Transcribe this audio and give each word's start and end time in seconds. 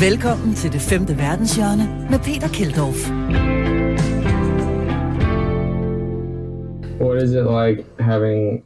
Velkommen 0.00 0.54
til 0.54 0.72
det 0.72 0.80
femte 0.80 1.18
verdenshjørne 1.18 2.06
med 2.10 2.18
Peter. 2.18 2.48
What 7.00 7.22
is 7.22 7.32
it 7.32 7.46
like 7.46 7.86
having 7.98 8.64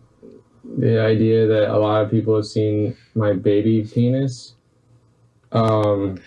the 0.78 0.98
idea 1.12 1.46
that 1.46 1.70
a 1.70 1.78
lot 1.78 2.04
of 2.04 2.10
people 2.10 2.34
have 2.34 2.46
seen 2.46 2.96
my 3.14 3.32
baby 3.32 3.86
penis 3.94 4.56
um, 5.52 6.18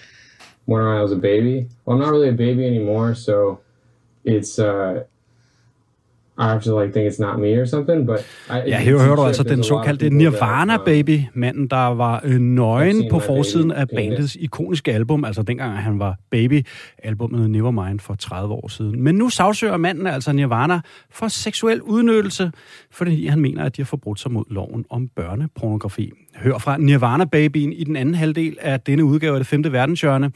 when 0.66 0.82
I 0.82 1.02
was 1.02 1.12
a 1.12 1.22
baby? 1.30 1.68
Well, 1.86 1.96
I'm 1.96 2.02
not 2.06 2.12
really 2.12 2.30
a 2.30 2.38
baby 2.46 2.66
anymore, 2.66 3.14
so 3.14 3.60
it's 4.24 4.58
uh, 4.60 5.04
I 6.40 6.44
have 6.44 6.62
to 6.62 6.82
like 6.82 6.94
think 6.94 7.14
it's 7.14 7.20
not 7.20 7.40
me 7.40 7.62
or 7.62 7.66
something, 7.66 8.08
but 8.08 8.20
I, 8.50 8.70
Ja, 8.70 8.78
her 8.78 9.00
hører 9.00 9.16
du 9.16 9.24
altså 9.24 9.44
den 9.44 9.64
såkaldte 9.64 10.10
Nirvana 10.10 10.78
Baby, 10.78 11.22
manden, 11.34 11.68
der 11.68 11.88
var 11.88 12.22
øh, 12.26 12.40
nøgen 12.40 13.10
på 13.12 13.20
forsiden 13.20 13.72
af 13.72 13.88
bandets 13.90 14.38
ikoniske 14.40 14.94
album, 14.94 15.26
altså 15.26 15.44
dengang 15.44 15.78
han 15.78 16.00
var 16.00 16.18
baby, 16.32 16.66
albumet 17.04 17.50
Nevermind 17.50 18.00
for 18.00 18.16
30 18.16 18.54
år 18.54 18.68
siden. 18.68 19.04
Men 19.04 19.16
nu 19.16 19.30
sagsøger 19.30 19.78
manden 19.78 20.08
altså 20.08 20.34
Nirvana 20.34 20.82
for 21.12 21.28
seksuel 21.28 21.82
udnyttelse, 21.82 22.52
fordi 22.92 23.28
han 23.28 23.40
mener, 23.40 23.64
at 23.64 23.76
de 23.78 23.82
har 23.82 23.86
forbrudt 23.86 24.20
sig 24.20 24.32
mod 24.32 24.44
loven 24.50 24.86
om 24.90 25.08
børnepornografi. 25.16 26.12
Hør 26.36 26.58
fra 26.58 26.78
Nirvana 26.78 27.26
Babyen 27.26 27.74
i 27.74 27.84
den 27.84 27.96
anden 27.96 28.16
halvdel 28.16 28.58
af 28.62 28.80
denne 28.80 29.04
udgave 29.04 29.34
af 29.34 29.40
det 29.40 29.48
femte 29.48 29.72
verdenshjørne, 29.72 30.32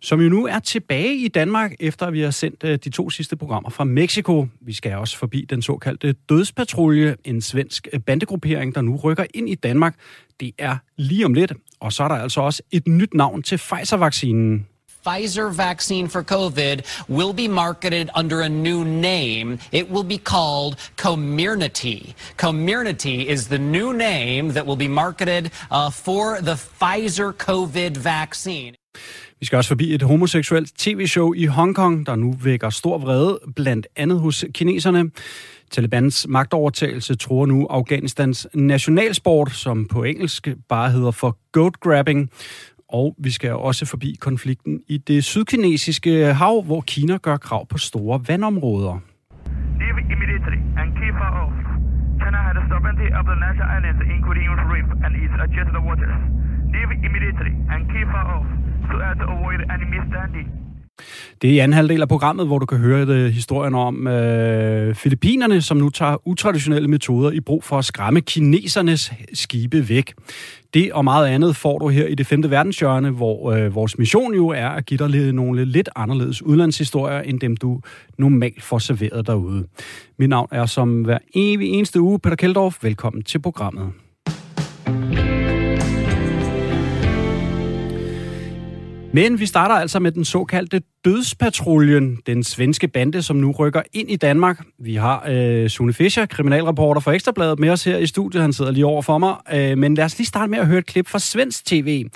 som 0.00 0.20
jo 0.20 0.28
nu 0.28 0.46
er 0.46 0.58
tilbage 0.58 1.16
i 1.16 1.28
Danmark, 1.28 1.74
efter 1.80 2.10
vi 2.10 2.20
har 2.20 2.30
sendt 2.30 2.64
øh, 2.64 2.78
de 2.84 2.90
to 2.90 3.10
sidste 3.10 3.36
programmer 3.36 3.70
fra 3.70 3.84
Mexico. 3.84 4.46
Vi 4.60 4.72
skal 4.72 4.96
også 4.96 5.18
forbi 5.18 5.46
den 5.50 5.62
såkaldte 5.62 6.12
Dødspatrulje, 6.12 7.16
en 7.24 7.40
svensk 7.40 7.88
øh, 7.92 8.00
bandegruppering, 8.00 8.74
der 8.74 8.80
nu 8.80 8.96
rykker 8.96 9.24
ind 9.34 9.48
i 9.48 9.54
Danmark. 9.54 9.94
Det 10.40 10.52
er 10.58 10.76
lige 10.96 11.24
om 11.24 11.34
lidt, 11.34 11.52
og 11.80 11.92
så 11.92 12.04
er 12.04 12.08
der 12.08 12.14
altså 12.14 12.40
også 12.40 12.62
et 12.70 12.88
nyt 12.88 13.14
navn 13.14 13.42
til 13.42 13.56
Pfizer-vaccinen. 13.56 14.66
Pfizer 15.04 15.50
vaccine 15.50 16.08
for 16.08 16.22
COVID 16.22 16.84
will 17.08 17.32
be 17.32 17.48
marketed 17.48 18.08
under 18.14 18.40
a 18.40 18.48
new 18.48 18.84
name. 18.84 19.58
It 19.72 19.90
will 19.90 20.04
be 20.04 20.18
called 20.18 20.76
Comirnaty. 20.96 22.14
Comirnaty 22.36 23.26
is 23.26 23.48
the 23.48 23.58
new 23.58 23.92
name 23.92 24.52
that 24.52 24.64
will 24.64 24.76
be 24.76 24.88
marketed 24.88 25.50
uh, 25.70 25.90
for 25.90 26.40
the 26.40 26.54
Pfizer 26.54 27.32
COVID 27.32 27.96
vaccine. 27.96 28.74
Vi 29.40 29.46
skal 29.46 29.56
også 29.56 29.68
forbi 29.68 29.94
et 29.94 30.02
homoseksuelt 30.02 30.72
tv-show 30.78 31.32
i 31.32 31.46
Hongkong, 31.46 32.06
der 32.06 32.16
nu 32.16 32.34
vækker 32.42 32.70
stor 32.70 32.98
vrede, 32.98 33.38
blandt 33.56 33.86
andet 33.96 34.20
hos 34.20 34.44
kineserne. 34.54 35.10
Talibans 35.70 36.26
magtovertagelse 36.28 37.14
tror 37.14 37.46
nu 37.46 37.66
Afghanistans 37.70 38.46
nationalsport, 38.54 39.52
som 39.52 39.88
på 39.88 40.02
engelsk 40.02 40.48
bare 40.68 40.90
hedder 40.90 41.10
for 41.10 41.38
goat 41.52 41.80
grabbing. 41.80 42.30
Og 42.92 43.14
vi 43.18 43.30
skal 43.30 43.52
også 43.52 43.86
forbi 43.86 44.16
konflikten 44.20 44.80
i 44.88 44.98
det 44.98 45.24
sydkinesiske 45.24 46.34
hav, 46.34 46.62
hvor 46.64 46.80
Kina 46.80 47.16
gør 47.16 47.36
krav 47.36 47.66
på 47.66 47.78
store 47.78 48.20
vandområder. 48.28 49.00
Leave 49.80 49.98
immediately 50.14 50.60
and 50.80 50.88
keep 50.98 51.14
far 51.22 51.32
off. 51.44 51.56
Off 58.36 58.46
so 58.88 58.98
as 58.98 59.16
to 59.18 59.24
avoid 59.24 59.60
any 59.70 59.86
misstanding. 59.94 60.61
Det 61.42 61.50
er 61.50 61.54
i 61.54 61.58
anden 61.58 61.74
halvdel 61.74 62.02
af 62.02 62.08
programmet, 62.08 62.46
hvor 62.46 62.58
du 62.58 62.66
kan 62.66 62.78
høre 62.78 63.06
det, 63.06 63.32
historien 63.32 63.74
om 63.74 64.06
øh, 64.06 64.94
Filippinerne, 64.94 65.62
som 65.62 65.76
nu 65.76 65.90
tager 65.90 66.28
utraditionelle 66.28 66.88
metoder 66.88 67.30
i 67.30 67.40
brug 67.40 67.64
for 67.64 67.78
at 67.78 67.84
skræmme 67.84 68.20
kinesernes 68.20 69.12
skibe 69.34 69.88
væk. 69.88 70.14
Det 70.74 70.92
og 70.92 71.04
meget 71.04 71.26
andet 71.26 71.56
får 71.56 71.78
du 71.78 71.88
her 71.88 72.06
i 72.06 72.14
det 72.14 72.26
femte 72.26 72.50
verdenshjørne, 72.50 73.10
hvor 73.10 73.52
øh, 73.52 73.74
vores 73.74 73.98
mission 73.98 74.34
jo 74.34 74.48
er 74.48 74.68
at 74.68 74.86
give 74.86 74.98
dig 74.98 75.08
lidt, 75.08 75.34
nogle 75.34 75.64
lidt 75.64 75.88
anderledes 75.96 76.42
udlandshistorier, 76.42 77.20
end 77.20 77.40
dem 77.40 77.56
du 77.56 77.80
normalt 78.18 78.62
får 78.62 78.78
serveret 78.78 79.26
derude. 79.26 79.66
Mit 80.18 80.28
navn 80.28 80.48
er 80.52 80.66
som 80.66 81.02
hver 81.02 81.18
evig 81.34 81.68
eneste 81.68 82.00
uge 82.00 82.18
Peter 82.18 82.36
Keldorf. 82.36 82.78
Velkommen 82.82 83.22
til 83.22 83.38
programmet. 83.38 83.92
Men 89.14 89.40
vi 89.40 89.46
starter 89.46 89.74
altså 89.74 89.98
med 89.98 90.12
den 90.12 90.24
såkaldte 90.24 90.80
Dødspatruljen, 91.04 92.18
den 92.26 92.44
svenske 92.44 92.88
bande, 92.88 93.22
som 93.22 93.36
nu 93.36 93.52
rykker 93.52 93.82
ind 93.92 94.10
i 94.10 94.16
Danmark. 94.16 94.60
Vi 94.78 94.94
har 94.94 95.24
øh, 95.28 95.68
Sune 95.68 95.92
Fischer, 95.92 96.26
kriminalreporter 96.26 97.00
for 97.00 97.12
Ekstrabladet, 97.12 97.58
med 97.58 97.70
os 97.70 97.84
her 97.84 97.96
i 97.96 98.06
studiet. 98.06 98.42
Han 98.42 98.52
sidder 98.52 98.70
lige 98.70 98.86
over 98.86 99.02
for 99.02 99.18
mig. 99.18 99.34
Øh, 99.52 99.78
men 99.78 99.94
lad 99.94 100.04
os 100.04 100.18
lige 100.18 100.26
starte 100.26 100.50
med 100.50 100.58
at 100.58 100.66
høre 100.66 100.78
et 100.78 100.86
klip 100.86 101.08
fra 101.08 101.18
svensk 101.18 101.64
tv. 101.64 102.06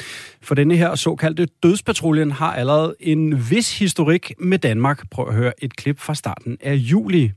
For 0.43 0.55
denne 0.55 0.77
her 0.77 0.95
såkaldte 0.95 1.47
Dødspatruljen 1.62 2.31
har 2.33 2.53
allerede 2.53 2.95
en 3.01 3.51
vis 3.51 3.78
historik 3.78 4.33
med 4.39 4.59
Danmark. 4.59 5.11
Prøv 5.11 5.28
at 5.28 5.34
høre 5.34 5.53
et 5.59 5.77
klip 5.77 6.01
fra 6.01 6.15
starten 6.15 6.59
af 6.61 6.75
juli. 6.75 7.33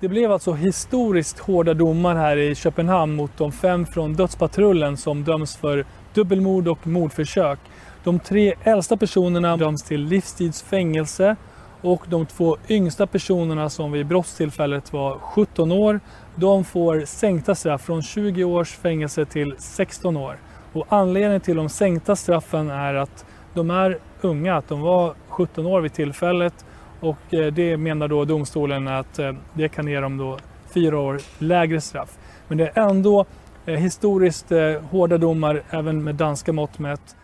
Det 0.00 0.10
blev 0.10 0.30
alltså 0.30 0.52
historiskt 0.52 1.38
hårda 1.38 1.74
domar 1.74 2.16
här 2.16 2.36
i 2.36 2.54
Köpenhamn 2.54 3.16
mot 3.16 3.30
de 3.38 3.52
fem 3.52 3.86
från 3.86 4.14
Dödspatrullen 4.14 4.96
som 4.96 5.24
döms 5.24 5.56
för 5.56 5.84
dubbelmord 6.14 6.68
och 6.68 6.86
mordförsök. 6.86 7.58
De 8.08 8.18
tre 8.18 8.54
äldsta 8.62 8.96
personerna 8.96 9.56
döms 9.56 9.82
till 9.82 10.04
livstidsfängelse 10.04 11.36
och 11.80 12.04
de 12.08 12.26
två 12.26 12.56
yngsta 12.68 13.06
personerna 13.06 13.70
som 13.70 13.92
vid 13.92 14.06
brottstillfället 14.06 14.92
var 14.92 15.18
17 15.18 15.72
år, 15.72 16.00
de 16.36 16.64
får 16.64 17.04
sänkta 17.04 17.54
straff 17.54 17.82
från 17.82 18.02
20 18.02 18.44
års 18.44 18.76
fängelse 18.76 19.24
till 19.24 19.54
16 19.58 20.16
år. 20.16 20.36
Och 20.72 20.86
anledningen 20.88 21.40
till 21.40 21.56
de 21.56 21.68
sänkta 21.68 22.16
straffen 22.16 22.70
är 22.70 22.94
att 22.94 23.24
de 23.54 23.70
är 23.70 23.98
unga, 24.20 24.56
att 24.56 24.68
de 24.68 24.80
var 24.80 25.14
17 25.28 25.66
år 25.66 25.80
vid 25.80 25.92
tillfället 25.92 26.64
och 27.00 27.34
eh, 27.34 27.52
det 27.52 27.76
menar 27.76 28.08
då 28.08 28.24
domstolen 28.24 28.88
att 28.88 29.18
eh, 29.18 29.32
det 29.54 29.68
kan 29.68 29.88
ge 29.88 30.00
dem 30.00 30.16
då 30.16 30.38
fyra 30.74 30.98
år 30.98 31.20
lägre 31.38 31.80
straff. 31.80 32.18
Men 32.48 32.58
det 32.58 32.70
är 32.74 32.90
ändå 32.90 33.26
eh, 33.66 33.74
historiskt 33.74 34.52
hårda 34.90 35.18
domar 35.18 35.62
även 35.70 36.04
med 36.04 36.14
danska 36.14 36.52
mått 36.52 36.78
mätt. 36.78 37.14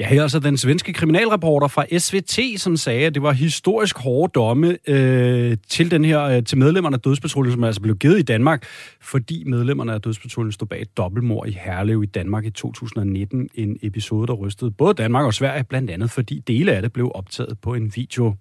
Ja, 0.00 0.06
her 0.06 0.18
er 0.18 0.22
altså 0.22 0.38
den 0.38 0.56
svenske 0.56 0.92
kriminalreporter 0.92 1.68
fra 1.68 1.98
SVT, 1.98 2.60
som 2.60 2.76
sagde, 2.76 3.06
at 3.06 3.14
det 3.14 3.22
var 3.22 3.32
historisk 3.32 3.98
hårde 3.98 4.32
domme 4.34 4.78
øh, 4.88 5.56
til 5.68 5.90
den 5.90 6.04
her 6.04 6.22
øh, 6.22 6.44
til 6.44 6.58
medlemmerne 6.58 6.94
af 6.96 7.00
Dødspatruljen, 7.00 7.52
som 7.52 7.64
altså 7.64 7.80
blev 7.80 7.96
givet 7.96 8.18
i 8.18 8.22
Danmark, 8.22 8.64
fordi 9.00 9.44
medlemmerne 9.46 9.92
af 9.92 10.00
Dødspatruljen 10.00 10.52
stod 10.52 10.68
bag 10.68 10.82
et 10.82 10.96
dobbeltmord 10.96 11.48
i 11.48 11.58
Herlev 11.64 12.02
i 12.02 12.06
Danmark 12.06 12.44
i 12.44 12.50
2019. 12.50 13.48
En 13.54 13.78
episode, 13.82 14.26
der 14.26 14.32
rystede 14.32 14.70
både 14.70 14.94
Danmark 14.94 15.26
og 15.26 15.34
Sverige, 15.34 15.64
blandt 15.64 15.90
andet 15.90 16.10
fordi 16.10 16.38
dele 16.38 16.72
af 16.72 16.82
det 16.82 16.92
blev 16.92 17.12
optaget 17.14 17.58
på 17.62 17.74
en 17.74 17.92
video. 17.94 18.34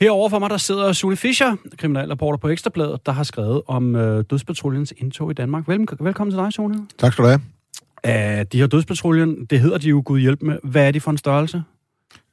Herover 0.00 0.28
for 0.28 0.38
mig, 0.38 0.50
der 0.50 0.56
sidder 0.56 0.92
Sune 0.92 1.16
Fischer, 1.16 1.56
kriminalreporter 1.78 2.38
på 2.38 2.48
Ekstrabladet, 2.48 3.06
der 3.06 3.12
har 3.12 3.22
skrevet 3.22 3.62
om 3.66 3.96
øh, 3.96 4.24
Dødspatruljens 4.30 4.94
indtog 4.96 5.30
i 5.30 5.34
Danmark. 5.34 5.68
Vel, 5.68 5.86
velkommen 6.00 6.32
til 6.32 6.38
dig, 6.38 6.52
Sune. 6.52 6.86
Tak 6.98 7.12
skal 7.12 7.24
du 7.24 7.28
have. 7.28 7.59
Uh, 8.06 8.12
de 8.52 8.58
her 8.58 8.66
dødspatruljen, 8.66 9.44
det 9.44 9.60
hedder 9.60 9.78
de 9.78 9.88
jo 9.88 10.02
Gud 10.04 10.20
hjælp 10.20 10.42
med. 10.42 10.58
Hvad 10.64 10.86
er 10.86 10.90
de 10.90 11.00
for 11.00 11.10
en 11.10 11.18
størrelse? 11.18 11.62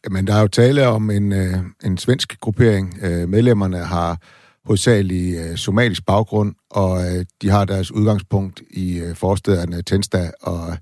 Jamen, 0.06 0.28
der 0.28 0.34
er 0.34 0.42
jo 0.42 0.48
tale 0.48 0.88
om 0.88 1.10
en, 1.10 1.34
øh, 1.34 1.58
en 1.86 1.98
svensk 1.98 2.40
gruppering. 2.40 2.98
Øh, 3.02 3.30
medlemmerne 3.30 3.78
har 3.78 4.18
hovedsageligt 4.66 5.40
øh, 5.40 5.58
somalisk 5.58 6.06
baggrund, 6.06 6.56
og 6.70 7.00
øh, 7.00 7.26
de 7.42 7.50
har 7.50 7.66
deres 7.66 7.92
udgangspunkt 7.92 8.62
i 8.70 9.00
øh, 9.00 9.16
forstederne 9.16 9.82
Tensta 9.82 10.32
og 10.42 10.78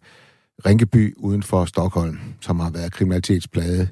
Rinkeby 0.66 1.14
uden 1.18 1.44
for 1.44 1.66
Stockholm, 1.66 2.20
som 2.42 2.60
har 2.60 2.70
været 2.70 2.94
kriminalitetsplade. 2.94 3.88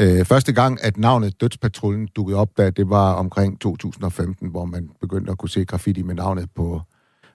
Øh, 0.00 0.24
første 0.24 0.52
gang, 0.52 0.84
at 0.84 0.96
navnet 0.96 1.40
Dødspatruljen 1.40 2.08
dukkede 2.16 2.38
op, 2.38 2.48
da 2.56 2.70
det 2.70 2.88
var 2.88 3.12
omkring 3.12 3.60
2015, 3.60 4.48
hvor 4.48 4.64
man 4.64 4.90
begyndte 5.00 5.32
at 5.32 5.38
kunne 5.38 5.50
se 5.50 5.64
graffiti 5.64 6.02
med 6.02 6.14
navnet 6.14 6.48
på, 6.56 6.82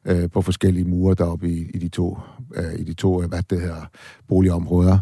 øh, 0.05 0.29
på 0.29 0.41
forskellige 0.41 0.85
mure 0.85 1.15
deroppe 1.15 1.49
i, 1.49 1.71
i 1.73 1.77
de 1.77 1.89
to, 1.89 2.17
øh, 2.55 2.79
i 2.79 2.83
de 2.83 2.93
to 2.93 3.23
øh, 3.23 3.29
hvad 3.29 3.41
det 3.49 3.61
her, 3.61 3.89
boligområder. 4.27 4.99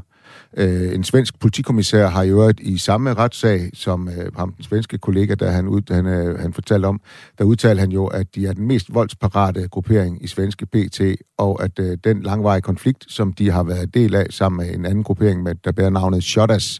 Øh, 0.57 0.95
en 0.95 1.03
svensk 1.03 1.39
politikommissær 1.39 2.07
har 2.07 2.23
i 2.23 2.29
øvrigt 2.29 2.59
i 2.59 2.77
samme 2.77 3.13
retssag 3.13 3.69
som 3.73 4.09
øh, 4.09 4.35
ham, 4.35 4.53
den 4.53 4.63
svenske 4.63 4.97
kollega, 4.97 5.35
der 5.35 5.51
han, 5.51 5.67
ud, 5.67 5.94
han, 5.94 6.05
øh, 6.05 6.39
han 6.39 6.53
fortalte 6.53 6.85
om, 6.85 7.01
der 7.38 7.44
udtalte 7.44 7.79
han 7.79 7.91
jo, 7.91 8.05
at 8.05 8.35
de 8.35 8.47
er 8.47 8.53
den 8.53 8.67
mest 8.67 8.94
voldsparate 8.94 9.67
gruppering 9.67 10.23
i 10.23 10.27
svenske 10.27 10.65
PT, 10.65 11.01
og 11.38 11.63
at 11.63 11.79
øh, 11.79 11.97
den 12.03 12.21
langvarige 12.21 12.61
konflikt, 12.61 13.05
som 13.07 13.33
de 13.33 13.51
har 13.51 13.63
været 13.63 13.93
del 13.93 14.15
af 14.15 14.27
sammen 14.29 14.67
med 14.67 14.75
en 14.75 14.85
anden 14.85 15.03
gruppering, 15.03 15.43
med, 15.43 15.55
der 15.55 15.71
bærer 15.71 15.89
navnet 15.89 16.23
Shodas, 16.23 16.79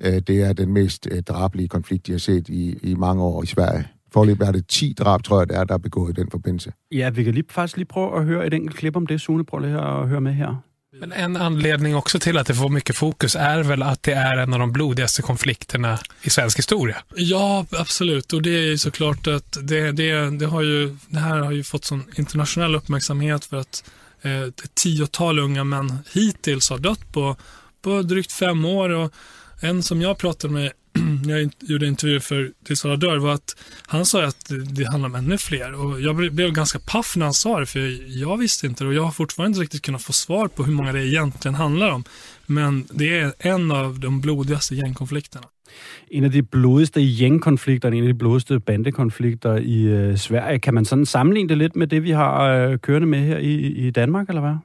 øh, 0.00 0.12
det 0.26 0.42
er 0.42 0.52
den 0.52 0.72
mest 0.72 1.08
øh, 1.10 1.22
drabelige 1.22 1.68
konflikt, 1.68 2.06
de 2.06 2.12
har 2.12 2.18
set 2.18 2.48
i, 2.48 2.78
i 2.82 2.94
mange 2.94 3.22
år 3.22 3.42
i 3.42 3.46
Sverige. 3.46 3.91
Forløb 4.12 4.40
er 4.40 4.52
det 4.52 4.66
10 4.66 4.94
drab, 4.98 5.22
tror 5.22 5.40
jeg, 5.40 5.48
det 5.48 5.56
er, 5.56 5.64
der 5.64 5.74
er 5.74 5.78
begået 5.78 6.18
i 6.18 6.20
den 6.20 6.30
forbindelse. 6.30 6.72
Ja, 6.92 7.10
vi 7.10 7.24
kan 7.24 7.34
lige, 7.34 7.44
faktisk 7.50 7.76
lige 7.76 7.86
prøve 7.86 8.18
at 8.18 8.24
høre 8.24 8.46
et 8.46 8.54
enkelt 8.54 8.76
klip 8.76 8.96
om 8.96 9.06
det. 9.06 9.20
Sune, 9.20 9.44
prøv 9.44 9.60
lige 9.60 9.78
at 9.80 10.08
høre 10.08 10.20
med 10.20 10.32
her. 10.32 10.56
Men 11.00 11.12
en 11.12 11.36
anledning 11.36 11.96
också 11.96 12.18
till 12.18 12.38
att 12.38 12.46
det 12.46 12.54
får 12.54 12.68
mycket 12.68 12.96
fokus 12.96 13.36
är 13.36 13.62
väl 13.62 13.82
att 13.82 14.02
det 14.02 14.12
är 14.12 14.36
en 14.36 14.52
av 14.52 14.58
de 14.58 14.72
blodigaste 14.72 15.22
konflikterna 15.22 15.98
i 16.22 16.30
svensk 16.30 16.58
historia. 16.58 16.96
Ja, 17.16 17.66
absolut. 17.70 18.32
Och 18.32 18.42
det 18.42 18.50
är 18.50 18.66
ju 18.66 18.78
såklart 18.78 19.26
att 19.26 19.58
det, 19.62 19.92
det, 19.92 20.30
det, 20.38 20.46
har 20.46 20.62
ju, 20.62 20.96
det 21.08 21.18
här 21.18 21.38
har 21.38 21.52
ju 21.52 21.62
fått 21.62 21.84
sån 21.84 22.04
internationell 22.16 22.74
uppmärksamhet 22.74 23.44
för 23.44 23.56
att 23.56 23.90
eh, 24.22 24.42
ett 24.42 24.74
tiotal 24.74 25.38
unga 25.38 25.64
män 25.64 25.98
hittills 26.12 26.70
har 26.70 26.78
dött 26.78 27.12
på 27.12 27.36
på 27.82 28.02
drygt 28.02 28.32
fem 28.32 28.64
år 28.64 28.90
och 28.90 29.12
en 29.60 29.82
som 29.82 30.02
jag 30.02 30.18
pratade 30.18 30.54
med 30.54 30.72
jag 31.28 31.50
gjorde 31.60 31.86
intervju 31.86 32.20
för 32.20 32.50
Tills 32.64 32.84
alla 32.84 32.96
dör 32.96 33.16
var 33.16 33.32
att 33.34 33.56
han 33.86 34.06
sa 34.06 34.24
att 34.24 34.52
det 34.72 34.84
handlar 34.84 35.08
om 35.08 35.14
ännu 35.14 35.38
fler 35.38 35.74
och 35.74 36.00
jag 36.00 36.16
blev 36.16 36.52
ganska 36.52 36.78
paff 36.78 37.16
när 37.16 37.24
han 37.24 37.34
sa 37.34 37.60
det 37.60 37.66
för 37.66 37.98
jag 38.20 38.36
visste 38.36 38.66
inte 38.66 38.84
det 38.84 38.88
och 38.88 38.94
jag 38.94 39.04
har 39.04 39.10
fortfarande 39.10 39.48
inte 39.48 39.60
riktigt 39.60 39.82
kunnat 39.82 40.02
få 40.02 40.12
svar 40.12 40.48
på 40.48 40.64
hur 40.64 40.72
många 40.72 40.92
det 40.92 41.06
egentligen 41.06 41.54
handlar 41.54 41.90
om. 41.90 42.04
Men 42.46 42.84
det 42.90 43.18
är 43.18 43.32
en 43.38 43.72
av 43.72 44.00
de 44.00 44.20
blodigaste 44.20 44.74
gängkonflikterna. 44.74 45.46
En 46.10 46.24
af 46.24 46.30
de 46.30 46.42
blodigste 46.42 47.00
gængkonflikter, 47.00 47.88
en 47.88 48.02
af 48.02 48.08
de 48.08 48.18
blodigste 48.18 48.60
bandekonflikter 48.60 49.56
i 49.56 49.82
øh, 49.82 50.16
Sverige. 50.16 50.58
Kan 50.58 50.74
man 50.74 50.84
sådan 50.84 51.06
sammenligne 51.06 51.48
det 51.48 51.58
lidt 51.58 51.76
med 51.76 51.86
det, 51.86 52.02
vi 52.02 52.10
har 52.10 52.42
øh, 52.42 52.78
kørende 52.78 53.06
med 53.06 53.18
her 53.18 53.38
i, 53.38 53.54
i 53.56 53.90
Danmark, 53.90 54.28
eller 54.28 54.40
hvad? 54.40 54.56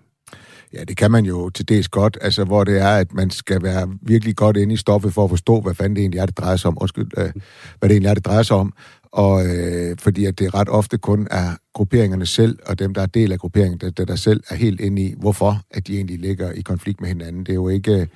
Ja, 0.73 0.83
det 0.83 0.97
kan 0.97 1.11
man 1.11 1.25
jo 1.25 1.49
til 1.49 1.69
dels 1.69 1.87
godt, 1.87 2.17
altså 2.21 2.43
hvor 2.43 2.63
det 2.63 2.81
er, 2.81 2.89
at 2.89 3.13
man 3.13 3.29
skal 3.29 3.63
være 3.63 3.89
virkelig 4.01 4.35
godt 4.35 4.57
inde 4.57 4.73
i 4.73 4.77
stoffet 4.77 5.13
for 5.13 5.23
at 5.23 5.29
forstå, 5.29 5.61
hvad 5.61 5.73
fanden 5.73 5.95
det 5.95 6.01
egentlig 6.01 6.19
er, 6.19 6.25
det 6.25 6.37
drejer 6.37 6.55
sig 6.55 6.67
om. 6.67 6.77
Undskyld, 6.81 7.11
øh, 7.17 7.31
hvad 7.79 7.89
det 7.89 7.91
egentlig 7.91 8.09
er, 8.09 8.13
det 8.13 8.25
drejer 8.25 8.43
sig 8.43 8.57
om. 8.57 8.73
Og 9.11 9.45
øh, 9.45 9.97
fordi 9.99 10.25
at 10.25 10.39
det 10.39 10.53
ret 10.53 10.69
ofte 10.69 10.97
kun 10.97 11.27
er 11.31 11.55
grupperingerne 11.73 12.25
selv, 12.25 12.59
og 12.65 12.79
dem, 12.79 12.93
der 12.93 13.01
er 13.01 13.05
del 13.05 13.31
af 13.31 13.39
grupperingen, 13.39 13.79
der, 13.79 13.89
der, 13.89 14.05
der 14.05 14.15
selv 14.15 14.43
er 14.49 14.55
helt 14.55 14.81
inde 14.81 15.01
i, 15.01 15.13
hvorfor 15.17 15.61
at 15.71 15.87
de 15.87 15.95
egentlig 15.95 16.19
ligger 16.19 16.51
i 16.51 16.61
konflikt 16.61 17.01
med 17.01 17.09
hinanden. 17.09 17.41
Det 17.41 17.49
er 17.49 17.55
jo 17.55 17.69
ikke 17.69 18.01
øh, 18.01 18.07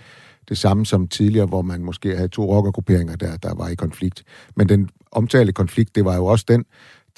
det 0.49 0.57
samme 0.57 0.85
som 0.85 1.07
tidligere, 1.07 1.45
hvor 1.45 1.61
man 1.61 1.83
måske 1.83 2.15
havde 2.15 2.27
to 2.27 2.55
rockergrupperinger, 2.55 3.15
der, 3.15 3.37
der 3.37 3.53
var 3.55 3.69
i 3.69 3.75
konflikt. 3.75 4.23
Men 4.55 4.69
den 4.69 4.89
omtalte 5.11 5.53
konflikt, 5.53 5.95
det 5.95 6.05
var 6.05 6.15
jo 6.15 6.25
også 6.25 6.45
den, 6.47 6.65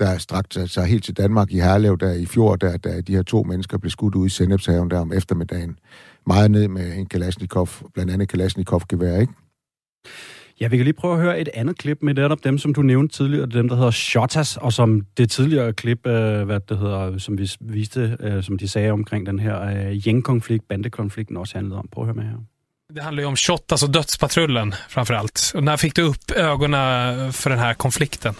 der 0.03 0.17
strakte 0.17 0.67
sig 0.67 0.85
helt 0.85 1.03
til 1.03 1.17
Danmark 1.17 1.51
i 1.51 1.59
Herlev, 1.59 1.97
der 1.97 2.13
i 2.13 2.25
fjor, 2.25 2.55
der, 2.55 2.77
da 2.77 3.01
de 3.01 3.15
her 3.15 3.23
to 3.23 3.43
mennesker 3.43 3.77
blev 3.77 3.89
skudt 3.89 4.15
ud 4.15 4.25
i 4.25 4.29
Sennepshaven 4.29 4.89
der 4.91 4.99
om 4.99 5.13
eftermiddagen. 5.13 5.79
Meget 6.27 6.51
ned 6.51 6.67
med 6.67 6.93
en 6.93 7.05
Kalashnikov, 7.05 7.69
blandt 7.93 8.11
andet 8.11 8.29
Kalashnikov-gevær, 8.29 9.19
ikke? 9.19 9.33
Ja, 10.61 10.67
vi 10.67 10.77
kan 10.77 10.83
lige 10.83 10.93
prøve 10.93 11.13
at 11.13 11.21
høre 11.21 11.39
et 11.39 11.49
andet 11.53 11.77
klip 11.77 11.97
med 12.01 12.13
netop 12.13 12.43
dem, 12.43 12.57
som 12.57 12.73
du 12.73 12.81
nævnte 12.81 13.17
tidligere, 13.17 13.45
dem, 13.45 13.69
der 13.69 13.75
hedder 13.75 13.91
Shotas, 13.91 14.57
og 14.57 14.73
som 14.73 15.01
det 15.17 15.31
tidligere 15.31 15.73
klip, 15.73 16.07
øh, 16.07 16.43
hvad 16.43 16.59
det 16.69 16.77
hedder, 16.77 17.17
som 17.17 17.37
vi 17.37 17.51
viste, 17.59 18.17
øh, 18.19 18.43
som 18.43 18.57
de 18.57 18.67
sagde 18.67 18.91
omkring 18.91 19.25
den 19.25 19.39
her 19.39 19.61
øh, 19.61 20.01
gængkonflikt, 20.03 20.67
bandekonflikten 20.67 21.37
også 21.37 21.55
handlede 21.55 21.79
om. 21.79 21.87
Prøv 21.91 22.03
at 22.03 22.07
høre 22.07 22.15
med 22.15 22.23
her. 22.23 22.37
Det 22.93 23.03
handlar 23.03 23.23
ju 23.23 23.27
om 23.27 23.35
Shottaz 23.35 23.83
och 23.83 23.93
dödspatrullen 23.93 24.73
framför 24.89 25.13
allt. 25.13 25.51
Och 25.55 25.63
när 25.63 25.77
fick 25.77 25.95
du 25.95 26.01
upp 26.01 26.31
ögonen 26.35 27.33
för 27.33 27.49
den 27.49 27.59
här 27.59 27.73
konflikten? 27.73 28.33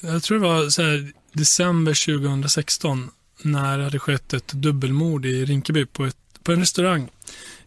Jag 0.00 0.22
tror 0.22 0.38
det 0.38 0.46
var 0.46 0.68
så 0.68 0.82
här, 0.82 1.12
december 1.32 2.06
2016 2.18 3.10
när 3.42 3.78
det 3.78 3.84
hade 3.84 3.98
skett 3.98 4.34
ett 4.34 4.48
dubbelmord 4.48 5.26
i 5.26 5.44
Rinkeby 5.44 5.86
på, 5.86 6.04
ett, 6.04 6.16
på 6.42 6.52
en 6.52 6.60
restaurang. 6.60 7.08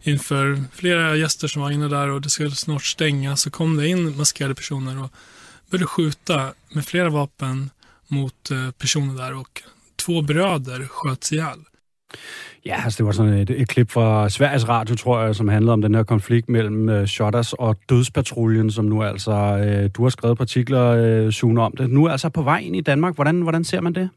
Inför 0.02 0.64
flera 0.74 1.16
gäster 1.16 1.48
som 1.48 1.62
var 1.62 1.70
inne 1.70 1.88
där 1.88 2.08
och 2.08 2.20
det 2.20 2.30
skulle 2.30 2.50
snart 2.50 2.84
stänga 2.84 3.36
så 3.36 3.50
kom 3.50 3.76
det 3.76 3.88
in 3.88 4.16
maskerade 4.16 4.54
personer 4.54 5.02
och 5.02 5.12
började 5.70 5.86
skjuta 5.86 6.52
med 6.72 6.86
flera 6.86 7.08
vapen 7.08 7.70
mot 8.08 8.50
eh, 8.50 8.70
personer 8.70 9.22
där 9.22 9.34
och 9.34 9.62
två 9.96 10.22
bröder 10.22 10.86
sköts 10.90 11.32
ihjäl. 11.32 11.64
Ja, 12.66 12.84
altså 12.84 12.96
det 12.98 13.06
var 13.06 13.12
sådan 13.12 13.32
et, 13.32 13.50
et 13.50 13.68
klip 13.68 13.90
fra 13.90 14.28
Sveriges 14.28 14.68
Radio, 14.68 14.96
tror 14.96 15.20
jeg, 15.20 15.34
som 15.34 15.48
handlede 15.48 15.72
om 15.72 15.82
den 15.82 15.94
her 15.94 16.02
konflikt 16.02 16.48
mellem 16.48 16.88
øh, 16.88 17.06
Shotters 17.06 17.52
og 17.52 17.76
Dødspatruljen, 17.88 18.70
som 18.70 18.84
nu 18.84 19.02
altså, 19.02 19.32
øh, 19.32 19.90
du 19.94 20.02
har 20.02 20.10
skrevet 20.10 20.38
partikler, 20.38 20.84
øh, 20.86 21.32
Sune, 21.32 21.62
om 21.62 21.74
det. 21.78 21.90
Nu 21.90 22.04
er 22.04 22.10
altså 22.10 22.28
på 22.28 22.42
vej 22.42 22.58
ind 22.58 22.76
i 22.76 22.80
Danmark. 22.80 23.14
Hvordan, 23.14 23.40
hvordan 23.40 23.64
ser 23.64 23.80
man 23.80 23.92
det? 23.92 24.08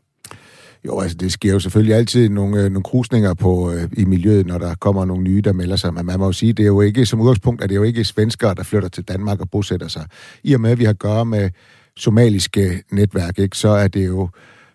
Jo, 0.86 1.00
altså 1.00 1.18
det 1.18 1.32
sker 1.32 1.54
jo 1.54 1.60
selvfølgelig 1.60 1.96
altid 1.96 2.30
nogle, 2.30 2.58
øh, 2.58 2.64
nogle 2.64 2.84
krusninger 2.84 3.34
på, 3.34 3.72
øh, 3.72 3.90
i 3.98 4.06
miljøet, 4.06 4.46
når 4.46 4.58
der 4.58 4.76
kommer 4.76 5.06
nogle 5.06 5.24
nye, 5.24 5.42
der 5.42 5.54
melder 5.54 5.76
sig. 5.76 5.94
Men 5.94 6.06
man 6.06 6.20
må 6.20 6.26
jo 6.26 6.32
sige, 6.32 6.54
det 6.54 6.64
er 6.64 6.68
jo 6.68 6.82
ikke, 6.82 7.06
som 7.06 7.22
udgangspunkt, 7.22 7.64
at 7.64 7.70
det 7.70 7.76
er 7.76 7.80
jo 7.80 7.84
ikke 7.84 8.04
svenskere, 8.04 8.56
der 8.56 8.64
flytter 8.64 8.90
til 8.90 9.04
Danmark 9.04 9.42
og 9.42 9.50
bosætter 9.50 9.88
sig. 9.88 10.06
I 10.44 10.54
og 10.54 10.62
med, 10.62 10.72
at 10.72 10.80
vi 10.80 10.84
har 10.84 10.92
at 10.92 11.00
gøre 11.00 11.26
med 11.26 11.50
somaliske 11.98 12.84
netværk, 12.92 13.40
ikke, 13.40 13.58
så 13.58 13.70
er 13.70 13.88
det 13.88 14.08
jo 14.08 14.30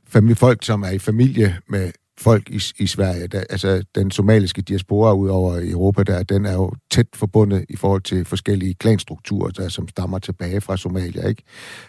familie, 0.09 0.37
folk, 0.37 0.65
som 0.65 0.83
er 0.83 0.91
i 0.91 0.99
familie 0.99 1.57
med 1.69 1.91
folk 2.19 2.51
i, 2.51 2.61
i 2.79 2.87
Sverige. 2.87 3.27
Der, 3.27 3.45
altså, 3.51 3.83
den 3.95 4.11
somaliske 4.11 4.63
diaspora 4.63 5.13
ud 5.13 5.29
over 5.29 5.61
Europa, 5.63 6.03
der, 6.03 6.23
den 6.23 6.47
er 6.47 6.53
jo 6.53 6.73
tæt 6.91 7.07
forbundet 7.15 7.65
i 7.69 7.77
forhold 7.77 8.03
til 8.03 8.25
forskellige 8.25 8.75
klanstrukturer, 8.75 9.51
der, 9.51 9.69
som 9.69 9.89
stammer 9.89 10.19
tilbage 10.19 10.61
fra 10.61 10.77
Somalia. 10.77 11.29
Ikke? 11.29 11.43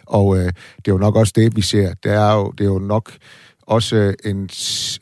Og 0.05 0.37
øh, 0.37 0.45
det 0.45 0.87
er 0.87 0.91
jo 0.91 0.97
nok 0.97 1.15
også 1.15 1.33
det, 1.35 1.55
vi 1.55 1.61
ser. 1.61 1.93
Det 2.03 2.11
er 2.11 2.33
jo, 2.33 2.51
det 2.51 2.63
er 2.63 2.69
jo 2.69 2.79
nok 2.79 3.11
også 3.69 3.95
øh, 3.95 4.13
en, 4.25 4.49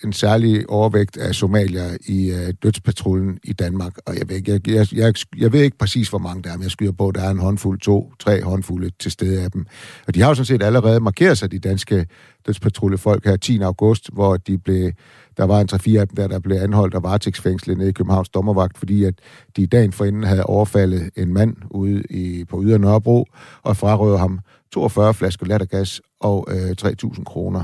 en 0.04 0.14
særlig 0.14 0.70
overvægt 0.70 1.18
af 1.18 1.36
somalier 1.36 1.98
i 2.08 2.32
øh, 2.32 2.54
dødspatruljen 2.64 3.40
i 3.44 3.54
Danmark. 3.54 3.94
Og 4.06 4.18
jeg 4.18 4.30
ved, 4.30 4.36
ikke, 4.36 4.52
jeg, 4.52 4.68
jeg, 4.68 4.88
jeg, 4.94 5.14
jeg 5.38 5.54
ved 5.54 5.62
ikke 5.62 5.78
præcis, 5.78 6.10
hvor 6.10 6.20
mange 6.20 6.44
der 6.44 6.52
er, 6.52 6.58
men 6.58 6.64
jeg 6.64 6.72
skyder 6.72 6.92
på, 6.92 7.08
at 7.08 7.16
der 7.16 7.22
er 7.22 7.30
en 7.30 7.40
håndfuld, 7.40 7.80
to, 7.80 8.14
tre 8.20 8.44
håndfulde 8.44 8.92
til 9.00 9.12
stede 9.12 9.44
af 9.44 9.52
dem. 9.52 9.66
Og 10.08 10.16
de 10.16 10.22
har 10.22 10.28
jo 10.28 10.36
sådan 10.36 10.46
set 10.46 10.64
allerede 10.64 11.00
markeret 11.00 11.38
sig, 11.38 11.52
de 11.52 11.60
danske 11.60 12.06
dødspatruljefolk 12.48 13.26
her 13.26 13.38
10. 13.38 13.62
august, 13.62 14.10
hvor 14.14 14.38
de 14.38 14.58
blev, 14.58 14.92
der 15.38 15.44
var 15.44 15.62
en 15.62 15.70
3-4 15.74 16.00
af 16.00 16.08
dem, 16.08 16.16
der, 16.16 16.28
der 16.28 16.40
blev 16.40 16.58
anholdt 16.58 16.96
og 16.96 17.04
varetægtsfængslet 17.04 17.78
nede 17.78 17.90
i 17.90 17.94
Københavns 17.94 18.30
dommervagt, 18.30 18.78
fordi 18.78 19.04
at 19.04 19.14
de 19.56 19.68
dagen 19.68 19.92
forinden 19.92 20.24
havde 20.24 20.44
overfaldet 20.44 21.10
en 21.16 21.34
mand 21.34 21.56
ude 21.72 22.04
i, 22.10 22.46
på 22.46 22.64
Yder 22.64 22.78
Nørrebro 22.78 23.26
og 23.64 23.78
frarøvet 23.78 24.20
ham 24.20 24.40
42 24.74 25.14
flasker 25.14 25.46
lattergas 25.46 26.02
og 26.20 26.48
øh, 26.50 26.76
3.000 26.82 27.24
kroner. 27.24 27.64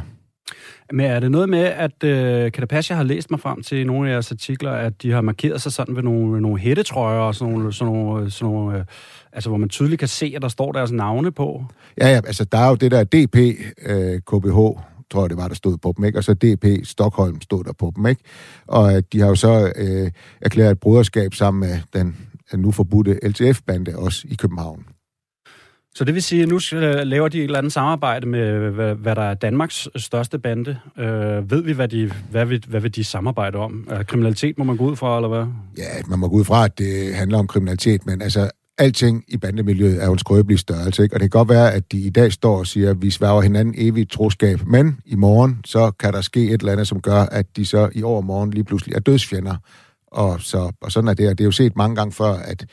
Men 0.91 1.05
er 1.05 1.19
det 1.19 1.31
noget 1.31 1.49
med, 1.49 1.63
at 1.63 2.03
øh, 2.03 2.51
kan 2.51 2.61
det 2.61 2.69
passe, 2.69 2.91
jeg 2.91 2.97
har 2.97 3.03
læst 3.03 3.31
mig 3.31 3.39
frem 3.39 3.63
til 3.63 3.87
nogle 3.87 4.09
af 4.09 4.13
jeres 4.13 4.31
artikler, 4.31 4.71
at 4.71 5.01
de 5.01 5.11
har 5.11 5.21
markeret 5.21 5.61
sig 5.61 5.71
sådan 5.71 5.95
ved 5.95 6.03
nogle, 6.03 6.41
nogle 6.41 6.59
hættetrøjer 6.59 7.19
og 7.19 7.35
sådan 7.35 7.53
nogle, 7.53 7.73
sådan 7.73 7.93
nogle, 7.93 8.25
øh, 8.25 8.31
sådan 8.31 8.53
nogle 8.53 8.77
øh, 8.77 8.85
altså 9.33 9.49
hvor 9.49 9.57
man 9.57 9.69
tydeligt 9.69 9.99
kan 9.99 10.07
se, 10.07 10.33
at 10.35 10.41
der 10.41 10.47
står 10.47 10.71
deres 10.71 10.91
navne 10.91 11.31
på? 11.31 11.65
Ja, 11.97 12.07
ja, 12.07 12.15
altså 12.15 12.45
der 12.45 12.57
er 12.57 12.69
jo 12.69 12.75
det 12.75 12.91
der 12.91 13.03
DP 13.03 13.35
øh, 13.85 14.19
KBH, 14.19 14.57
tror 15.11 15.21
jeg 15.21 15.29
det 15.29 15.37
var, 15.37 15.47
der 15.47 15.55
stod 15.55 15.77
på 15.77 15.93
dem, 15.97 16.05
ikke? 16.05 16.17
og 16.17 16.23
så 16.23 16.33
DP 16.33 16.65
Stockholm 16.83 17.41
stod 17.41 17.63
der 17.63 17.73
på 17.73 17.93
dem, 17.95 18.05
ikke? 18.05 18.21
Og 18.67 18.95
øh, 18.95 19.03
de 19.13 19.19
har 19.19 19.27
jo 19.27 19.35
så 19.35 19.73
øh, 19.75 20.11
erklæret 20.41 20.71
et 20.71 20.79
broderskab 20.79 21.33
sammen 21.33 21.69
med 21.69 21.79
den 21.93 22.17
nu 22.55 22.71
forbudte 22.71 23.19
LTF-bande 23.23 23.97
også 23.97 24.27
i 24.29 24.35
København. 24.35 24.85
Så 25.95 26.03
det 26.03 26.13
vil 26.13 26.23
sige, 26.23 26.43
at 26.43 26.49
nu 26.49 26.59
øh, 26.73 26.95
laver 27.03 27.27
de 27.27 27.37
et 27.37 27.43
eller 27.43 27.57
andet 27.57 27.73
samarbejde 27.73 28.27
med, 28.27 28.69
hvad, 28.69 28.95
hvad 28.95 29.15
der 29.15 29.21
er 29.21 29.33
Danmarks 29.33 29.87
største 29.95 30.39
bande. 30.39 30.77
Øh, 30.99 31.51
ved 31.51 31.61
vi, 31.61 31.71
hvad, 31.71 31.87
de, 31.87 32.11
hvad, 32.31 32.45
vil, 32.45 32.63
hvad 32.67 32.81
vil 32.81 32.95
de 32.95 33.03
samarbejde 33.03 33.57
om? 33.57 33.87
Er 33.89 34.03
kriminalitet 34.03 34.57
må 34.57 34.63
man 34.63 34.77
gå 34.77 34.83
ud 34.83 34.95
fra, 34.95 35.15
eller 35.15 35.29
hvad? 35.29 35.45
Ja, 35.77 36.01
man 36.07 36.19
må 36.19 36.27
gå 36.27 36.35
ud 36.35 36.45
fra, 36.45 36.65
at 36.65 36.77
det 36.77 37.15
handler 37.15 37.37
om 37.37 37.47
kriminalitet, 37.47 38.05
men 38.05 38.21
altså, 38.21 38.49
alting 38.77 39.23
i 39.27 39.37
bandemiljøet 39.37 40.01
er 40.01 40.05
jo 40.05 40.11
en 40.11 40.19
skrøbelig 40.19 40.59
størrelse, 40.59 41.03
ikke? 41.03 41.15
og 41.15 41.19
det 41.19 41.31
kan 41.31 41.39
godt 41.39 41.49
være, 41.49 41.73
at 41.73 41.91
de 41.91 41.99
i 41.99 42.09
dag 42.09 42.33
står 42.33 42.57
og 42.57 42.67
siger, 42.67 42.89
at 42.89 43.01
vi 43.01 43.09
sværger 43.09 43.41
hinanden 43.41 43.75
evigt 43.77 44.11
troskab, 44.11 44.59
men 44.67 44.97
i 45.05 45.15
morgen, 45.15 45.61
så 45.65 45.91
kan 45.91 46.13
der 46.13 46.21
ske 46.21 46.45
et 46.45 46.59
eller 46.59 46.71
andet, 46.71 46.87
som 46.87 47.01
gør, 47.01 47.21
at 47.21 47.45
de 47.55 47.65
så 47.65 47.89
i 47.91 48.03
overmorgen 48.03 48.51
lige 48.51 48.63
pludselig 48.63 48.95
er 48.95 48.99
dødsfjender. 48.99 49.55
Og, 50.07 50.41
så, 50.41 50.71
og 50.81 50.91
sådan 50.91 51.07
er 51.07 51.13
det, 51.13 51.29
og 51.29 51.37
det 51.37 51.43
er 51.43 51.45
jo 51.45 51.51
set 51.51 51.75
mange 51.75 51.95
gange 51.95 52.11
før, 52.11 52.33
at 52.33 52.65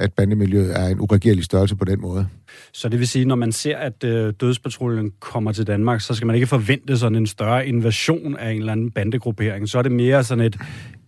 at 0.00 0.12
bandemiljøet 0.12 0.80
er 0.80 0.86
en 0.86 1.00
uregerlig 1.00 1.44
størrelse 1.44 1.76
på 1.76 1.84
den 1.84 2.00
måde. 2.00 2.26
Så 2.72 2.88
det 2.88 2.98
vil 2.98 3.08
sige, 3.08 3.24
når 3.24 3.34
man 3.34 3.52
ser, 3.52 3.76
at 3.76 4.04
øh, 4.04 4.32
dødspatruljen 4.40 5.12
kommer 5.20 5.52
til 5.52 5.66
Danmark, 5.66 6.00
så 6.00 6.14
skal 6.14 6.26
man 6.26 6.36
ikke 6.36 6.46
forvente 6.46 6.98
sådan 6.98 7.16
en 7.16 7.26
større 7.26 7.66
invasion 7.66 8.36
af 8.36 8.50
en 8.50 8.58
eller 8.58 8.72
anden 8.72 8.90
bandegruppering. 8.90 9.68
Så 9.68 9.78
er 9.78 9.82
det 9.82 9.92
mere 9.92 10.24
sådan 10.24 10.44
et, 10.44 10.56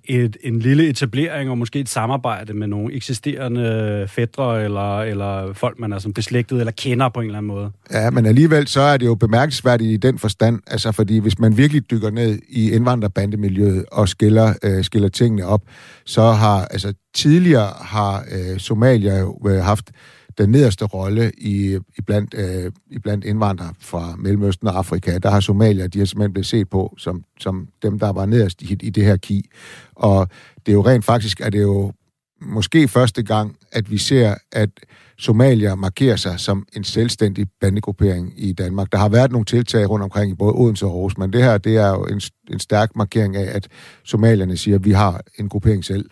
et, 0.05 0.37
en 0.43 0.59
lille 0.59 0.89
etablering 0.89 1.51
og 1.51 1.59
måske 1.59 1.81
et 1.81 1.89
samarbejde 1.89 2.55
med 2.55 2.67
nogle 2.67 2.95
eksisterende 2.95 4.07
fædre 4.09 4.65
eller, 4.65 5.01
eller 5.01 5.53
folk, 5.53 5.79
man 5.79 5.93
er 5.93 5.99
som 5.99 6.13
beslægtet 6.13 6.59
eller 6.59 6.73
kender 6.73 7.09
på 7.09 7.21
en 7.21 7.27
eller 7.27 7.39
anden 7.39 7.49
måde. 7.49 7.71
Ja, 7.93 8.11
men 8.11 8.27
alligevel 8.27 8.69
så 8.69 8.81
er 8.81 8.97
det 8.97 9.07
jo 9.07 9.15
bemærkelsesværdigt 9.15 9.91
i 9.91 9.97
den 9.97 10.19
forstand, 10.19 10.61
altså 10.67 10.93
fordi 10.93 11.19
hvis 11.19 11.39
man 11.39 11.57
virkelig 11.57 11.91
dykker 11.91 12.11
ned 12.11 12.39
i 12.49 12.71
indvandrerbandemiljøet 12.71 13.85
og 13.93 14.09
skiller, 14.09 14.55
øh, 14.63 14.85
skiller 14.85 15.09
tingene 15.09 15.47
op, 15.47 15.63
så 16.07 16.23
har, 16.23 16.65
altså 16.65 16.95
tidligere 17.15 17.73
har 17.81 18.25
øh, 18.33 18.59
Somalia 18.59 19.19
jo 19.19 19.39
øh, 19.49 19.65
haft 19.65 19.91
den 20.39 20.49
nederste 20.49 20.85
rolle 20.85 21.33
i, 21.39 21.79
i, 21.99 22.03
blandt, 22.07 22.35
øh, 22.39 22.73
i 22.91 22.99
blandt 22.99 23.25
indvandrere 23.25 23.75
fra 23.81 24.15
Mellemøsten 24.19 24.69
og 24.69 24.79
Afrika. 24.79 25.19
Der 25.19 25.31
har 25.31 25.41
Somalia, 25.41 25.87
de 25.87 25.99
har 25.99 26.07
simpelthen 26.07 26.33
blevet 26.33 26.47
set 26.47 26.69
på 26.71 26.95
som, 26.99 27.25
som 27.41 27.69
dem, 27.83 27.99
der 27.99 28.13
var 28.13 28.27
nederst 28.27 28.63
i, 28.63 28.77
i 28.83 28.91
det 28.91 29.05
her 29.05 29.17
ki. 29.17 29.51
Og 29.95 30.29
det 30.67 30.73
er 30.73 30.77
jo 30.77 30.87
rent 30.87 31.05
faktisk, 31.05 31.41
at 31.41 31.53
det 31.53 31.59
er 31.59 31.63
jo 31.63 31.93
måske 32.41 32.89
første 32.89 33.23
gang, 33.23 33.57
at 33.73 33.91
vi 33.91 33.99
ser, 33.99 34.35
at 34.53 34.71
Somalia 35.19 35.75
markerer 35.75 36.17
sig 36.17 36.41
som 36.41 36.67
en 36.77 36.85
selvstændig 36.85 37.47
bandegruppering 37.61 38.33
i 38.37 38.53
Danmark. 38.53 38.93
Der 38.93 38.99
har 38.99 39.09
været 39.09 39.33
nogle 39.33 39.45
tiltag 39.45 39.91
rundt 39.91 40.03
omkring 40.03 40.33
i 40.33 40.35
både 40.35 40.55
Odense 40.55 40.87
og 40.87 40.93
Aarhus, 40.93 41.19
men 41.19 41.33
det 41.33 41.43
her 41.43 41.59
det 41.59 41.77
er 41.77 41.89
jo 41.89 42.05
en, 42.05 42.21
en 42.51 42.59
stærk 42.59 42.97
markering 42.97 43.37
af, 43.37 43.57
at 43.57 43.69
somalierne 44.05 44.57
siger, 44.57 44.75
at 44.75 44.85
vi 44.85 44.93
har 44.93 45.21
en 45.39 45.49
gruppering 45.49 45.85
selv. 45.85 46.11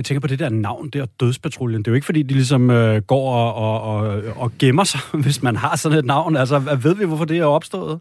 Jeg 0.00 0.04
tænker 0.04 0.20
på 0.20 0.26
det 0.26 0.38
der 0.38 0.48
navn 0.48 0.90
der, 0.90 1.06
Dødspatruljen. 1.20 1.78
Det 1.78 1.88
er 1.88 1.92
jo 1.92 1.94
ikke, 1.94 2.04
fordi 2.04 2.22
de 2.22 2.34
ligesom 2.34 2.70
øh, 2.70 3.02
går 3.02 3.34
og, 3.34 3.54
og, 3.54 3.80
og, 3.82 4.22
og 4.36 4.52
gemmer 4.58 4.84
sig, 4.84 5.00
hvis 5.24 5.42
man 5.42 5.56
har 5.56 5.76
sådan 5.76 5.98
et 5.98 6.04
navn. 6.04 6.36
Altså, 6.36 6.58
ved 6.58 6.94
vi, 6.94 7.04
hvorfor 7.04 7.24
det 7.24 7.38
er 7.38 7.44
opstået? 7.44 8.00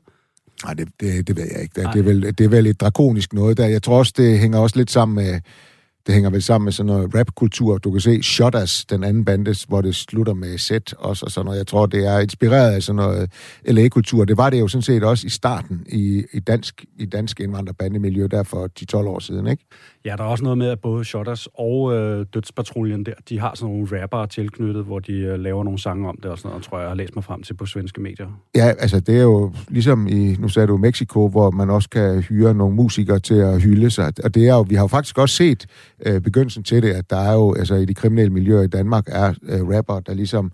Nej, 0.63 0.73
det, 0.73 0.87
det, 0.99 1.27
det 1.27 1.35
ved 1.35 1.47
jeg 1.53 1.61
ikke. 1.61 1.81
Det, 1.81 1.89
det, 1.93 1.99
er 1.99 2.03
vel, 2.03 2.21
det 2.37 2.41
er 2.41 2.49
vel 2.49 2.67
et 2.67 2.81
drakonisk 2.81 3.33
noget 3.33 3.57
der. 3.57 3.65
Jeg 3.65 3.83
tror 3.83 3.97
også, 3.97 4.13
det 4.17 4.39
hænger 4.39 4.59
også 4.59 4.77
lidt 4.77 4.91
sammen 4.91 5.15
med, 5.15 5.39
det 6.05 6.13
hænger 6.13 6.29
vel 6.29 6.41
sammen 6.41 6.65
med 6.65 6.71
sådan 6.71 6.87
noget 6.87 7.15
rap-kultur. 7.15 7.77
Du 7.77 7.91
kan 7.91 8.01
se 8.01 8.23
Shotters, 8.23 8.85
den 8.85 9.03
anden 9.03 9.25
bande, 9.25 9.55
hvor 9.67 9.81
det 9.81 9.95
slutter 9.95 10.33
med 10.33 10.57
Z 10.57 10.71
også, 10.97 11.25
og 11.25 11.31
sådan 11.31 11.45
noget. 11.45 11.57
Jeg 11.57 11.67
tror, 11.67 11.85
det 11.85 12.07
er 12.07 12.19
inspireret 12.19 12.71
af 12.71 12.83
sådan 12.83 12.95
noget 12.95 13.31
LA-kultur. 13.65 14.25
Det 14.25 14.37
var 14.37 14.49
det 14.49 14.59
jo 14.59 14.67
sådan 14.67 14.81
set 14.81 15.03
også 15.03 15.27
i 15.27 15.29
starten 15.29 15.85
i, 15.89 16.23
i 16.33 16.39
dansk, 16.39 16.85
i 16.99 17.05
dansk 17.05 17.39
indvandrerbandemiljø, 17.39 18.27
der 18.31 18.43
for 18.43 18.69
10-12 18.97 18.97
år 18.97 19.19
siden, 19.19 19.47
ikke? 19.47 19.65
Ja, 20.05 20.15
der 20.17 20.23
er 20.23 20.27
også 20.27 20.43
noget 20.43 20.57
med, 20.57 20.67
at 20.67 20.79
både 20.79 21.05
Shotters 21.05 21.47
og 21.53 21.95
øh, 21.95 22.25
Dødspatruljen 22.33 23.05
der, 23.05 23.13
de 23.29 23.39
har 23.39 23.51
sådan 23.55 23.73
nogle 23.73 24.01
rappere 24.01 24.27
tilknyttet, 24.27 24.85
hvor 24.85 24.99
de 24.99 25.13
øh, 25.13 25.39
laver 25.39 25.63
nogle 25.63 25.79
sange 25.79 26.09
om 26.09 26.17
det 26.23 26.31
og 26.31 26.37
sådan 26.37 26.49
noget, 26.49 26.63
tror 26.63 26.77
jeg, 26.77 26.83
jeg 26.83 26.89
har 26.89 26.95
læst 26.95 27.15
mig 27.15 27.23
frem 27.23 27.43
til 27.43 27.53
på 27.53 27.65
svenske 27.65 28.01
medier. 28.01 28.27
Ja, 28.55 28.73
altså 28.79 28.99
det 28.99 29.17
er 29.17 29.21
jo 29.21 29.53
ligesom 29.67 30.07
i, 30.07 30.35
nu 30.39 30.49
sagde 30.49 30.67
du 30.67 30.77
Mexico, 30.77 31.27
hvor 31.27 31.51
man 31.51 31.69
også 31.69 31.89
kan 31.89 32.21
hyre 32.21 32.53
nogle 32.53 32.75
musikere 32.75 33.19
til 33.19 33.35
at 33.35 33.61
hylde 33.61 33.89
sig. 33.89 34.13
Og 34.23 34.35
det 34.35 34.47
er 34.47 34.55
jo, 34.55 34.61
vi 34.61 34.75
har 34.75 34.83
jo 34.83 34.87
faktisk 34.87 35.17
også 35.17 35.35
set 35.35 35.65
øh, 36.05 36.21
begyndelsen 36.21 36.63
til 36.63 36.83
det, 36.83 36.89
at 36.89 37.09
der 37.09 37.17
er 37.17 37.33
jo, 37.33 37.53
altså 37.53 37.75
i 37.75 37.85
de 37.85 37.93
kriminelle 37.93 38.33
miljøer 38.33 38.61
i 38.61 38.67
Danmark, 38.67 39.03
er 39.07 39.33
øh, 39.43 39.67
rapper, 39.67 39.99
der 39.99 40.13
ligesom 40.13 40.51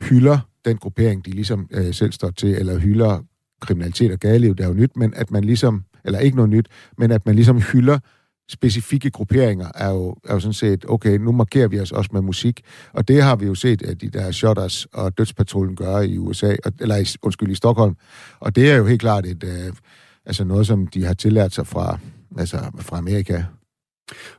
hylder 0.00 0.38
den 0.64 0.76
gruppering, 0.76 1.26
de 1.26 1.30
ligesom 1.30 1.68
øh, 1.70 1.94
selv 1.94 2.12
står 2.12 2.30
til, 2.30 2.48
eller 2.48 2.78
hylder 2.78 3.22
kriminalitet 3.60 4.12
og 4.12 4.18
gadeliv, 4.18 4.54
det 4.54 4.64
er 4.64 4.68
jo 4.68 4.74
nyt, 4.74 4.96
men 4.96 5.14
at 5.16 5.30
man 5.30 5.44
ligesom, 5.44 5.84
eller 6.04 6.18
ikke 6.18 6.36
noget 6.36 6.50
nyt, 6.50 6.68
men 6.98 7.10
at 7.10 7.26
man 7.26 7.34
ligesom 7.34 7.60
hylder 7.60 7.98
specifikke 8.48 9.10
grupperinger 9.10 9.68
er 9.74 9.90
jo, 9.90 10.16
er 10.24 10.34
jo 10.34 10.40
sådan 10.40 10.52
set, 10.52 10.84
okay, 10.88 11.16
nu 11.18 11.32
markerer 11.32 11.68
vi 11.68 11.80
os 11.80 11.92
også 11.92 12.10
med 12.12 12.20
musik, 12.20 12.60
og 12.92 13.08
det 13.08 13.22
har 13.22 13.36
vi 13.36 13.46
jo 13.46 13.54
set, 13.54 13.82
at 13.82 14.00
de 14.00 14.08
der 14.08 14.30
Shotters 14.30 14.86
og 14.92 15.18
Dødspatruljen 15.18 15.76
gør 15.76 16.00
i 16.00 16.18
USA, 16.18 16.56
eller 16.80 16.96
i, 16.96 17.06
undskyld, 17.22 17.50
i 17.50 17.54
Stockholm, 17.54 17.96
og 18.40 18.56
det 18.56 18.70
er 18.70 18.76
jo 18.76 18.86
helt 18.86 19.00
klart 19.00 19.26
et, 19.26 19.44
øh, 19.44 19.72
altså 20.26 20.44
noget, 20.44 20.66
som 20.66 20.86
de 20.86 21.04
har 21.04 21.14
tillært 21.14 21.54
sig 21.54 21.66
fra, 21.66 21.98
altså 22.38 22.58
fra 22.78 22.98
Amerika. 22.98 23.42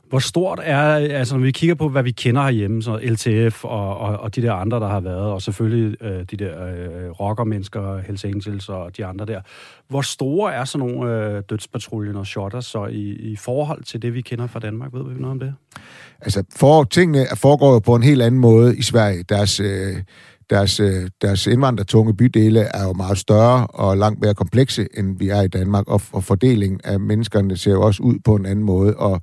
Hvor 0.10 0.20
stort 0.20 0.60
er, 0.64 0.82
altså 1.18 1.36
når 1.36 1.44
vi 1.44 1.52
kigger 1.52 1.76
på, 1.76 1.90
hvad 1.90 2.04
vi 2.04 2.12
kender 2.12 2.42
herhjemme, 2.42 2.84
så 2.84 3.00
LTF 3.04 3.64
og, 3.64 3.98
og, 3.98 4.18
og 4.18 4.36
de 4.36 4.42
der 4.42 4.54
andre, 4.54 4.80
der 4.80 4.88
har 4.88 5.00
været, 5.00 5.32
og 5.32 5.42
selvfølgelig 5.42 6.04
øh, 6.04 6.26
de 6.32 6.38
der 6.38 6.68
øh, 6.68 7.10
rockermennesker, 7.10 8.02
Hells 8.02 8.26
Angels 8.26 8.70
og 8.70 8.98
de 8.98 9.06
andre 9.06 9.26
der. 9.26 9.42
Hvor 9.88 10.02
store 10.02 10.54
er 10.54 10.66
sådan 10.66 10.88
nogle 10.88 11.12
øh, 11.12 11.44
dødspatruljen 11.50 12.16
og 12.16 12.26
shotter 12.26 12.60
så 12.60 12.86
i, 12.86 13.02
i 13.14 13.36
forhold 13.36 13.84
til 13.84 14.02
det, 14.02 14.14
vi 14.14 14.22
kender 14.22 14.48
fra 14.48 14.60
Danmark? 14.60 14.94
Ved 14.94 15.14
vi 15.14 15.22
noget 15.22 15.32
om 15.32 15.40
det? 15.40 15.54
Altså, 16.22 16.44
for, 16.56 16.84
tingene 16.84 17.26
foregår 17.36 17.74
jo 17.74 17.80
på 17.80 17.96
en 17.96 18.04
helt 18.04 18.22
anden 18.22 18.42
måde 18.42 18.78
i 18.78 18.82
Sverige. 18.82 19.24
Deres... 19.24 19.60
Øh, 19.60 19.96
deres, 20.50 20.80
øh, 20.80 21.10
deres 21.22 21.48
indvandrertunge 21.48 22.18
bydele 22.18 22.60
er 22.60 22.84
jo 22.84 22.94
meget 22.94 23.18
større 23.18 23.68
og 23.68 23.98
langt 23.98 24.22
mere 24.22 24.34
komplekse, 24.34 24.88
end 24.98 25.20
vi 25.20 25.30
er 25.30 25.42
i 25.42 25.48
Danmark, 25.48 25.88
og, 25.88 26.02
og 26.12 26.24
fordelingen 26.24 26.80
af 26.84 27.00
menneskerne 27.00 27.58
ser 27.58 27.72
jo 27.72 27.82
også 27.82 28.04
ud 28.04 28.16
på 28.26 28.36
en 28.36 28.46
anden 28.46 28.66
måde, 28.66 28.94
og 28.98 29.22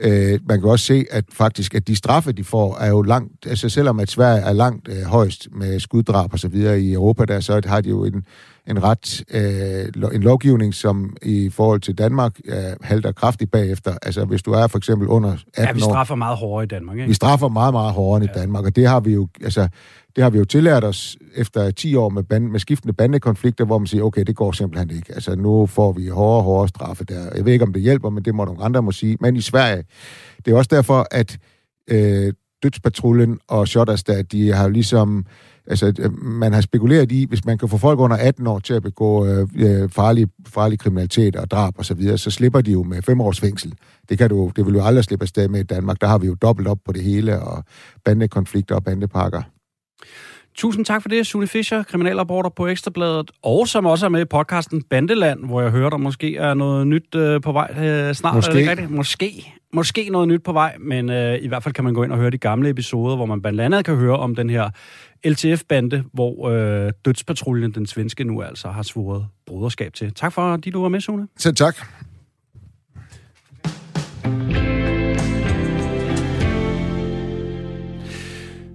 Øh, 0.00 0.40
man 0.48 0.60
kan 0.60 0.70
også 0.70 0.84
se, 0.84 1.04
at 1.10 1.24
faktisk, 1.32 1.74
at 1.74 1.88
de 1.88 1.96
straffe, 1.96 2.32
de 2.32 2.44
får, 2.44 2.78
er 2.78 2.88
jo 2.88 3.02
langt, 3.02 3.46
altså 3.46 3.68
selvom 3.68 4.00
at 4.00 4.10
Sverige 4.10 4.42
er 4.42 4.52
langt 4.52 4.88
øh, 4.88 5.02
højst 5.02 5.48
med 5.52 5.80
skuddrab 5.80 6.32
og 6.32 6.38
så 6.38 6.48
videre 6.48 6.80
i 6.80 6.92
Europa, 6.92 7.24
der 7.24 7.40
så 7.40 7.60
har 7.64 7.80
de 7.80 7.88
jo 7.88 8.04
en, 8.04 8.24
en 8.70 8.82
ret, 8.82 9.24
øh, 9.30 10.14
en 10.14 10.22
lovgivning, 10.22 10.74
som 10.74 11.16
i 11.22 11.50
forhold 11.50 11.80
til 11.80 11.98
Danmark 11.98 12.40
øh, 12.44 12.54
halter 12.82 13.12
kraftigt 13.12 13.50
bagefter. 13.50 13.94
Altså 14.02 14.24
hvis 14.24 14.42
du 14.42 14.52
er 14.52 14.66
for 14.66 14.78
eksempel 14.78 15.08
under 15.08 15.30
18 15.30 15.42
år... 15.58 15.66
Ja, 15.66 15.72
vi 15.72 15.80
straffer 15.80 16.14
år, 16.14 16.16
meget 16.16 16.36
hårdere 16.36 16.64
i 16.64 16.66
Danmark, 16.66 16.96
ikke? 16.96 17.08
Vi 17.08 17.14
straffer 17.14 17.48
meget, 17.48 17.74
meget 17.74 17.92
hårdere 17.92 18.28
ja. 18.34 18.40
i 18.40 18.40
Danmark, 18.42 18.64
og 18.64 18.76
det 18.76 18.88
har 18.88 19.00
vi 19.00 19.12
jo, 19.12 19.28
altså, 19.44 19.68
det 20.16 20.24
har 20.24 20.30
vi 20.30 20.38
jo 20.38 20.44
tillært 20.44 20.84
os 20.84 21.16
efter 21.34 21.70
10 21.70 21.94
år 21.94 22.08
med, 22.08 22.22
band, 22.22 22.48
med 22.48 22.60
skiftende 22.60 22.92
bandekonflikter, 22.92 23.64
hvor 23.64 23.78
man 23.78 23.86
siger, 23.86 24.02
okay, 24.02 24.22
det 24.22 24.36
går 24.36 24.52
simpelthen 24.52 24.90
ikke. 24.90 25.14
Altså 25.14 25.36
nu 25.36 25.66
får 25.66 25.92
vi 25.92 26.08
hårdere 26.08 26.36
og 26.36 26.42
hårdere 26.42 26.68
straffe 26.68 27.04
der. 27.04 27.30
Jeg 27.34 27.44
ved 27.44 27.52
ikke, 27.52 27.64
om 27.64 27.72
det 27.72 27.82
hjælper, 27.82 28.10
men 28.10 28.24
det 28.24 28.34
må 28.34 28.44
nogle 28.44 28.64
andre 28.64 28.82
må 28.82 28.92
sige. 28.92 29.16
Men 29.20 29.36
i 29.36 29.40
Sverige, 29.40 29.84
det 30.44 30.52
er 30.52 30.56
også 30.56 30.70
derfor, 30.72 31.06
at 31.10 31.38
øh, 31.88 32.32
Dødspatruljen 32.62 33.38
og 33.48 33.68
Shotterstad, 33.68 34.24
de 34.24 34.52
har 34.52 34.68
ligesom 34.68 35.26
altså, 35.66 36.10
man 36.22 36.52
har 36.52 36.60
spekuleret 36.60 37.12
i, 37.12 37.26
hvis 37.28 37.44
man 37.44 37.58
kan 37.58 37.68
få 37.68 37.78
folk 37.78 38.00
under 38.00 38.16
18 38.16 38.46
år 38.46 38.58
til 38.58 38.74
at 38.74 38.82
begå 38.82 39.26
øh, 39.26 39.48
øh, 39.56 39.88
farlig, 39.88 40.28
farlig 40.46 40.78
kriminalitet 40.78 41.36
og 41.36 41.50
drab 41.50 41.74
og 41.78 41.84
så 41.84 41.94
videre, 41.94 42.18
så 42.18 42.30
slipper 42.30 42.60
de 42.60 42.72
jo 42.72 42.82
med 42.82 43.02
fem 43.02 43.20
års 43.20 43.40
fængsel. 43.40 43.74
Det, 44.08 44.18
kan 44.18 44.28
du, 44.30 44.52
det 44.56 44.66
vil 44.66 44.74
jo 44.74 44.84
aldrig 44.84 45.04
slippe 45.04 45.22
afsted 45.22 45.48
med 45.48 45.60
i 45.60 45.62
Danmark. 45.62 46.00
Der 46.00 46.06
har 46.06 46.18
vi 46.18 46.26
jo 46.26 46.36
dobbelt 46.42 46.68
op 46.68 46.78
på 46.84 46.92
det 46.92 47.02
hele, 47.02 47.40
og 47.40 47.64
bandekonflikter 48.04 48.74
og 48.74 48.84
bandepakker. 48.84 49.42
Tusind 50.54 50.84
tak 50.84 51.02
for 51.02 51.08
det, 51.08 51.26
Sune 51.26 51.46
Fischer, 51.46 51.82
kriminalreporter 51.82 52.50
på 52.50 52.66
Ekstrabladet, 52.66 53.30
og 53.42 53.68
som 53.68 53.86
også 53.86 54.06
er 54.06 54.10
med 54.10 54.20
i 54.20 54.24
podcasten 54.24 54.82
Bandeland, 54.82 55.44
hvor 55.44 55.60
jeg 55.60 55.70
hører, 55.70 55.90
der 55.90 55.96
måske 55.96 56.36
er 56.36 56.54
noget 56.54 56.86
nyt 56.86 57.14
øh, 57.14 57.40
på 57.40 57.52
vej 57.52 57.74
øh, 57.78 58.14
snart. 58.14 58.34
Måske. 58.34 58.52
Er 58.52 58.56
det 58.56 58.68
rigtigt? 58.68 58.90
Måske. 58.90 59.54
Måske 59.72 60.08
noget 60.08 60.28
nyt 60.28 60.42
på 60.42 60.52
vej, 60.52 60.76
men 60.80 61.10
øh, 61.10 61.38
i 61.42 61.48
hvert 61.48 61.62
fald 61.62 61.74
kan 61.74 61.84
man 61.84 61.94
gå 61.94 62.02
ind 62.02 62.12
og 62.12 62.18
høre 62.18 62.30
de 62.30 62.38
gamle 62.38 62.68
episoder, 62.68 63.16
hvor 63.16 63.26
man 63.26 63.42
blandt 63.42 63.60
andet 63.60 63.84
kan 63.84 63.96
høre 63.96 64.16
om 64.16 64.34
den 64.34 64.50
her 64.50 64.70
LTF-bande, 65.24 66.04
hvor 66.12 66.48
øh, 66.48 66.92
dødspatruljen, 67.04 67.70
den 67.72 67.86
svenske, 67.86 68.24
nu 68.24 68.42
altså 68.42 68.68
har 68.68 68.82
svoret 68.82 69.26
broderskab 69.46 69.94
til. 69.94 70.14
Tak 70.14 70.32
for, 70.32 70.42
at 70.42 70.64
du 70.72 70.82
var 70.82 70.88
med, 70.88 71.00
Sune. 71.00 71.28
Selv 71.38 71.54
tak. 71.54 71.76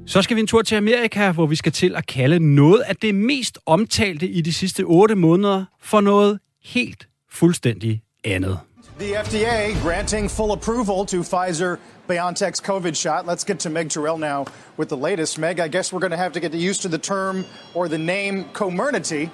Så 0.08 0.22
skal 0.22 0.36
vi 0.36 0.42
en 0.42 0.48
tur 0.48 0.62
til 0.62 0.76
Amerika, 0.76 1.32
hvor 1.32 1.46
vi 1.46 1.56
skal 1.56 1.72
til 1.72 1.96
at 1.96 2.08
kalde 2.08 2.56
noget 2.56 2.82
af 2.82 2.96
det 2.96 3.16
mest 3.16 3.60
omtalte 3.66 4.28
i 4.28 4.42
de 4.42 4.54
sidste 4.54 4.84
8 4.84 5.16
måneder 5.16 5.66
for 5.82 6.02
noget 6.02 6.40
helt 6.64 7.08
fuldstændig 7.32 8.02
andet. 8.24 8.60
The 9.00 9.24
FDA 9.24 9.90
granting 9.90 10.32
full 10.32 10.52
approval 10.52 11.08
to 11.08 11.18
Pfizer 11.24 11.76
BioNTech's 12.10 12.60
COVID 12.60 12.94
shot. 12.94 13.26
Let's 13.26 13.44
get 13.44 13.60
to 13.60 13.70
Meg 13.70 13.90
Terrell 13.90 14.20
now 14.20 14.46
with 14.80 14.90
the 14.90 15.10
latest. 15.10 15.40
Meg, 15.40 15.60
I 15.60 15.68
guess 15.68 15.94
we're 15.94 16.00
going 16.00 16.12
to 16.12 16.18
have 16.18 16.32
to 16.34 16.40
get 16.40 16.54
used 16.70 16.82
to 16.82 16.90
the 16.90 16.98
term 16.98 17.46
or 17.74 17.88
the 17.88 17.98
name 17.98 18.46
Comirnaty. 18.54 19.30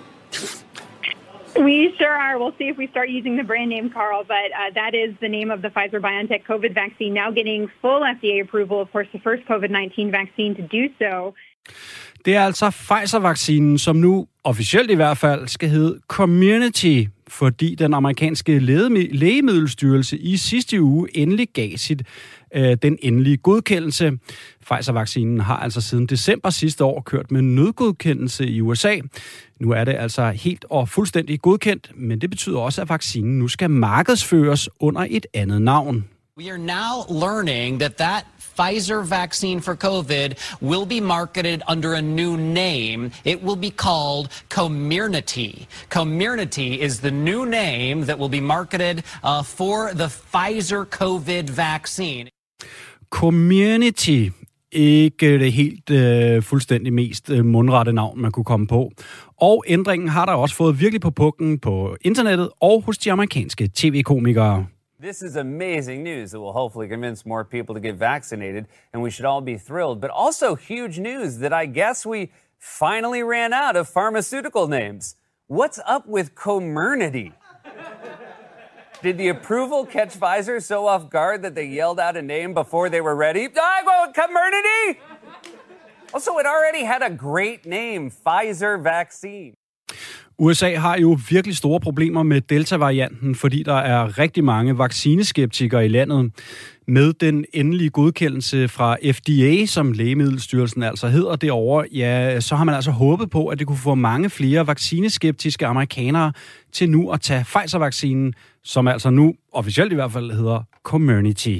We 1.55 1.93
sure 1.97 2.15
are. 2.25 2.39
We'll 2.39 2.55
see 2.57 2.69
if 2.69 2.77
we 2.77 2.87
start 2.87 3.09
using 3.09 3.35
the 3.37 3.43
brand 3.43 3.69
name, 3.69 3.89
Carl, 3.89 4.23
but 4.23 4.49
uh, 4.59 4.69
that 4.73 4.93
is 5.03 5.15
the 5.19 5.27
name 5.27 5.51
of 5.51 5.61
the 5.61 5.69
Pfizer 5.69 5.99
BioNTech 5.99 6.43
COVID 6.45 6.73
vaccine, 6.73 7.13
now 7.13 7.29
getting 7.31 7.69
full 7.81 8.01
FDA 8.01 8.41
approval, 8.41 8.79
of 8.81 8.91
course, 8.91 9.07
the 9.11 9.19
first 9.19 9.43
COVID 9.45 9.69
19 9.69 10.11
vaccine 10.11 10.55
to 10.55 10.61
do 10.61 10.83
so. 10.99 11.33
Det 12.25 12.35
er 12.35 12.41
altså 12.41 12.69
Pfizer-vaccinen, 12.69 13.77
som 13.77 13.95
nu 13.95 14.27
officielt 14.43 14.91
i 14.91 14.95
hvert 14.95 15.17
fald 15.17 15.47
skal 15.47 15.69
hedde 15.69 15.99
Community, 16.07 17.03
fordi 17.27 17.75
den 17.75 17.93
amerikanske 17.93 18.59
lægemiddelstyrelse 18.59 20.17
i 20.17 20.37
sidste 20.37 20.81
uge 20.81 21.17
endelig 21.17 21.47
gav 21.53 21.77
sit 21.77 22.03
øh, 22.55 22.77
den 22.81 22.97
endelige 23.01 23.37
godkendelse. 23.37 24.11
Pfizer-vaccinen 24.65 25.39
har 25.39 25.57
altså 25.57 25.81
siden 25.81 26.05
december 26.05 26.49
sidste 26.49 26.83
år 26.83 27.01
kørt 27.01 27.31
med 27.31 27.41
nødgodkendelse 27.41 28.47
i 28.47 28.61
USA. 28.61 28.97
Nu 29.59 29.71
er 29.71 29.83
det 29.83 29.95
altså 29.97 30.29
helt 30.29 30.65
og 30.69 30.89
fuldstændig 30.89 31.41
godkendt, 31.41 31.91
men 31.95 32.21
det 32.21 32.29
betyder 32.29 32.59
også, 32.59 32.81
at 32.81 32.89
vaccinen 32.89 33.39
nu 33.39 33.47
skal 33.47 33.69
markedsføres 33.69 34.69
under 34.79 35.07
et 35.09 35.25
andet 35.33 35.61
navn. 35.61 36.05
We 36.37 36.49
are 36.49 36.57
now 36.57 37.03
learning 37.09 37.79
that 37.79 37.97
that 37.97 38.25
Pfizer 38.39 39.01
vaccine 39.01 39.61
for 39.61 39.75
COVID 39.75 40.35
will 40.61 40.85
be 40.85 40.99
marketed 40.99 41.61
under 41.67 41.93
a 41.93 42.01
new 42.01 42.37
name. 42.37 43.11
It 43.23 43.43
will 43.43 43.55
be 43.55 43.71
called 43.71 44.29
Comirnaty. 44.49 45.67
Comirnaty 45.89 46.77
is 46.77 46.99
the 46.99 47.11
new 47.11 47.45
name 47.45 48.05
that 48.05 48.19
will 48.19 48.29
be 48.29 48.41
marketed 48.41 49.03
uh, 49.23 49.43
for 49.43 49.91
the 49.93 50.07
Pfizer 50.07 50.85
COVID 50.85 51.49
vaccine. 51.49 52.29
Community 53.11 54.29
ikke 54.71 55.39
det 55.39 55.51
helt 55.53 55.89
øh, 55.89 56.43
fuldstændig 56.43 56.93
mest 56.93 57.29
øh, 57.29 57.45
mundrette 57.45 57.93
navn, 57.93 58.21
man 58.21 58.31
kunne 58.31 58.43
komme 58.43 58.67
på. 58.67 58.91
Og 59.37 59.63
ændringen 59.67 60.09
har 60.09 60.25
der 60.25 60.33
også 60.33 60.55
fået 60.55 60.79
virkelig 60.79 61.01
på 61.01 61.11
pukken 61.11 61.59
på 61.59 61.95
internettet 62.01 62.49
og 62.61 62.81
hos 62.81 62.97
de 62.97 63.11
amerikanske 63.11 63.69
tv-komikere. 63.75 64.65
This 65.03 65.21
is 65.21 65.35
amazing 65.35 66.03
news 66.03 66.29
that 66.29 66.39
will 66.39 66.53
hopefully 66.53 66.87
convince 66.89 67.23
more 67.25 67.43
people 67.43 67.73
to 67.75 67.81
get 67.87 67.99
vaccinated, 67.99 68.63
and 68.93 69.03
we 69.03 69.11
should 69.11 69.27
all 69.31 69.45
be 69.45 69.57
thrilled. 69.57 69.99
But 70.01 70.11
also 70.13 70.55
huge 70.55 70.99
news 70.99 71.31
that 71.37 71.53
I 71.63 71.65
guess 71.79 72.05
we 72.05 72.19
finally 72.79 73.23
ran 73.23 73.51
out 73.53 73.75
of 73.77 73.87
pharmaceutical 73.87 74.67
names. 74.67 75.15
What's 75.47 75.79
up 75.95 76.03
with 76.07 76.27
Comernity? 76.35 77.31
Did 79.03 79.17
the 79.17 79.29
approval 79.29 79.85
catch 79.85 80.19
Pfizer 80.19 80.61
so 80.61 80.85
off 80.87 81.09
guard 81.09 81.41
that 81.41 81.55
they 81.55 81.67
yelled 81.79 81.99
out 81.99 82.15
a 82.15 82.21
name 82.21 82.53
before 82.53 82.87
they 82.89 83.01
were 83.01 83.15
ready? 83.15 83.47
Ah, 83.57 83.77
I 83.77 83.83
go 83.89 84.11
Comirnaty! 84.19 84.99
Also, 86.13 86.31
it 86.37 86.45
already 86.45 86.83
had 86.85 87.01
a 87.01 87.15
great 87.15 87.65
name, 87.65 88.11
Pfizer 88.11 88.83
vaccine. 88.83 89.53
USA 90.39 90.75
har 90.75 90.97
jo 90.97 91.17
virkelig 91.29 91.57
store 91.57 91.79
problemer 91.79 92.23
med 92.23 92.41
Delta-varianten, 92.41 93.35
fordi 93.35 93.63
der 93.63 93.75
er 93.75 94.17
rigtig 94.17 94.43
mange 94.43 94.77
vaccineskeptikere 94.77 95.85
i 95.85 95.87
landet. 95.87 96.31
Med 96.91 97.13
den 97.13 97.45
endelige 97.53 97.89
godkendelse 97.89 98.67
fra 98.67 98.97
FDA, 99.11 99.65
som 99.65 99.91
Lægemiddelstyrelsen 99.91 100.83
altså 100.83 101.07
hedder 101.07 101.35
derovre, 101.35 101.87
ja, 101.91 102.39
så 102.39 102.55
har 102.55 102.63
man 102.63 102.75
altså 102.75 102.91
håbet 102.91 103.29
på, 103.29 103.47
at 103.47 103.59
det 103.59 103.67
kunne 103.67 103.77
få 103.77 103.95
mange 103.95 104.29
flere 104.29 104.67
vaccineskeptiske 104.67 105.65
amerikanere 105.65 106.33
til 106.71 106.89
nu 106.89 107.11
at 107.11 107.21
tage 107.21 107.43
Pfizer-vaccinen, 107.43 108.33
som 108.63 108.87
altså 108.87 109.09
nu 109.09 109.33
officielt 109.53 109.91
i 109.91 109.95
hvert 109.95 110.11
fald 110.11 110.31
hedder 110.31 110.63
Community. 110.83 111.59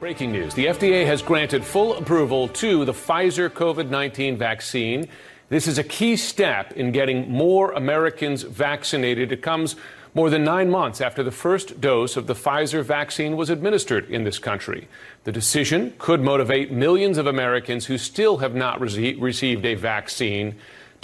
Breaking 0.00 0.32
news 0.32 0.54
the 0.54 0.74
FDA 0.74 1.04
has 1.04 1.22
granted 1.22 1.60
full 1.62 1.92
approval 2.00 2.48
to 2.48 2.84
the 2.84 2.92
Pfizer 2.92 3.48
COVID 3.48 3.84
19 3.84 4.40
vaccine. 4.40 5.04
This 5.50 5.66
is 5.66 5.78
a 5.78 5.82
key 5.82 6.16
step 6.16 6.66
in 6.76 6.92
getting 6.92 7.30
more 7.30 7.76
Americans 7.76 8.46
vaccinated. 8.58 9.32
It 9.32 9.42
comes 9.42 9.76
more 10.18 10.30
than 10.30 10.42
nine 10.42 10.68
months 10.80 11.00
after 11.08 11.22
the 11.22 11.36
first 11.46 11.80
dose 11.80 12.16
of 12.20 12.24
the 12.26 12.34
Pfizer 12.34 12.82
vaccine 12.96 13.32
was 13.36 13.48
administered 13.56 14.04
in 14.16 14.24
this 14.24 14.38
country. 14.50 14.82
The 15.28 15.34
decision 15.40 15.80
could 16.06 16.20
motivate 16.32 16.66
millions 16.86 17.16
of 17.18 17.26
Americans 17.36 17.82
who 17.90 17.96
still 17.98 18.36
have 18.44 18.54
not 18.64 18.80
rece- 18.80 19.16
received 19.30 19.64
a 19.64 19.74
vaccine 19.92 20.46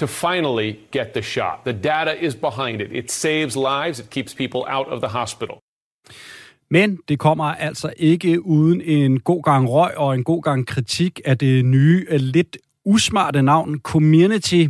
to 0.00 0.06
finally 0.09 0.71
get 0.90 1.09
the 1.14 1.23
shot. 1.23 1.56
The 1.64 1.76
data 1.94 2.14
is 2.26 2.35
behind 2.49 2.80
it. 2.85 2.90
It 3.00 3.11
saves 3.11 3.54
lives, 3.56 3.97
it 4.00 4.11
keeps 4.11 4.35
people 4.35 4.62
out 4.76 4.88
of 4.94 4.99
the 5.00 5.09
hospital. 5.21 5.56
Men 6.71 6.99
det 7.09 7.18
kommer 7.18 7.44
altså 7.44 7.92
ikke 7.97 8.47
uden 8.47 8.80
en 8.80 9.21
god 9.21 9.42
gang 9.42 9.71
røg 9.71 9.97
og 9.97 10.14
en 10.14 10.25
god 10.25 10.42
gang 10.42 10.66
kritik 10.66 11.21
af 11.25 11.38
det 11.38 11.64
nye, 11.64 12.06
lidt 12.11 12.56
usmarte 12.85 13.42
navn 13.42 13.78
Community. 13.78 14.66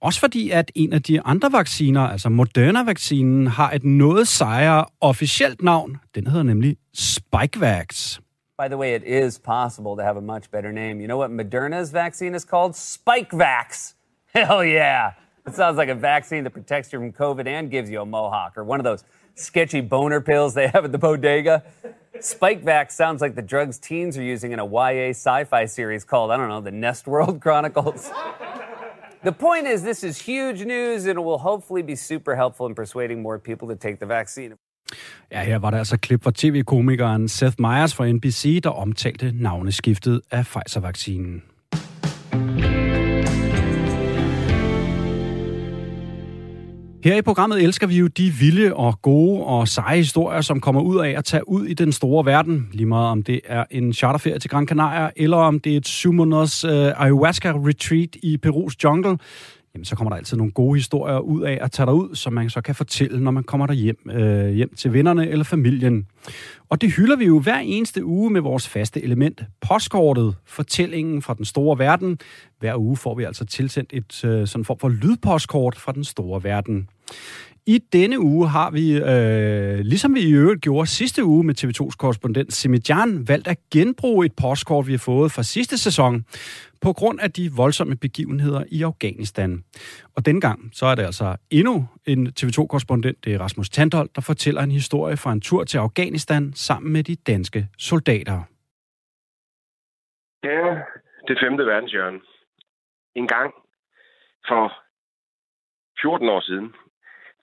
Også 0.00 0.20
fordi, 0.20 0.50
at 0.50 0.72
en 0.74 0.92
af 0.92 1.02
de 1.02 1.20
andre 1.20 1.52
vacciner, 1.52 2.00
altså 2.00 2.28
Moderna-vaccinen, 2.28 3.46
har 3.46 3.70
et 3.70 3.84
noget 3.84 4.28
sejere 4.28 4.84
officielt 5.00 5.62
navn. 5.62 5.96
Den 6.14 6.26
hedder 6.26 6.42
nemlig 6.42 6.76
Spikevax. 6.94 8.18
By 8.58 8.68
the 8.68 8.76
way, 8.76 8.94
it 8.94 9.02
is 9.02 9.38
possible 9.38 9.96
to 9.96 10.02
have 10.02 10.16
a 10.16 10.20
much 10.20 10.50
better 10.50 10.72
name. 10.72 11.00
You 11.00 11.06
know 11.06 11.18
what 11.18 11.30
Moderna's 11.30 11.92
vaccine 11.92 12.34
is 12.34 12.44
called? 12.44 12.72
Spikevax. 12.74 13.94
Hell 14.34 14.64
yeah. 14.64 15.10
It 15.46 15.54
sounds 15.54 15.76
like 15.78 15.90
a 15.90 15.94
vaccine 15.94 16.42
that 16.44 16.52
protects 16.52 16.92
you 16.92 16.98
from 16.98 17.12
COVID 17.12 17.46
and 17.46 17.70
gives 17.70 17.90
you 17.90 18.00
a 18.00 18.06
mohawk 18.06 18.56
or 18.56 18.64
one 18.64 18.80
of 18.80 18.84
those 18.84 19.04
sketchy 19.34 19.80
boner 19.80 20.20
pills 20.20 20.54
they 20.54 20.68
have 20.68 20.84
at 20.84 20.92
the 20.92 20.98
bodega. 20.98 21.62
Spikevax 22.18 22.92
sounds 22.92 23.20
like 23.20 23.34
the 23.34 23.42
drugs 23.42 23.78
teens 23.78 24.16
are 24.16 24.22
using 24.22 24.52
in 24.52 24.58
a 24.58 24.66
YA 24.66 25.10
sci 25.10 25.44
fi 25.44 25.66
series 25.66 26.04
called, 26.04 26.30
I 26.30 26.36
don't 26.36 26.48
know, 26.48 26.62
the 26.62 26.70
Nest 26.70 27.06
World 27.06 27.40
Chronicles. 27.40 28.10
the 29.26 29.32
point 29.32 29.66
is, 29.74 29.82
this 29.82 30.02
is 30.04 30.26
huge 30.26 30.64
news 30.64 31.06
and 31.06 31.18
it 31.20 31.24
will 31.28 31.42
hopefully 31.50 31.82
be 31.82 31.96
super 31.96 32.34
helpful 32.42 32.66
in 32.68 32.74
persuading 32.74 33.22
more 33.22 33.38
people 33.38 33.68
to 33.68 33.76
take 33.76 33.96
the 33.98 34.06
vaccine. 34.06 34.52
Ja, 35.32 35.42
her 35.42 35.58
var 35.58 35.70
der 35.70 35.78
altså 35.78 35.98
klip 35.98 36.24
fra 36.24 36.32
tv-komikeren 36.34 37.28
Seth 37.28 37.56
Meyers 37.58 37.94
fra 37.94 38.12
NBC, 38.12 38.60
der 38.62 38.70
omtalte 38.70 39.32
navneskiftet 39.34 40.20
af 40.30 40.44
Pfizer-vaccinen. 40.44 41.42
Her 47.04 47.16
i 47.16 47.22
programmet 47.22 47.62
elsker 47.62 47.86
vi 47.86 47.98
jo 47.98 48.06
de 48.06 48.30
vilde 48.30 48.74
og 48.74 49.02
gode 49.02 49.44
og 49.44 49.68
seje 49.68 49.96
historier, 49.96 50.40
som 50.40 50.60
kommer 50.60 50.80
ud 50.80 50.98
af 50.98 51.14
at 51.18 51.24
tage 51.24 51.48
ud 51.48 51.66
i 51.66 51.74
den 51.74 51.92
store 51.92 52.26
verden. 52.26 52.68
Lige 52.72 52.86
meget 52.86 53.08
om 53.08 53.22
det 53.22 53.40
er 53.44 53.64
en 53.70 53.92
charterferie 53.92 54.38
til 54.38 54.50
Gran 54.50 54.66
Canaria, 54.66 55.10
eller 55.16 55.36
om 55.36 55.60
det 55.60 55.72
er 55.72 55.76
et 55.76 55.88
syv 55.88 56.12
måneders 56.12 56.64
øh, 56.64 56.72
ayahuasca-retreat 56.72 58.16
i 58.22 58.36
Perus 58.36 58.74
jungle, 58.84 59.18
jamen 59.76 59.84
så 59.84 59.96
kommer 59.96 60.10
der 60.10 60.16
altid 60.16 60.36
nogle 60.36 60.52
gode 60.52 60.78
historier 60.78 61.18
ud 61.18 61.42
af 61.42 61.58
at 61.60 61.72
tage 61.72 61.94
ud, 61.94 62.14
som 62.14 62.32
man 62.32 62.50
så 62.50 62.60
kan 62.60 62.74
fortælle, 62.74 63.24
når 63.24 63.30
man 63.30 63.44
kommer 63.44 63.66
der 63.66 63.74
hjem, 63.74 64.10
øh, 64.10 64.48
hjem 64.48 64.74
til 64.74 64.92
vennerne 64.92 65.28
eller 65.28 65.44
familien. 65.44 66.06
Og 66.68 66.80
det 66.80 66.92
hylder 66.92 67.16
vi 67.16 67.24
jo 67.24 67.38
hver 67.40 67.58
eneste 67.58 68.04
uge 68.04 68.30
med 68.30 68.40
vores 68.40 68.68
faste 68.68 69.02
element, 69.02 69.42
postkortet, 69.60 70.36
fortællingen 70.46 71.22
fra 71.22 71.34
den 71.34 71.44
store 71.44 71.78
verden. 71.78 72.18
Hver 72.58 72.76
uge 72.76 72.96
får 72.96 73.14
vi 73.14 73.24
altså 73.24 73.44
tilsendt 73.44 73.90
et 73.92 74.24
øh, 74.24 74.46
sådan 74.46 74.64
form 74.64 74.78
for 74.78 74.88
lydpostkort 74.88 75.76
fra 75.76 75.92
den 75.92 76.04
store 76.04 76.44
verden. 76.44 76.88
I 77.68 77.78
denne 77.92 78.20
uge 78.20 78.48
har 78.48 78.70
vi, 78.70 78.84
øh, 78.96 79.78
ligesom 79.92 80.14
vi 80.14 80.20
i 80.20 80.32
øvrigt 80.32 80.62
gjorde 80.62 80.86
sidste 80.86 81.24
uge 81.24 81.44
med 81.44 81.54
TV2's 81.58 81.96
korrespondent 81.96 82.52
Simidjan, 82.52 83.28
valgt 83.28 83.48
at 83.48 83.58
genbruge 83.72 84.26
et 84.26 84.32
postkort, 84.42 84.86
vi 84.86 84.92
har 84.92 85.04
fået 85.10 85.32
fra 85.32 85.42
sidste 85.42 85.78
sæson, 85.78 86.24
på 86.82 86.92
grund 86.92 87.20
af 87.20 87.30
de 87.30 87.50
voldsomme 87.56 87.96
begivenheder 87.96 88.64
i 88.70 88.82
Afghanistan. 88.82 89.64
Og 90.16 90.26
denne 90.26 90.40
gang, 90.40 90.70
så 90.72 90.86
er 90.86 90.94
det 90.94 91.02
altså 91.02 91.36
endnu 91.50 91.88
en 92.06 92.26
TV2-korrespondent, 92.40 93.24
det 93.24 93.34
er 93.34 93.38
Rasmus 93.38 93.70
Tandholt, 93.70 94.16
der 94.16 94.22
fortæller 94.22 94.62
en 94.62 94.70
historie 94.70 95.16
fra 95.16 95.32
en 95.32 95.40
tur 95.40 95.64
til 95.64 95.78
Afghanistan 95.78 96.52
sammen 96.54 96.92
med 96.92 97.02
de 97.04 97.16
danske 97.16 97.68
soldater. 97.78 98.42
Ja, 100.44 100.62
det 101.28 101.38
femte 101.42 101.66
verdenshjørne. 101.66 102.20
En 103.14 103.28
gang 103.28 103.54
for 104.48 104.72
14 106.02 106.28
år 106.28 106.40
siden, 106.40 106.72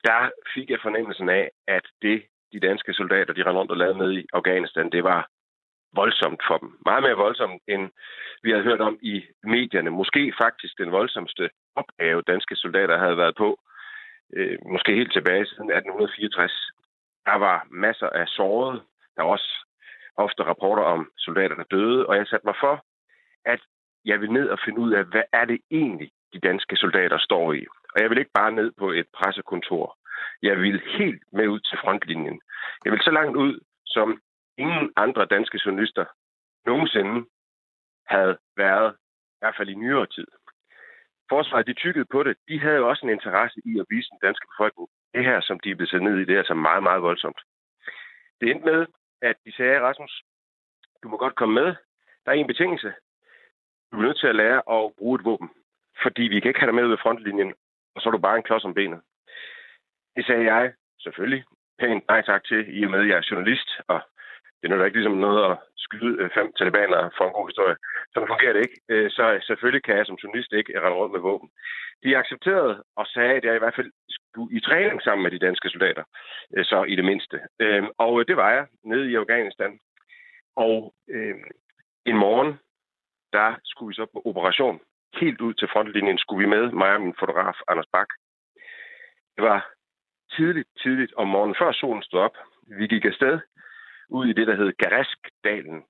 der 0.03 0.31
fik 0.53 0.69
jeg 0.69 0.79
fornemmelsen 0.81 1.29
af, 1.29 1.49
at 1.67 1.85
det, 2.01 2.23
de 2.53 2.59
danske 2.59 2.93
soldater, 2.93 3.33
de 3.33 3.43
rendte 3.43 3.59
rundt 3.59 3.71
og 3.71 3.77
lavede 3.77 3.97
med 3.97 4.11
i 4.11 4.25
Afghanistan, 4.33 4.91
det 4.91 5.03
var 5.03 5.29
voldsomt 5.95 6.41
for 6.47 6.57
dem. 6.57 6.69
Meget 6.85 7.03
mere 7.03 7.23
voldsomt, 7.25 7.61
end 7.67 7.89
vi 8.43 8.51
havde 8.51 8.63
hørt 8.63 8.81
om 8.81 8.97
i 9.01 9.25
medierne. 9.43 9.89
Måske 9.89 10.33
faktisk 10.41 10.77
den 10.77 10.91
voldsomste 10.91 11.49
opgave, 11.75 12.21
danske 12.21 12.55
soldater 12.55 12.97
havde 12.97 13.17
været 13.17 13.35
på. 13.35 13.59
Øh, 14.35 14.57
måske 14.71 14.95
helt 14.95 15.13
tilbage 15.13 15.45
siden 15.45 15.69
1864. 15.71 16.71
Der 17.25 17.35
var 17.35 17.67
masser 17.71 18.09
af 18.09 18.27
sårede. 18.27 18.81
Der 19.15 19.23
var 19.23 19.31
også 19.31 19.65
ofte 20.15 20.43
rapporter 20.43 20.83
om 20.83 21.11
soldater, 21.17 21.55
der 21.55 21.63
døde. 21.63 22.05
Og 22.05 22.15
jeg 22.15 22.27
satte 22.27 22.47
mig 22.47 22.55
for, 22.59 22.85
at 23.45 23.59
jeg 24.05 24.21
vil 24.21 24.31
ned 24.31 24.49
og 24.49 24.59
finde 24.65 24.79
ud 24.79 24.93
af, 24.93 25.03
hvad 25.03 25.23
er 25.33 25.45
det 25.45 25.59
egentlig, 25.71 26.11
de 26.33 26.39
danske 26.39 26.75
soldater 26.75 27.17
står 27.17 27.53
i. 27.53 27.65
Og 27.95 28.01
jeg 28.01 28.09
vil 28.09 28.17
ikke 28.17 28.31
bare 28.33 28.51
ned 28.51 28.71
på 28.71 28.91
et 28.91 29.07
pressekontor. 29.13 29.97
Jeg 30.41 30.57
vil 30.57 30.81
helt 30.97 31.23
med 31.31 31.47
ud 31.47 31.59
til 31.59 31.77
frontlinjen. 31.77 32.41
Jeg 32.85 32.91
vil 32.91 33.01
så 33.01 33.11
langt 33.11 33.37
ud, 33.37 33.59
som 33.85 34.21
ingen 34.57 34.93
andre 34.95 35.25
danske 35.25 35.59
journalister 35.65 36.05
nogensinde 36.65 37.25
havde 38.07 38.37
været, 38.57 38.95
i 39.33 39.37
hvert 39.39 39.55
fald 39.57 39.69
i 39.69 39.73
nyere 39.73 40.05
tid. 40.05 40.27
Forsvaret, 41.29 41.67
de 41.67 41.73
tykkede 41.73 42.05
på 42.05 42.23
det. 42.23 42.37
De 42.47 42.59
havde 42.59 42.75
jo 42.75 42.89
også 42.89 43.05
en 43.05 43.11
interesse 43.17 43.61
i 43.65 43.79
at 43.79 43.85
vise 43.89 44.09
den 44.11 44.19
danske 44.21 44.47
befolkning, 44.51 44.89
det 45.13 45.23
her, 45.25 45.41
som 45.41 45.59
de 45.59 45.71
er 45.71 45.75
blevet 45.75 46.03
ned 46.03 46.17
i, 46.17 46.25
det 46.25 46.33
er 46.33 46.37
altså 46.37 46.53
meget, 46.53 46.83
meget 46.83 47.01
voldsomt. 47.01 47.41
Det 48.41 48.51
endte 48.51 48.65
med, 48.65 48.85
at 49.21 49.35
de 49.45 49.51
sagde, 49.51 49.81
Rasmus, 49.81 50.23
du 51.03 51.07
må 51.09 51.17
godt 51.17 51.35
komme 51.35 51.55
med. 51.55 51.75
Der 52.25 52.31
er 52.31 52.35
en 52.35 52.47
betingelse. 52.47 52.93
Du 53.91 53.97
er 53.97 54.01
nødt 54.01 54.19
til 54.19 54.27
at 54.27 54.35
lære 54.35 54.57
at 54.75 54.93
bruge 54.97 55.19
et 55.19 55.25
våben, 55.25 55.49
fordi 56.03 56.21
vi 56.21 56.39
kan 56.39 56.49
ikke 56.49 56.59
have 56.59 56.71
dig 56.71 56.75
med 56.75 56.87
ved 56.87 56.97
frontlinjen, 56.97 57.53
og 57.95 58.01
så 58.01 58.09
er 58.09 58.11
du 58.11 58.17
bare 58.17 58.37
en 58.37 58.43
klods 58.43 58.65
om 58.65 58.73
benet. 58.73 59.01
Det 60.15 60.25
sagde 60.25 60.45
jeg 60.53 60.73
selvfølgelig 60.99 61.43
pænt 61.79 62.07
nej 62.07 62.21
tak 62.21 62.43
til, 62.43 62.77
i 62.77 62.83
og 62.85 62.91
med, 62.91 62.99
at 62.99 63.07
jeg 63.07 63.17
er 63.17 63.27
journalist, 63.31 63.69
og 63.87 64.01
det 64.63 64.71
er 64.71 64.85
ikke 64.85 64.97
ligesom 64.97 65.17
noget 65.27 65.51
at 65.51 65.57
skyde 65.77 66.15
øh, 66.21 66.29
fem 66.37 66.53
talibanere 66.57 67.11
for 67.17 67.25
en 67.25 67.33
god 67.37 67.47
historie. 67.49 67.75
Sådan 68.13 68.31
fungerer 68.33 68.53
det 68.53 68.61
ikke. 68.65 68.79
Øh, 68.89 69.11
så 69.11 69.23
øh, 69.33 69.41
selvfølgelig 69.41 69.83
kan 69.83 69.97
jeg 69.97 70.05
som 70.05 70.19
journalist 70.23 70.51
ikke 70.53 70.79
rende 70.81 70.97
rundt 70.97 71.13
med 71.13 71.21
våben. 71.29 71.49
De 72.03 72.17
accepterede 72.17 72.83
og 72.95 73.05
sagde, 73.07 73.33
at 73.33 73.43
jeg 73.45 73.55
i 73.55 73.59
hvert 73.59 73.75
fald 73.75 73.91
skulle 74.09 74.57
i 74.57 74.59
træning 74.59 75.01
sammen 75.01 75.23
med 75.23 75.31
de 75.31 75.45
danske 75.47 75.69
soldater. 75.69 76.03
Så 76.71 76.85
i 76.87 76.95
det 76.95 77.05
mindste. 77.05 77.39
Øhm, 77.59 77.87
og 77.97 78.27
det 78.27 78.37
var 78.37 78.51
jeg 78.51 78.65
nede 78.83 79.11
i 79.11 79.15
Afghanistan. 79.15 79.79
Og 80.55 80.93
øhm, 81.09 81.49
en 82.05 82.17
morgen, 82.17 82.59
der 83.33 83.49
skulle 83.63 83.87
vi 83.87 83.93
så 83.93 84.05
på 84.13 84.21
operation. 84.25 84.79
Helt 85.21 85.41
ud 85.41 85.53
til 85.53 85.67
frontlinjen 85.73 86.17
skulle 86.17 86.43
vi 86.43 86.49
med, 86.55 86.71
mig 86.71 86.93
og 86.95 87.01
min 87.01 87.15
fotograf, 87.19 87.55
Anders 87.67 87.87
Bak. 87.93 88.07
Det 89.35 89.43
var 89.43 89.69
tidligt, 90.35 90.69
tidligt 90.81 91.13
om 91.13 91.27
morgenen, 91.27 91.55
før 91.59 91.71
solen 91.71 92.03
stod 92.03 92.19
op. 92.19 92.37
Vi 92.67 92.87
gik 92.87 93.05
afsted 93.05 93.39
ud 94.09 94.25
i 94.27 94.33
det, 94.33 94.47
der 94.47 94.55
hed 94.55 94.73
Garaskdalen. 94.77 95.83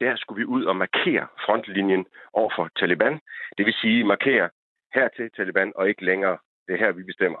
Der 0.00 0.16
skulle 0.16 0.40
vi 0.40 0.44
ud 0.44 0.64
og 0.64 0.76
markere 0.76 1.26
frontlinjen 1.46 2.06
over 2.32 2.50
for 2.56 2.68
Taliban. 2.78 3.20
Det 3.58 3.66
vil 3.66 3.74
sige 3.74 4.04
markere 4.04 4.50
her 4.94 5.08
til 5.08 5.30
Taliban, 5.30 5.72
og 5.76 5.88
ikke 5.88 6.04
længere 6.04 6.38
det 6.68 6.78
her, 6.78 6.92
vi 6.92 7.02
bestemmer. 7.02 7.40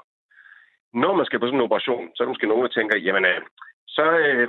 Når 0.94 1.16
man 1.16 1.26
skal 1.26 1.40
på 1.40 1.46
sådan 1.46 1.58
en 1.58 1.64
operation, 1.64 2.10
så 2.14 2.22
er 2.22 2.24
der 2.24 2.34
måske 2.34 2.46
nogen, 2.46 2.66
der 2.66 2.72
tænker, 2.72 2.98
jamen, 2.98 3.24
øh, 3.24 3.40
så 3.86 4.18
øh, 4.18 4.48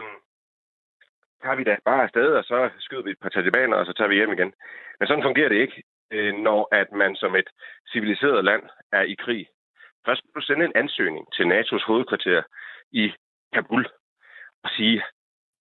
tager 1.41 1.55
vi 1.55 1.63
da 1.63 1.77
bare 1.85 2.03
afsted, 2.03 2.27
og 2.39 2.43
så 2.43 2.69
skyder 2.79 3.03
vi 3.03 3.11
et 3.11 3.19
par 3.21 3.29
talibaner, 3.29 3.77
og 3.77 3.85
så 3.85 3.93
tager 3.93 4.07
vi 4.07 4.15
hjem 4.15 4.33
igen. 4.33 4.53
Men 4.99 5.07
sådan 5.07 5.23
fungerer 5.23 5.49
det 5.49 5.55
ikke, 5.55 5.83
øh, 6.15 6.33
når 6.33 6.61
at 6.71 6.91
man 6.91 7.15
som 7.15 7.35
et 7.35 7.49
civiliseret 7.91 8.45
land 8.45 8.63
er 8.91 9.01
i 9.01 9.15
krig. 9.23 9.47
Først 10.05 10.19
skal 10.19 10.41
du 10.41 10.45
sende 10.45 10.65
en 10.65 10.75
ansøgning 10.75 11.33
til 11.33 11.43
NATO's 11.43 11.85
hovedkvarter 11.85 12.41
i 12.91 13.13
Kabul 13.53 13.87
og 14.63 14.69
sige, 14.69 15.03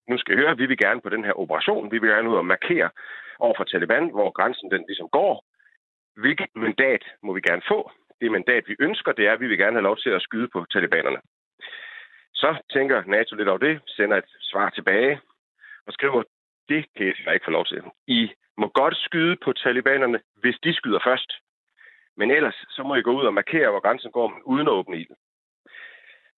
nu 0.08 0.18
skal 0.18 0.34
I 0.34 0.36
høre, 0.36 0.56
vi 0.56 0.66
vil 0.66 0.78
gerne 0.78 1.00
på 1.00 1.08
den 1.08 1.24
her 1.24 1.40
operation, 1.42 1.92
vi 1.92 1.98
vil 1.98 2.10
gerne 2.10 2.30
ud 2.30 2.36
og 2.36 2.46
markere 2.46 2.90
over 3.38 3.54
for 3.56 3.64
Taliban, 3.64 4.10
hvor 4.10 4.30
grænsen 4.30 4.70
den 4.70 4.84
ligesom 4.88 5.08
går. 5.08 5.44
Hvilket 6.16 6.50
mandat 6.54 7.04
må 7.22 7.32
vi 7.32 7.40
gerne 7.40 7.62
få? 7.68 7.90
Det 8.20 8.32
mandat, 8.32 8.64
vi 8.68 8.76
ønsker, 8.80 9.12
det 9.12 9.26
er, 9.26 9.32
at 9.32 9.40
vi 9.40 9.46
vil 9.46 9.58
gerne 9.58 9.76
have 9.76 9.88
lov 9.90 9.96
til 9.96 10.10
at 10.10 10.22
skyde 10.22 10.48
på 10.48 10.66
talibanerne. 10.72 11.20
Så 12.34 12.56
tænker 12.72 13.02
NATO 13.06 13.36
lidt 13.36 13.48
over 13.48 13.58
det, 13.58 13.80
sender 13.86 14.16
et 14.16 14.30
svar 14.40 14.70
tilbage 14.70 15.20
og 15.86 15.92
skriver, 15.92 16.22
det 16.68 16.86
kan 16.96 17.06
jeg 17.06 17.34
ikke 17.34 17.44
få 17.44 17.50
lov 17.50 17.66
til. 17.66 17.82
I 18.06 18.32
må 18.58 18.68
godt 18.68 18.96
skyde 18.96 19.36
på 19.44 19.52
talibanerne, 19.52 20.20
hvis 20.36 20.56
de 20.64 20.74
skyder 20.74 21.00
først. 21.04 21.32
Men 22.16 22.30
ellers, 22.30 22.64
så 22.68 22.82
må 22.82 22.94
I 22.94 23.02
gå 23.02 23.12
ud 23.18 23.24
og 23.24 23.34
markere, 23.34 23.70
hvor 23.70 23.80
grænsen 23.80 24.12
går, 24.12 24.40
uden 24.44 24.68
at 24.68 24.72
åbne 24.72 24.96
ild. 25.00 25.16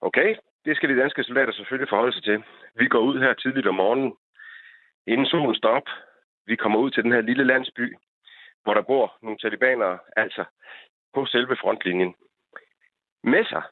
Okay, 0.00 0.37
det 0.64 0.76
skal 0.76 0.88
de 0.88 1.00
danske 1.00 1.24
soldater 1.24 1.52
selvfølgelig 1.52 1.88
forholde 1.88 2.12
sig 2.12 2.22
til. 2.22 2.44
Vi 2.74 2.88
går 2.88 2.98
ud 3.00 3.18
her 3.18 3.35
tidligt 3.35 3.66
om 3.66 3.74
morgenen. 3.74 4.16
inden 5.07 5.26
solen 5.26 5.55
står 5.55 5.68
op, 5.68 5.88
vi 6.46 6.57
kommer 6.57 6.79
ud 6.79 6.90
til 6.90 7.02
den 7.02 7.12
her 7.12 7.20
lille 7.20 7.44
landsby, 7.44 7.96
hvor 8.62 8.74
der 8.74 8.83
bor 8.83 9.18
nogle 9.22 9.38
talibanere, 9.38 9.98
altså 10.16 10.44
på 11.14 11.26
selve 11.26 11.57
frontlinjen. 11.57 12.14
Med 13.22 13.44
sig 13.44 13.62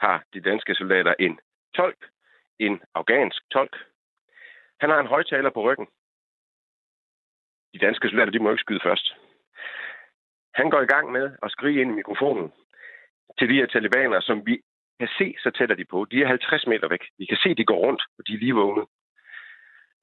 har 0.00 0.24
de 0.34 0.40
danske 0.40 0.74
soldater 0.74 1.14
en 1.18 1.38
tolk, 1.76 2.10
en 2.58 2.82
afghansk 2.94 3.42
tolk. 3.50 3.76
Han 4.80 4.90
har 4.90 5.00
en 5.00 5.06
højtaler 5.06 5.50
på 5.50 5.62
ryggen. 5.62 5.86
De 7.74 7.78
danske 7.78 8.08
soldater, 8.08 8.32
de 8.32 8.38
må 8.38 8.50
ikke 8.50 8.60
skyde 8.60 8.80
først. 8.82 9.14
Han 10.54 10.70
går 10.70 10.80
i 10.80 10.92
gang 10.94 11.12
med 11.12 11.36
at 11.42 11.50
skrige 11.50 11.80
ind 11.80 11.90
i 11.90 11.94
mikrofonen 11.94 12.52
til 13.38 13.48
de 13.48 13.54
her 13.54 13.66
talibaner, 13.66 14.20
som 14.20 14.46
vi 14.46 14.60
kan 15.00 15.08
se, 15.18 15.34
så 15.42 15.50
tæller 15.50 15.74
de 15.74 15.84
på. 15.84 16.06
De 16.10 16.22
er 16.22 16.26
50 16.26 16.66
meter 16.66 16.88
væk. 16.88 17.04
Vi 17.18 17.24
kan 17.26 17.36
se, 17.36 17.54
de 17.54 17.64
går 17.64 17.78
rundt, 17.86 18.02
og 18.18 18.26
de 18.26 18.32
er 18.34 18.38
lige 18.38 18.54
vågne. 18.54 18.86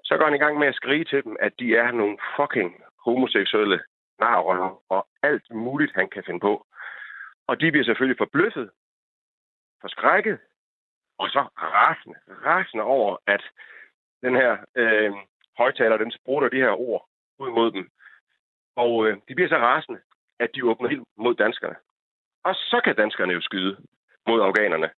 Så 0.04 0.17
går 0.17 0.26
han 0.26 0.36
i 0.36 0.43
gang 0.43 0.60
med 0.60 0.67
at 0.67 0.76
skrige 0.76 1.06
til 1.06 1.23
dem, 1.23 1.36
at 1.39 1.54
de 1.60 1.76
er 1.76 1.91
nogle 1.91 2.17
fucking 2.36 2.84
homoseksuelle 3.06 3.80
narrøver 4.19 4.84
og 4.89 5.08
alt 5.23 5.52
muligt, 5.52 5.95
han 5.95 6.10
kan 6.10 6.23
finde 6.26 6.39
på. 6.39 6.65
Og 7.47 7.62
de 7.62 7.71
bliver 7.71 7.86
selvfølgelig 7.86 8.17
forbløffet, 8.17 8.69
forskrækket, 9.82 10.39
og 11.17 11.30
så 11.30 11.41
rasende, 11.58 12.19
rasende 12.45 12.84
over, 12.84 13.17
at 13.28 13.43
den 14.21 14.36
her 14.36 14.58
øh, 14.76 15.12
højtaler, 15.58 15.97
den 15.97 16.12
sprutter 16.12 16.49
de 16.49 16.58
her 16.65 16.80
ord 16.89 17.10
ud 17.39 17.49
mod 17.49 17.71
dem. 17.71 17.89
Og 18.75 19.07
øh, 19.07 19.17
de 19.27 19.35
bliver 19.35 19.49
så 19.49 19.57
rasende, 19.57 19.99
at 20.39 20.49
de 20.55 20.65
åbner 20.65 20.89
helt 20.89 21.03
mod 21.17 21.35
danskerne. 21.35 21.75
Og 22.43 22.55
så 22.55 22.81
kan 22.83 22.95
danskerne 22.95 23.33
jo 23.33 23.41
skyde 23.41 23.77
mod 24.27 24.41
afghanerne. 24.41 24.89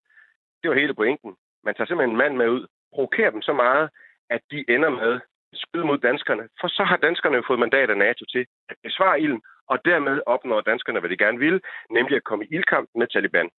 Det 0.62 0.70
var 0.70 0.76
hele 0.76 0.94
pointen. 0.94 1.36
Man 1.64 1.76
tager 1.76 1.88
simpelthen 1.88 2.12
en 2.12 2.18
mand 2.18 2.36
med 2.36 2.50
ud, 2.50 2.68
provokerer 2.94 3.32
dem 3.32 3.42
så 3.42 3.54
meget, 3.54 3.90
at 4.30 4.42
de 4.52 4.66
ender 4.70 4.90
med 4.90 5.14
at 5.54 5.60
skyde 5.60 5.86
mod 5.86 5.98
danskerne. 5.98 6.50
For 6.62 6.68
så 6.68 6.84
har 6.84 6.98
danskerne 6.98 7.36
jo 7.36 7.44
fået 7.48 7.60
mandat 7.60 7.90
af 7.90 7.98
NATO 7.98 8.26
til 8.26 8.46
at 8.70 8.76
besvare 8.84 9.22
ilden, 9.22 9.42
og 9.68 9.86
dermed 9.86 10.22
opnår 10.26 10.62
danskerne, 10.62 11.00
hvad 11.00 11.10
de 11.10 11.18
gerne 11.18 11.40
vil, 11.40 11.62
nemlig 11.90 12.16
at 12.16 12.24
komme 12.24 12.46
i 12.46 12.48
ildkamp 12.56 12.90
med 12.96 13.08
Taliban. 13.08 13.50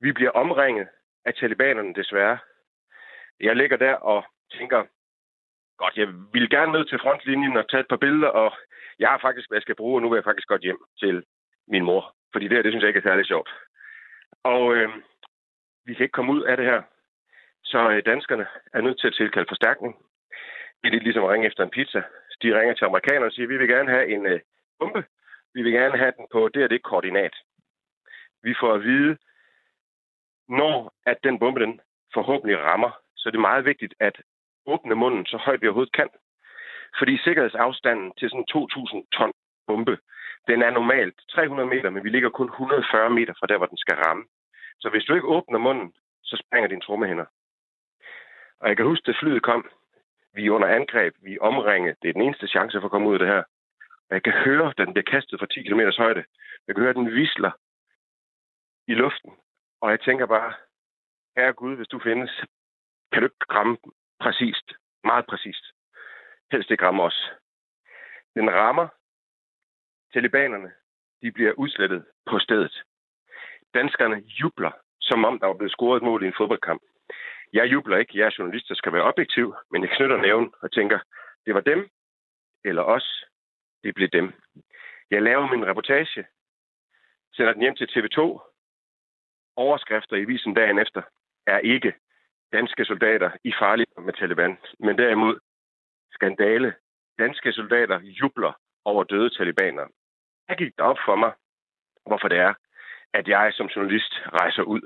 Vi 0.00 0.12
bliver 0.12 0.30
omringet 0.30 0.88
af 1.24 1.34
talibanerne 1.34 1.94
desværre. 1.94 2.38
Jeg 3.40 3.56
ligger 3.56 3.76
der 3.76 3.94
og 3.94 4.24
tænker, 4.58 4.84
godt, 5.82 5.96
jeg 6.02 6.08
vil 6.36 6.50
gerne 6.50 6.72
ned 6.72 6.84
til 6.86 6.98
frontlinjen 7.04 7.56
og 7.56 7.68
tage 7.68 7.80
et 7.80 7.92
par 7.92 8.02
billeder, 8.04 8.28
og 8.42 8.50
jeg 8.98 9.08
har 9.08 9.18
faktisk, 9.18 9.48
hvad 9.48 9.56
jeg 9.56 9.66
skal 9.66 9.80
bruge, 9.80 9.96
og 9.96 10.02
nu 10.02 10.08
vil 10.08 10.16
jeg 10.16 10.28
faktisk 10.30 10.48
godt 10.48 10.62
hjem 10.62 10.80
til 11.02 11.24
min 11.72 11.84
mor. 11.84 12.02
Fordi 12.32 12.44
det 12.48 12.56
her, 12.56 12.62
det 12.62 12.72
synes 12.72 12.82
jeg 12.82 12.88
ikke 12.88 13.02
er 13.04 13.10
særlig 13.10 13.26
sjovt. 13.26 13.50
Og 14.42 14.74
øh, 14.76 14.88
vi 15.86 15.94
kan 15.94 16.04
ikke 16.04 16.18
komme 16.18 16.32
ud 16.32 16.42
af 16.42 16.56
det 16.56 16.66
her. 16.66 16.82
Så 17.64 17.90
øh, 17.90 18.02
danskerne 18.06 18.46
er 18.72 18.80
nødt 18.80 19.00
til 19.00 19.06
at 19.06 19.14
tilkalde 19.14 19.52
forstærkning. 19.52 19.92
Det 20.78 20.86
er 20.88 20.92
lidt 20.92 21.02
ligesom 21.02 21.24
at 21.24 21.30
ringe 21.30 21.46
efter 21.46 21.62
en 21.64 21.70
pizza. 21.76 22.02
De 22.42 22.58
ringer 22.58 22.74
til 22.74 22.84
amerikanerne 22.84 23.26
og 23.26 23.32
siger, 23.32 23.48
vi 23.48 23.56
vil 23.56 23.68
gerne 23.68 23.90
have 23.90 24.06
en 24.14 24.26
øh, 24.26 24.40
bombe. 24.78 25.04
Vi 25.54 25.62
vil 25.62 25.72
gerne 25.72 25.98
have 25.98 26.12
den 26.18 26.26
på 26.32 26.48
det 26.54 26.64
og 26.64 26.70
det 26.70 26.82
koordinat. 26.82 27.34
Vi 28.42 28.54
får 28.60 28.74
at 28.74 28.82
vide, 28.82 29.16
når 30.48 30.94
at 31.06 31.18
den 31.24 31.38
bombe 31.38 31.60
den 31.60 31.80
forhåbentlig 32.14 32.58
rammer, 32.58 32.90
så 33.16 33.30
det 33.30 33.36
er 33.36 33.48
meget 33.50 33.64
vigtigt 33.64 33.94
at 34.00 34.16
åbne 34.66 34.94
munden 34.94 35.26
så 35.26 35.36
højt 35.36 35.62
vi 35.62 35.66
overhovedet 35.66 35.94
kan. 35.94 36.08
Fordi 36.98 37.18
sikkerhedsafstanden 37.18 38.12
til 38.18 38.30
sådan 38.30 38.46
2.000 38.54 39.06
ton 39.12 39.32
bombe, 39.66 39.98
den 40.48 40.62
er 40.62 40.70
normalt 40.70 41.14
300 41.30 41.68
meter, 41.68 41.90
men 41.90 42.04
vi 42.04 42.08
ligger 42.08 42.30
kun 42.30 42.48
140 42.48 43.10
meter 43.10 43.34
fra 43.38 43.46
der, 43.46 43.58
hvor 43.58 43.66
den 43.66 43.76
skal 43.76 43.96
ramme. 43.96 44.24
Så 44.80 44.88
hvis 44.88 45.04
du 45.04 45.14
ikke 45.14 45.28
åbner 45.36 45.58
munden, 45.58 45.92
så 46.22 46.36
springer 46.42 46.68
din 46.68 46.80
trommehænder. 46.80 47.24
Og 48.60 48.68
jeg 48.68 48.76
kan 48.76 48.86
huske, 48.86 49.08
at 49.08 49.16
flyet 49.20 49.42
kom. 49.42 49.70
Vi 50.34 50.46
er 50.46 50.50
under 50.50 50.68
angreb. 50.68 51.14
Vi 51.22 51.34
er 51.34 51.40
omringet. 51.40 51.96
Det 52.02 52.08
er 52.08 52.12
den 52.12 52.22
eneste 52.22 52.46
chance 52.48 52.80
for 52.80 52.84
at 52.84 52.90
komme 52.90 53.08
ud 53.08 53.14
af 53.14 53.18
det 53.18 53.28
her. 53.28 53.42
Og 54.08 54.12
jeg 54.16 54.22
kan 54.22 54.32
høre, 54.32 54.68
at 54.68 54.78
den 54.78 54.92
bliver 54.92 55.10
kastet 55.10 55.38
fra 55.40 55.46
10 55.46 55.62
km 55.62 55.80
højde. 55.98 56.24
Jeg 56.66 56.74
kan 56.74 56.82
høre, 56.82 56.90
at 56.90 56.96
den 56.96 57.14
visler 57.14 57.50
i 58.88 58.94
luften. 58.94 59.32
Og 59.80 59.90
jeg 59.90 60.00
tænker 60.00 60.26
bare, 60.26 60.52
herre 61.36 61.52
Gud, 61.52 61.76
hvis 61.76 61.88
du 61.88 61.98
findes, 61.98 62.30
kan 63.12 63.22
du 63.22 63.26
ikke 63.26 63.54
ramme 63.54 63.76
præcist, 64.22 64.72
meget 65.04 65.26
præcist. 65.26 65.64
Helst 66.52 66.70
ikke 66.70 66.84
rammer 66.86 67.04
os. 67.04 67.30
Den 68.34 68.50
rammer 68.50 68.88
talibanerne. 70.12 70.72
De 71.22 71.32
bliver 71.32 71.52
udslettet 71.52 72.04
på 72.30 72.38
stedet. 72.38 72.82
Danskerne 73.74 74.16
jubler, 74.40 74.70
som 75.00 75.24
om 75.24 75.38
der 75.38 75.46
var 75.46 75.54
blevet 75.54 75.72
scoret 75.72 75.96
et 75.96 76.02
mål 76.02 76.22
i 76.22 76.26
en 76.26 76.38
fodboldkamp. 76.38 76.82
Jeg 77.52 77.72
jubler 77.72 77.96
ikke. 77.96 78.18
Jeg 78.18 78.26
er 78.26 78.36
journalist, 78.38 78.68
der 78.68 78.74
skal 78.74 78.92
være 78.92 79.02
objektiv, 79.02 79.54
men 79.70 79.82
jeg 79.82 79.90
knytter 79.96 80.16
næven 80.16 80.54
og 80.62 80.72
tænker, 80.72 80.98
det 81.46 81.54
var 81.54 81.60
dem 81.60 81.88
eller 82.64 82.82
os. 82.82 83.24
Det 83.84 83.94
blev 83.94 84.08
dem. 84.08 84.32
Jeg 85.10 85.22
laver 85.22 85.46
min 85.46 85.66
reportage, 85.66 86.26
sender 87.34 87.52
den 87.52 87.62
hjem 87.62 87.76
til 87.76 87.90
TV2. 87.94 88.20
Overskrifter 89.56 90.16
i 90.16 90.24
visen 90.24 90.54
dagen 90.54 90.78
efter 90.78 91.02
er 91.46 91.58
ikke 91.58 91.94
danske 92.52 92.84
soldater 92.84 93.30
i 93.44 93.52
farlig 93.60 93.86
med 94.06 94.12
Taliban, 94.12 94.58
men 94.80 94.98
derimod 94.98 95.38
skandale. 96.12 96.74
Danske 97.18 97.52
soldater 97.52 98.00
jubler 98.00 98.52
over 98.84 99.04
døde 99.04 99.30
talibanere. 99.30 99.88
Jeg 100.48 100.56
gik 100.56 100.72
op 100.78 100.96
for 101.06 101.16
mig, 101.16 101.32
hvorfor 102.06 102.28
det 102.28 102.38
er, 102.38 102.54
at 103.14 103.28
jeg 103.28 103.52
som 103.52 103.66
journalist 103.66 104.12
rejser 104.40 104.62
ud. 104.62 104.82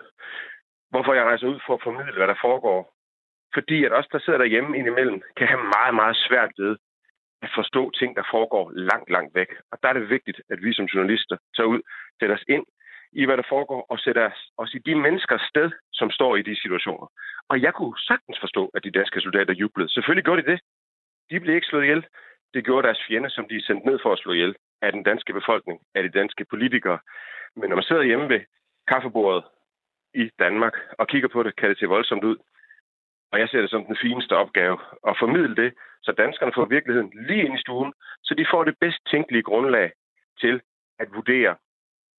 Hvorfor 0.90 1.14
jeg 1.14 1.24
rejser 1.24 1.46
ud 1.46 1.60
for 1.66 1.74
at 1.74 1.82
formidle, 1.82 2.16
hvad 2.16 2.28
der 2.28 2.44
foregår. 2.46 2.92
Fordi 3.54 3.84
at 3.84 3.92
os, 3.92 4.08
der 4.12 4.18
sidder 4.18 4.38
derhjemme 4.38 4.78
indimellem, 4.78 5.22
kan 5.36 5.48
have 5.48 5.62
meget, 5.76 5.94
meget 5.94 6.16
svært 6.16 6.52
ved 6.58 6.76
at 7.42 7.50
forstå 7.54 7.90
ting, 7.90 8.16
der 8.16 8.22
foregår 8.30 8.72
langt, 8.74 9.10
langt 9.10 9.34
væk. 9.34 9.50
Og 9.72 9.78
der 9.82 9.88
er 9.88 9.92
det 9.92 10.10
vigtigt, 10.10 10.40
at 10.50 10.62
vi 10.62 10.72
som 10.72 10.84
journalister 10.84 11.36
tager 11.56 11.66
ud, 11.66 11.80
sætter 12.20 12.36
os 12.36 12.44
ind 12.48 12.66
i, 13.12 13.24
hvad 13.24 13.36
der 13.36 13.46
foregår, 13.48 13.86
og 13.90 13.98
sætter 13.98 14.30
os 14.58 14.74
i 14.74 14.78
de 14.78 14.94
menneskers 14.94 15.42
sted, 15.52 15.70
som 15.92 16.10
står 16.10 16.36
i 16.36 16.42
de 16.42 16.60
situationer. 16.62 17.06
Og 17.48 17.62
jeg 17.62 17.74
kunne 17.74 17.98
sagtens 17.98 18.38
forstå, 18.40 18.70
at 18.74 18.84
de 18.84 18.90
danske 18.90 19.20
soldater 19.20 19.54
jublede. 19.54 19.92
Selvfølgelig 19.92 20.24
gjorde 20.24 20.42
de 20.42 20.50
det. 20.52 20.60
De 21.30 21.40
blev 21.40 21.54
ikke 21.54 21.66
slået 21.66 21.82
ihjel. 21.84 22.06
Det 22.54 22.64
gjorde 22.64 22.86
deres 22.86 23.04
fjende, 23.08 23.30
som 23.30 23.48
de 23.48 23.56
er 23.56 23.66
sendt 23.66 23.84
ned 23.84 23.98
for 24.02 24.12
at 24.12 24.18
slå 24.18 24.32
ihjel 24.32 24.54
af 24.82 24.92
den 24.92 25.02
danske 25.02 25.32
befolkning, 25.32 25.80
af 25.94 26.02
de 26.02 26.18
danske 26.18 26.44
politikere. 26.44 26.98
Men 27.56 27.68
når 27.68 27.76
man 27.76 27.84
sidder 27.84 28.02
hjemme 28.02 28.28
ved 28.28 28.40
kaffebordet 28.88 29.44
i 30.14 30.30
Danmark 30.38 30.74
og 30.98 31.08
kigger 31.08 31.28
på 31.28 31.42
det, 31.42 31.56
kan 31.56 31.68
det 31.68 31.78
se 31.78 31.86
voldsomt 31.86 32.24
ud. 32.24 32.36
Og 33.32 33.38
jeg 33.40 33.48
ser 33.48 33.60
det 33.60 33.70
som 33.70 33.84
den 33.84 33.96
fineste 34.02 34.36
opgave 34.36 34.78
at 35.08 35.16
formidle 35.18 35.56
det, 35.56 35.74
så 36.02 36.12
danskerne 36.12 36.52
får 36.54 36.64
virkeligheden 36.64 37.12
lige 37.26 37.44
ind 37.44 37.54
i 37.58 37.60
stuen, 37.60 37.92
så 38.22 38.34
de 38.34 38.46
får 38.50 38.64
det 38.64 38.78
bedst 38.80 38.98
tænkelige 39.10 39.42
grundlag 39.42 39.92
til 40.40 40.60
at 40.98 41.08
vurdere, 41.14 41.56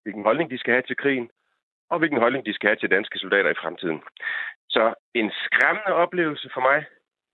hvilken 0.04 0.24
holdning 0.24 0.52
de 0.52 0.58
skal 0.58 0.74
have 0.74 0.88
til 0.88 0.98
krigen, 0.98 1.30
og 1.90 2.00
hvilken 2.00 2.20
holdning 2.20 2.46
de 2.46 2.54
skal 2.54 2.68
have 2.68 2.76
til 2.76 2.92
danske 2.92 3.20
soldater 3.20 3.50
i 3.50 3.62
fremtiden. 3.62 4.02
Så 4.70 4.94
en 5.14 5.32
skræmmende 5.46 5.94
oplevelse 5.94 6.50
for 6.54 6.62
mig, 6.62 6.86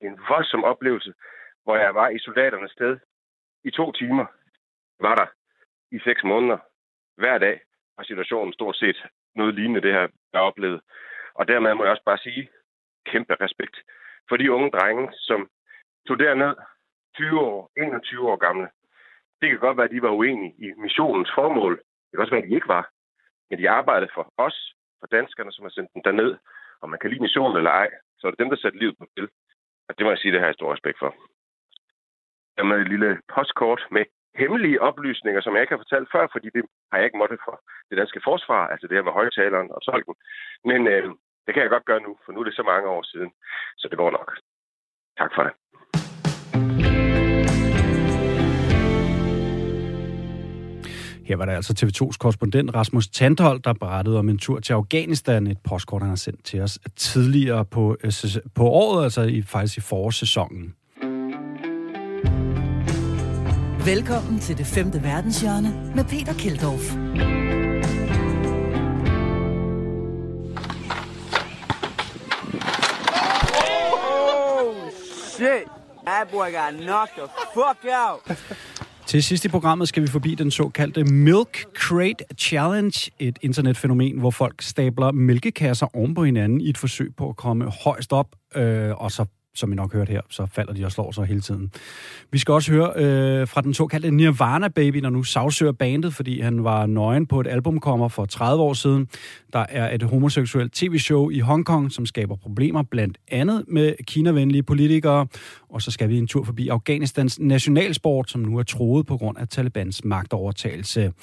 en 0.01 0.19
voldsom 0.29 0.63
oplevelse, 0.63 1.13
hvor 1.63 1.75
jeg 1.75 1.95
var 1.95 2.09
i 2.09 2.19
soldaternes 2.19 2.71
sted 2.71 2.99
i 3.63 3.71
to 3.71 3.91
timer, 3.91 4.25
var 4.99 5.15
der 5.15 5.27
i 5.91 5.99
seks 5.99 6.23
måneder 6.23 6.57
hver 7.17 7.37
dag, 7.37 7.61
og 7.97 8.05
situationen 8.05 8.53
stort 8.53 8.75
set 8.75 9.05
noget 9.35 9.55
lignende 9.55 9.81
det 9.81 9.93
her, 9.93 10.07
jeg 10.33 10.41
oplevede. 10.41 10.81
Og 11.33 11.47
dermed 11.47 11.73
må 11.73 11.83
jeg 11.83 11.91
også 11.91 12.03
bare 12.05 12.17
sige 12.17 12.49
kæmpe 13.05 13.35
respekt 13.41 13.75
for 14.29 14.37
de 14.37 14.51
unge 14.51 14.71
drenge, 14.71 15.09
som 15.13 15.49
tog 16.07 16.19
derned 16.19 16.55
20 17.15 17.39
år, 17.39 17.71
21 17.77 18.29
år 18.29 18.35
gamle. 18.35 18.69
Det 19.41 19.49
kan 19.49 19.59
godt 19.59 19.77
være, 19.77 19.85
at 19.85 19.91
de 19.91 20.01
var 20.01 20.09
uenige 20.09 20.55
i 20.57 20.73
missionens 20.77 21.31
formål. 21.35 21.77
Det 21.77 22.11
kan 22.11 22.19
også 22.19 22.31
være, 22.35 22.43
at 22.43 22.49
de 22.49 22.55
ikke 22.55 22.67
var. 22.67 22.89
Men 23.49 23.59
de 23.59 23.69
arbejdede 23.69 24.11
for 24.13 24.33
os, 24.37 24.75
for 24.99 25.07
danskerne, 25.07 25.51
som 25.51 25.65
har 25.65 25.69
sendt 25.69 25.93
dem 25.93 26.01
derned. 26.03 26.37
Og 26.83 26.89
man 26.89 26.99
kan 26.99 27.09
lide 27.09 27.25
missionen 27.25 27.57
eller 27.57 27.71
ej, 27.71 27.89
så 28.17 28.27
er 28.27 28.31
det 28.31 28.39
dem, 28.39 28.49
der 28.49 28.57
sætter 28.57 28.79
livet 28.79 28.97
på 28.97 29.05
spil. 29.11 29.27
Og 29.87 29.91
det 29.97 30.03
må 30.05 30.09
jeg 30.11 30.19
sige, 30.19 30.31
det 30.31 30.39
har 30.39 30.47
jeg 30.47 30.59
stor 30.59 30.73
respekt 30.73 30.99
for. 30.99 31.15
Jeg 32.57 32.65
med 32.65 32.77
et 32.81 32.89
lille 32.93 33.21
postkort 33.33 33.81
med 33.91 34.05
hemmelige 34.41 34.81
oplysninger, 34.81 35.41
som 35.41 35.53
jeg 35.53 35.61
ikke 35.61 35.75
har 35.75 35.83
fortalt 35.85 36.09
før, 36.11 36.27
fordi 36.31 36.47
det 36.55 36.63
har 36.91 36.97
jeg 36.97 37.05
ikke 37.05 37.21
måttet 37.21 37.39
for 37.45 37.55
det 37.89 37.97
danske 37.97 38.21
forsvar, 38.23 38.67
altså 38.67 38.87
det 38.87 38.97
her 38.97 39.07
med 39.07 39.17
højtaleren 39.19 39.71
og 39.75 39.81
tolken. 39.81 40.15
Men 40.69 40.87
øh, 40.87 41.03
det 41.45 41.53
kan 41.53 41.63
jeg 41.63 41.69
godt 41.69 41.85
gøre 41.85 42.01
nu, 42.07 42.17
for 42.25 42.31
nu 42.31 42.39
er 42.39 42.43
det 42.43 42.55
så 42.55 42.63
mange 42.63 42.87
år 42.89 43.03
siden, 43.11 43.31
så 43.77 43.87
det 43.87 43.97
går 43.97 44.11
nok. 44.11 44.37
Tak 45.17 45.31
for 45.35 45.43
det. 45.43 45.53
Her 51.25 51.35
var 51.35 51.45
der 51.45 51.55
altså 51.55 51.73
TV2's 51.79 52.17
korrespondent 52.17 52.75
Rasmus 52.75 53.07
Tandhold, 53.07 53.61
der 53.61 53.73
berettede 53.73 54.19
om 54.19 54.29
en 54.29 54.37
tur 54.37 54.59
til 54.59 54.73
Afghanistan, 54.73 55.47
et 55.47 55.57
postkort, 55.63 56.01
han 56.01 56.09
har 56.09 56.15
sendt 56.15 56.43
til 56.45 56.61
os 56.61 56.79
tidligere 56.95 57.65
på, 57.65 57.97
øh, 58.03 58.11
på 58.55 58.67
året, 58.67 59.03
altså 59.03 59.21
i, 59.21 59.41
faktisk 59.41 59.77
i 59.77 59.81
forårssæsonen. 59.81 60.73
Velkommen 63.85 64.39
til 64.39 64.57
det 64.57 64.65
femte 64.65 65.03
verdenshjørne 65.03 65.91
med 65.95 66.03
Peter 66.03 66.33
Keldorf. 66.33 66.95
Oh, 74.03 74.91
shit! 75.37 75.67
That 76.05 76.31
boy 76.31 76.51
got 76.51 76.73
knocked 76.73 77.15
the 77.15 77.27
fuck 77.53 77.85
out. 77.85 78.21
Til 79.07 79.23
sidst 79.23 79.45
i 79.45 79.47
programmet 79.47 79.87
skal 79.87 80.03
vi 80.03 80.07
forbi 80.07 80.35
den 80.35 80.51
såkaldte 80.51 81.03
Milk 81.03 81.65
Crate 81.75 82.25
Challenge, 82.39 83.11
et 83.19 83.39
internetfænomen, 83.41 84.19
hvor 84.19 84.31
folk 84.31 84.61
stabler 84.61 85.11
mælkekasser 85.11 85.87
oven 85.95 86.13
på 86.13 86.23
hinanden 86.23 86.61
i 86.61 86.69
et 86.69 86.77
forsøg 86.77 87.15
på 87.17 87.29
at 87.29 87.35
komme 87.35 87.71
højst 87.83 88.13
op, 88.13 88.27
øh, 88.55 89.01
og 89.01 89.11
så 89.11 89.25
som 89.55 89.71
I 89.71 89.75
nok 89.75 89.93
hørte 89.93 90.11
her, 90.11 90.21
så 90.29 90.45
falder 90.45 90.73
de 90.73 90.85
og 90.85 90.91
slår 90.91 91.11
sig 91.11 91.25
hele 91.25 91.41
tiden. 91.41 91.71
Vi 92.31 92.37
skal 92.37 92.51
også 92.51 92.71
høre 92.71 92.91
øh, 92.95 93.47
fra 93.47 93.61
den 93.61 93.73
såkaldte 93.73 94.11
Nirvana 94.11 94.67
Baby, 94.67 94.97
når 94.97 95.09
nu 95.09 95.23
sagsøger 95.23 95.71
bandet, 95.71 96.13
fordi 96.13 96.41
han 96.41 96.63
var 96.63 96.85
nøgen 96.85 97.25
på 97.25 97.39
et 97.39 97.47
albumkommer 97.47 98.07
for 98.07 98.25
30 98.25 98.63
år 98.63 98.73
siden. 98.73 99.07
Der 99.53 99.65
er 99.69 99.95
et 99.95 100.03
homoseksuelt 100.03 100.73
tv-show 100.73 101.29
i 101.29 101.39
Hongkong, 101.39 101.91
som 101.91 102.05
skaber 102.05 102.35
problemer 102.35 102.83
blandt 102.83 103.17
andet 103.31 103.65
med 103.67 103.93
kinavenlige 104.07 104.63
politikere. 104.63 105.27
Og 105.69 105.81
så 105.81 105.91
skal 105.91 106.09
vi 106.09 106.17
en 106.17 106.27
tur 106.27 106.43
forbi 106.43 106.67
Afghanistans 106.67 107.39
nationalsport, 107.39 108.29
som 108.29 108.41
nu 108.41 108.57
er 108.57 108.63
troet 108.63 109.05
på 109.05 109.17
grund 109.17 109.37
af 109.37 109.47
Talibans 109.47 110.05
magtovertagelse. 110.05 111.13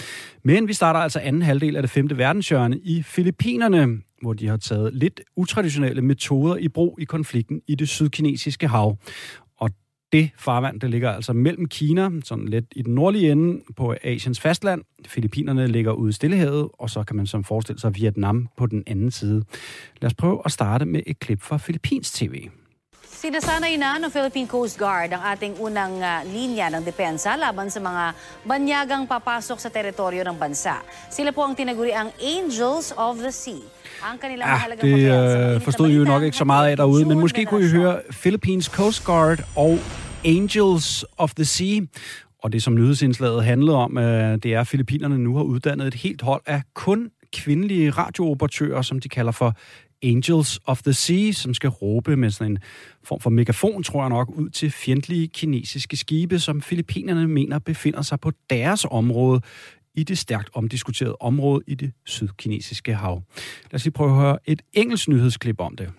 Men 0.42 0.68
vi 0.68 0.72
starter 0.72 1.00
altså 1.00 1.20
anden 1.20 1.42
halvdel 1.42 1.76
af 1.76 1.82
det 1.82 1.90
femte 1.90 2.18
verdenshjørne 2.18 2.78
i 2.78 3.02
Filippinerne 3.02 3.98
hvor 4.20 4.32
de 4.32 4.48
har 4.48 4.56
taget 4.56 4.94
lidt 4.94 5.20
utraditionelle 5.36 6.02
metoder 6.02 6.56
i 6.56 6.68
brug 6.68 6.98
i 7.00 7.04
konflikten 7.04 7.60
i 7.68 7.74
det 7.74 7.88
sydkinesiske 7.88 8.68
hav. 8.68 8.96
Og 9.56 9.70
det 10.12 10.30
farvand, 10.38 10.80
det 10.80 10.90
ligger 10.90 11.10
altså 11.10 11.32
mellem 11.32 11.66
Kina, 11.66 12.10
sådan 12.24 12.48
lidt 12.48 12.64
i 12.76 12.82
den 12.82 12.94
nordlige 12.94 13.32
ende 13.32 13.62
på 13.76 13.94
Asiens 14.04 14.40
fastland. 14.40 14.82
Filippinerne 15.06 15.66
ligger 15.66 15.92
ude 15.92 16.10
i 16.10 16.12
Stillehavet, 16.12 16.68
og 16.78 16.90
så 16.90 17.02
kan 17.02 17.16
man 17.16 17.26
som 17.26 17.44
forestille 17.44 17.80
sig 17.80 17.94
Vietnam 17.94 18.48
på 18.56 18.66
den 18.66 18.82
anden 18.86 19.10
side. 19.10 19.44
Lad 20.00 20.06
os 20.06 20.14
prøve 20.14 20.42
at 20.44 20.52
starte 20.52 20.84
med 20.84 21.00
et 21.06 21.18
klip 21.18 21.42
fra 21.42 21.56
Filippins 21.56 22.12
TV. 22.12 22.48
Sinasanay 23.20 23.76
na 23.76 24.00
ng 24.00 24.08
Philippine 24.08 24.48
Coast 24.48 24.80
Guard 24.80 25.12
ang 25.12 25.20
ating 25.20 25.60
unang 25.60 26.00
uh, 26.00 26.24
linya 26.24 26.72
ng 26.72 26.80
depensa 26.80 27.36
laban 27.36 27.68
sa 27.68 27.76
mga 27.76 28.16
banyagang 28.48 29.04
papasok 29.04 29.60
sa 29.60 29.68
teritoryo 29.68 30.24
ng 30.24 30.40
bansa. 30.40 30.80
Sila 31.12 31.28
po 31.28 31.44
ang 31.44 31.52
tinaguri 31.52 31.92
ang 31.92 32.08
Angels 32.16 32.96
of 32.96 33.20
the 33.20 33.28
Sea. 33.28 33.60
Ja, 34.46 34.46
mahalagang 34.46 34.98
det 34.98 35.54
øh, 35.54 35.60
forstod 35.60 35.90
I 35.90 35.94
jo 35.94 36.04
nok 36.04 36.22
ikke 36.22 36.36
så 36.36 36.44
meget 36.44 36.70
af 36.70 36.76
derude, 36.76 37.04
men 37.04 37.18
måske 37.18 37.44
kunne 37.44 37.64
I 37.66 37.68
høre 37.68 38.00
Philippines 38.10 38.64
Coast 38.66 39.04
Guard 39.04 39.38
og 39.56 39.78
Angels 40.24 41.04
of 41.18 41.34
the 41.34 41.44
Sea. 41.44 41.80
Og 42.42 42.52
det, 42.52 42.62
som 42.62 42.74
nyhedsindslaget 42.74 43.44
handlede 43.44 43.76
om, 43.76 43.98
øh, 43.98 44.38
det 44.42 44.46
er, 44.46 44.60
at 44.60 44.66
Filippinerne 44.66 45.18
nu 45.18 45.36
har 45.36 45.42
uddannet 45.42 45.86
et 45.86 45.94
helt 45.94 46.22
hold 46.22 46.42
af 46.46 46.62
kun 46.74 47.10
kvindelige 47.32 47.90
radiooperatører, 47.90 48.82
som 48.82 49.00
de 49.00 49.08
kalder 49.08 49.32
for 49.32 49.54
Angels 50.02 50.60
of 50.66 50.82
the 50.82 50.92
Sea, 50.92 51.32
som 51.32 51.54
skal 51.54 51.70
råbe 51.70 52.16
med 52.16 52.30
sådan 52.30 52.52
en 52.52 52.58
form 53.04 53.20
for 53.20 53.30
megafon, 53.30 53.82
tror 53.82 54.02
jeg 54.02 54.08
nok, 54.08 54.30
ud 54.30 54.48
til 54.48 54.70
fjendtlige 54.70 55.28
kinesiske 55.28 55.96
skibe, 55.96 56.38
som 56.38 56.62
Filippinerne 56.62 57.28
mener 57.28 57.58
befinder 57.58 58.02
sig 58.02 58.20
på 58.20 58.32
deres 58.50 58.86
område 58.90 59.40
i 59.94 60.04
det 60.04 60.18
stærkt 60.18 60.50
omdiskuterede 60.54 61.16
område 61.20 61.64
i 61.66 61.74
det 61.74 61.92
sydkinesiske 62.04 62.94
hav. 62.94 63.22
Lad 63.70 63.74
os 63.74 63.84
lige 63.84 63.92
prøve 63.92 64.10
at 64.10 64.16
høre 64.16 64.38
et 64.44 64.62
engelsk 64.72 65.08
nyhedsklip 65.08 65.60
om 65.60 65.76
det. 65.76 65.92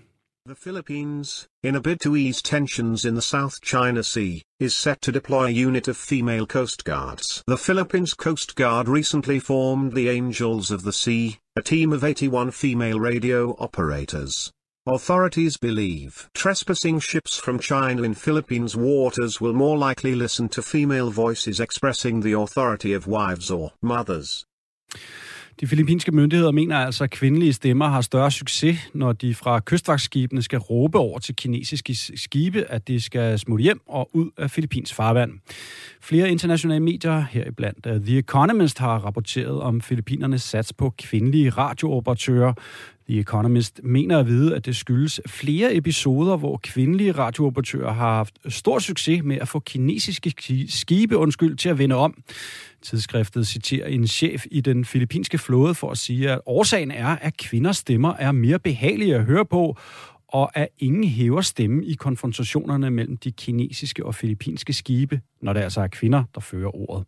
The 0.47 0.55
Philippines, 0.55 1.47
in 1.63 1.75
a 1.75 1.79
bid 1.79 1.97
to 1.97 2.15
ease 2.15 2.41
tensions 2.41 3.05
in 3.05 3.13
the 3.13 3.21
South 3.21 3.61
China 3.63 4.01
Sea, 4.03 4.41
is 4.59 4.73
set 4.73 4.99
to 5.01 5.11
deploy 5.11 5.45
a 5.45 5.67
unit 5.67 5.87
of 5.87 5.95
female 5.95 6.47
coast 6.47 6.83
guards. 6.83 7.43
The 7.47 7.57
Philippines 7.57 8.15
Coast 8.15 8.55
Guard 8.55 8.87
recently 8.87 9.39
formed 9.39 9.93
the 9.93 10.09
Angels 10.09 10.71
of 10.71 10.81
the 10.81 10.93
Sea, 10.93 11.37
a 11.55 11.61
team 11.61 11.93
of 11.93 12.03
81 12.03 12.51
female 12.51 12.99
radio 12.99 13.55
operators. 13.59 14.51
Authorities 14.87 15.59
believe 15.59 16.27
trespassing 16.33 16.99
ships 16.99 17.37
from 17.37 17.59
China 17.59 18.01
in 18.01 18.15
Philippines 18.15 18.75
waters 18.75 19.39
will 19.39 19.53
more 19.53 19.77
likely 19.77 20.15
listen 20.15 20.49
to 20.49 20.61
female 20.63 21.11
voices 21.11 21.59
expressing 21.59 22.21
the 22.21 22.33
authority 22.33 22.93
of 22.93 23.05
wives 23.05 23.51
or 23.51 23.73
mothers. 23.83 24.45
De 25.59 25.67
filippinske 25.67 26.11
myndigheder 26.11 26.51
mener 26.51 26.77
altså, 26.77 27.03
at 27.03 27.09
kvindelige 27.09 27.53
stemmer 27.53 27.87
har 27.87 28.01
større 28.01 28.31
succes, 28.31 28.77
når 28.93 29.11
de 29.11 29.35
fra 29.35 29.59
kystvagtskibene 29.59 30.41
skal 30.41 30.59
råbe 30.59 30.97
over 30.97 31.19
til 31.19 31.35
kinesiske 31.35 31.95
skibe, 31.95 32.63
at 32.71 32.87
de 32.87 33.01
skal 33.01 33.39
smutte 33.39 33.63
hjem 33.63 33.81
og 33.87 34.09
ud 34.13 34.29
af 34.37 34.51
Filippins 34.51 34.93
farvand. 34.93 35.31
Flere 36.01 36.29
internationale 36.29 36.79
medier, 36.79 37.25
heriblandt 37.31 37.85
øh, 37.85 38.01
The 38.01 38.17
Economist, 38.17 38.79
har 38.79 38.99
rapporteret 38.99 39.61
om 39.61 39.81
Filippinernes 39.81 40.41
sats 40.41 40.73
på 40.73 40.93
kvindelige 40.97 41.49
radiooperatører. 41.49 42.53
The 43.11 43.19
Economist 43.19 43.79
mener 43.83 44.19
at 44.19 44.27
vide, 44.27 44.55
at 44.55 44.65
det 44.65 44.75
skyldes 44.75 45.21
flere 45.27 45.75
episoder, 45.75 46.37
hvor 46.37 46.59
kvindelige 46.63 47.11
radiooperatører 47.11 47.93
har 47.93 48.15
haft 48.15 48.39
stor 48.49 48.79
succes 48.79 49.23
med 49.23 49.37
at 49.37 49.47
få 49.47 49.59
kinesiske 49.59 50.33
skibe 50.69 51.17
undskyld, 51.17 51.57
til 51.57 51.69
at 51.69 51.77
vende 51.77 51.95
om. 51.95 52.23
Tidsskriftet 52.81 53.47
citerer 53.47 53.87
en 53.87 54.07
chef 54.07 54.45
i 54.51 54.61
den 54.61 54.85
filippinske 54.85 55.37
flåde 55.37 55.75
for 55.75 55.91
at 55.91 55.97
sige, 55.97 56.31
at 56.31 56.41
årsagen 56.45 56.91
er, 56.91 57.07
at 57.07 57.37
kvinders 57.37 57.77
stemmer 57.77 58.13
er 58.13 58.31
mere 58.31 58.59
behagelige 58.59 59.15
at 59.15 59.23
høre 59.23 59.45
på, 59.45 59.77
og 60.31 60.57
at 60.57 60.67
ingen 60.79 61.03
hæver 61.03 61.41
stemme 61.41 61.85
i 61.85 61.93
konfrontationerne 61.93 62.91
mellem 62.91 63.17
de 63.17 63.31
kinesiske 63.31 64.05
og 64.05 64.15
filippinske 64.15 64.73
skibe, 64.73 65.21
når 65.41 65.53
det 65.53 65.61
altså 65.61 65.81
er 65.81 65.87
kvinder, 65.87 66.23
der 66.35 66.41
fører 66.41 66.75
ordet. 66.75 67.05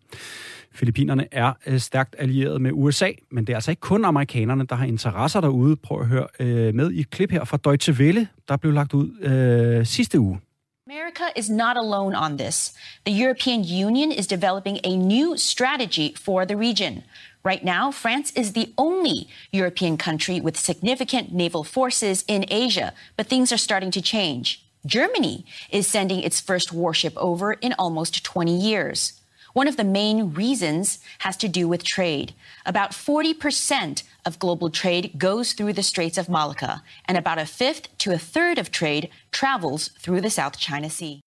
Filippinerne 0.72 1.28
er 1.32 1.54
øh, 1.66 1.80
stærkt 1.80 2.16
allieret 2.20 2.62
med 2.62 2.72
USA, 2.74 3.12
men 3.32 3.48
det 3.48 3.54
er 3.54 3.58
altså 3.58 3.72
ikke 3.72 3.80
kun 3.80 4.06
amerikanerne, 4.06 4.66
der 4.66 4.76
har 4.76 4.86
interesser 4.86 5.42
derude. 5.42 5.76
Prøv 5.76 6.00
at 6.02 6.08
høre 6.08 6.28
øh, 6.40 6.76
med 6.76 6.92
i 6.92 7.00
et 7.00 7.10
klip 7.10 7.32
her 7.32 7.44
fra 7.44 7.58
Deutsche 7.58 7.94
Welle, 7.94 8.28
der 8.48 8.58
blev 8.58 8.74
lagt 8.74 8.94
ud 8.94 9.20
øh, 9.20 9.86
sidste 9.86 10.20
uge. 10.20 10.40
America 10.88 11.24
is 11.36 11.50
not 11.50 11.78
alone 11.78 12.16
on 12.18 12.38
this. 12.38 12.74
The 13.06 13.24
European 13.24 13.62
Union 13.88 14.12
is 14.12 14.28
developing 14.28 14.78
a 14.84 14.96
new 14.96 15.36
strategy 15.38 16.14
for 16.26 16.46
the 16.46 16.58
region. 16.58 17.04
Right 17.44 17.64
now, 17.64 17.92
France 17.92 18.32
is 18.38 18.54
the 18.54 18.74
only 18.78 19.28
European 19.52 19.98
country 19.98 20.40
with 20.40 20.58
significant 20.58 21.34
naval 21.34 21.66
forces 21.66 22.24
in 22.26 22.46
Asia, 22.48 22.94
but 23.18 23.28
things 23.28 23.52
are 23.52 23.58
starting 23.58 23.92
to 23.92 24.02
change. 24.02 24.66
Germany 24.86 25.46
is 25.70 25.86
sending 25.86 26.22
its 26.22 26.40
first 26.40 26.72
warship 26.72 27.14
over 27.18 27.54
in 27.54 27.74
almost 27.74 28.24
20 28.24 28.56
years. 28.56 29.20
One 29.52 29.68
of 29.68 29.76
the 29.76 29.84
main 29.84 30.34
reasons 30.34 31.00
has 31.20 31.36
to 31.38 31.50
do 31.50 31.68
with 31.68 31.84
trade. 31.84 32.34
About 32.66 32.92
40% 32.92 34.04
of 34.26 34.40
global 34.40 34.70
trade 34.70 35.12
goes 35.18 35.52
through 35.52 35.74
the 35.74 35.84
Straits 35.84 36.18
of 36.18 36.30
Malacca, 36.30 36.82
and 37.06 37.18
about 37.18 37.40
a 37.40 37.46
fifth 37.46 37.96
to 38.00 38.14
a 38.14 38.18
third 38.18 38.58
of 38.58 38.72
trade 38.72 39.10
travels 39.32 39.90
through 40.00 40.22
the 40.22 40.30
South 40.30 40.58
China 40.58 40.90
Sea. 40.90 41.20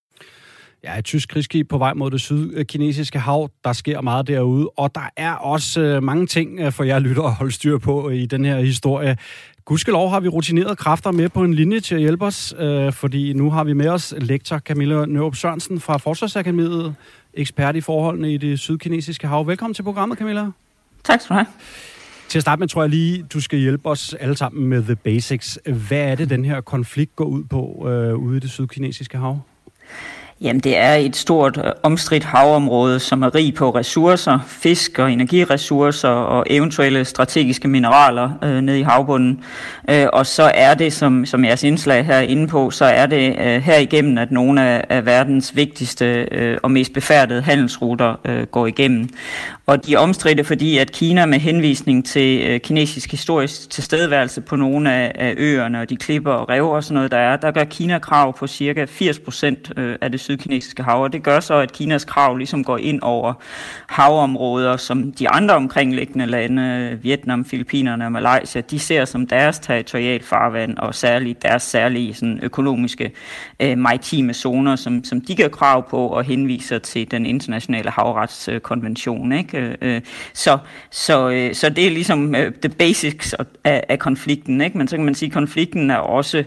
Ja, 0.86 0.98
et 0.98 1.04
tysk 1.04 1.28
krigsskib 1.28 1.68
på 1.68 1.78
vej 1.78 1.94
mod 1.94 2.10
det 2.10 2.20
sydkinesiske 2.20 3.18
hav. 3.18 3.50
Der 3.64 3.72
sker 3.72 4.00
meget 4.00 4.26
derude, 4.26 4.68
og 4.76 4.94
der 4.94 5.10
er 5.16 5.32
også 5.32 5.80
øh, 5.80 6.02
mange 6.02 6.26
ting 6.26 6.60
øh, 6.60 6.72
for 6.72 6.84
jer 6.84 6.98
lytter 6.98 7.22
at 7.22 7.32
holde 7.32 7.52
styr 7.52 7.78
på 7.78 8.10
i 8.10 8.26
den 8.26 8.44
her 8.44 8.60
historie. 8.60 9.16
Gudskelov 9.64 10.10
har 10.10 10.20
vi 10.20 10.28
rutinerede 10.28 10.76
kræfter 10.76 11.10
med 11.10 11.28
på 11.28 11.44
en 11.44 11.54
linje 11.54 11.80
til 11.80 11.94
at 11.94 12.00
hjælpe 12.00 12.24
os, 12.24 12.54
øh, 12.58 12.92
fordi 12.92 13.32
nu 13.32 13.50
har 13.50 13.64
vi 13.64 13.72
med 13.72 13.88
os 13.88 14.14
lektor 14.18 14.58
Camilla 14.58 15.06
Nørup 15.06 15.36
Sørensen 15.36 15.80
fra 15.80 15.96
Forsvarsakademiet, 15.96 16.94
ekspert 17.34 17.76
i 17.76 17.80
forholdene 17.80 18.34
i 18.34 18.36
det 18.36 18.60
sydkinesiske 18.60 19.26
hav. 19.26 19.46
Velkommen 19.46 19.74
til 19.74 19.82
programmet, 19.82 20.18
Camilla. 20.18 20.50
Tak 21.04 21.20
skal 21.20 21.34
du 21.34 21.38
have. 21.38 21.46
Til 22.28 22.38
at 22.38 22.42
starte 22.42 22.60
med, 22.60 22.68
tror 22.68 22.82
jeg 22.82 22.90
lige, 22.90 23.22
du 23.22 23.40
skal 23.40 23.58
hjælpe 23.58 23.88
os 23.88 24.14
alle 24.14 24.36
sammen 24.36 24.66
med 24.66 24.82
the 24.82 24.96
basics. 24.96 25.58
Hvad 25.88 25.98
er 25.98 26.14
det, 26.14 26.30
den 26.30 26.44
her 26.44 26.60
konflikt 26.60 27.16
går 27.16 27.24
ud 27.24 27.44
på 27.44 27.88
øh, 27.90 28.16
ude 28.16 28.36
i 28.36 28.40
det 28.40 28.50
sydkinesiske 28.50 29.18
hav? 29.18 29.40
Jamen, 30.40 30.60
det 30.60 30.76
er 30.76 30.94
et 30.94 31.16
stort 31.16 31.58
øh, 31.58 31.72
omstridt 31.82 32.24
havområde, 32.24 33.00
som 33.00 33.22
er 33.22 33.34
rig 33.34 33.54
på 33.54 33.70
ressourcer, 33.70 34.38
fisk 34.46 34.98
og 34.98 35.12
energiressourcer 35.12 36.08
og 36.08 36.44
eventuelle 36.50 37.04
strategiske 37.04 37.68
mineraler 37.68 38.30
øh, 38.44 38.60
nede 38.60 38.80
i 38.80 38.82
havbunden. 38.82 39.44
Øh, 39.90 40.06
og 40.12 40.26
så 40.26 40.52
er 40.54 40.74
det, 40.74 40.92
som, 40.92 41.26
som 41.26 41.44
jeres 41.44 41.62
indslag 41.62 42.06
her 42.06 42.20
inde 42.20 42.48
på, 42.48 42.70
så 42.70 42.84
er 42.84 43.06
det 43.06 43.36
øh, 43.38 43.62
her 43.62 43.78
igennem, 43.78 44.18
at 44.18 44.30
nogle 44.30 44.62
af, 44.62 44.84
af 44.88 45.06
verdens 45.06 45.56
vigtigste 45.56 46.28
øh, 46.32 46.58
og 46.62 46.70
mest 46.70 46.92
befærdede 46.92 47.42
handelsruter 47.42 48.14
øh, 48.24 48.46
går 48.46 48.66
igennem. 48.66 49.08
Og 49.66 49.86
de 49.86 49.94
er 49.94 49.98
omstridte, 49.98 50.44
fordi 50.44 50.78
at 50.78 50.92
Kina 50.92 51.26
med 51.26 51.38
henvisning 51.38 52.06
til 52.06 52.46
øh, 52.46 52.60
kinesisk 52.60 53.10
historisk 53.10 53.70
tilstedeværelse 53.70 54.40
på 54.40 54.56
nogle 54.56 54.92
af, 54.92 55.12
af 55.14 55.34
øerne 55.36 55.80
og 55.80 55.90
de 55.90 55.96
klipper 55.96 56.32
og 56.32 56.48
rev 56.48 56.68
og 56.68 56.84
sådan 56.84 56.94
noget, 56.94 57.10
der 57.10 57.18
er, 57.18 57.36
der 57.36 57.50
gør 57.50 57.64
Kina 57.64 57.98
krav 57.98 58.36
på 58.38 58.46
cirka 58.46 58.84
80 58.84 59.18
procent 59.18 59.72
øh, 59.76 59.96
af 60.00 60.10
det 60.10 60.20
sydkinesiske 60.26 60.82
hav, 60.82 61.02
og 61.02 61.12
det 61.12 61.22
gør 61.22 61.40
så, 61.40 61.54
at 61.54 61.72
Kinas 61.72 62.04
krav 62.04 62.36
ligesom 62.36 62.64
går 62.64 62.78
ind 62.78 63.02
over 63.02 63.32
havområder, 63.86 64.76
som 64.76 65.12
de 65.12 65.28
andre 65.28 65.54
omkringliggende 65.54 66.26
lande, 66.26 66.98
Vietnam, 67.02 67.44
Filippinerne 67.44 68.04
og 68.04 68.12
Malaysia, 68.12 68.60
de 68.60 68.78
ser 68.78 69.04
som 69.04 69.26
deres 69.26 69.58
territorial 69.58 70.22
farvand, 70.22 70.78
og 70.78 70.94
særligt 70.94 71.42
deres 71.42 71.62
særlige 71.62 72.14
sådan, 72.14 72.40
økonomiske 72.42 73.12
øh, 73.60 73.78
maritime 73.78 74.34
zoner, 74.34 74.76
som, 74.76 75.04
som 75.04 75.20
de 75.20 75.36
gør 75.36 75.48
krav 75.48 75.88
på 75.88 76.08
og 76.08 76.24
henviser 76.24 76.78
til 76.78 77.10
den 77.10 77.26
internationale 77.26 77.90
havretskonvention. 77.90 79.32
Ikke? 79.32 79.76
Øh, 79.82 80.00
så, 80.32 80.58
så, 80.90 81.30
øh, 81.30 81.54
så 81.54 81.68
det 81.68 81.86
er 81.86 81.90
ligesom 81.90 82.34
øh, 82.34 82.52
the 82.62 82.68
basics 82.68 83.34
af, 83.64 83.84
af 83.88 83.98
konflikten, 83.98 84.60
ikke? 84.60 84.78
men 84.78 84.88
så 84.88 84.96
kan 84.96 85.04
man 85.04 85.14
sige, 85.14 85.26
at 85.26 85.32
konflikten 85.32 85.90
er 85.90 85.96
også 85.96 86.44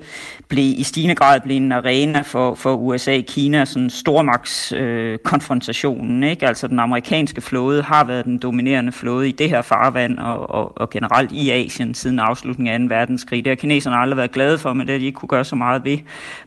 blev 0.50 0.74
i 0.78 0.84
stigende 0.84 1.16
grad 1.16 1.42
blev 1.42 1.58
en 1.58 1.72
arena 1.72 2.22
for, 2.22 2.56
for 2.56 2.76
USA-Kina, 2.76 3.66
sådan 3.66 3.90
stormagtskonfrontationen. 3.90 6.24
Øh, 6.24 6.30
ikke? 6.30 6.48
Altså 6.48 6.68
den 6.68 6.80
amerikanske 6.80 7.42
flåde 7.42 7.84
har 7.84 8.04
været 8.04 8.26
den 8.26 8.38
dominerende 8.38 8.92
flåde 8.92 9.30
i 9.30 9.32
det 9.32 9.50
her 9.50 9.62
farvand 9.62 10.20
og, 10.20 10.50
og, 10.50 10.78
og 10.78 10.90
generelt 10.90 11.32
i 11.32 11.50
Asien 11.50 11.94
siden 11.94 12.20
afslutningen 12.20 12.74
af 12.74 12.80
2. 12.90 12.96
verdenskrig. 12.96 13.46
Det 13.46 13.52
har 13.52 13.56
kineserne 13.56 13.98
aldrig 13.98 14.18
været 14.18 14.32
glade 14.32 14.58
for, 14.58 14.74
men 14.74 14.88
det 14.88 14.94
har 14.94 15.00
de 15.00 15.06
ikke 15.06 15.16
kunne 15.16 15.30
gøre 15.30 15.46
så 15.46 15.56
meget 15.56 15.86
ved. 15.86 15.98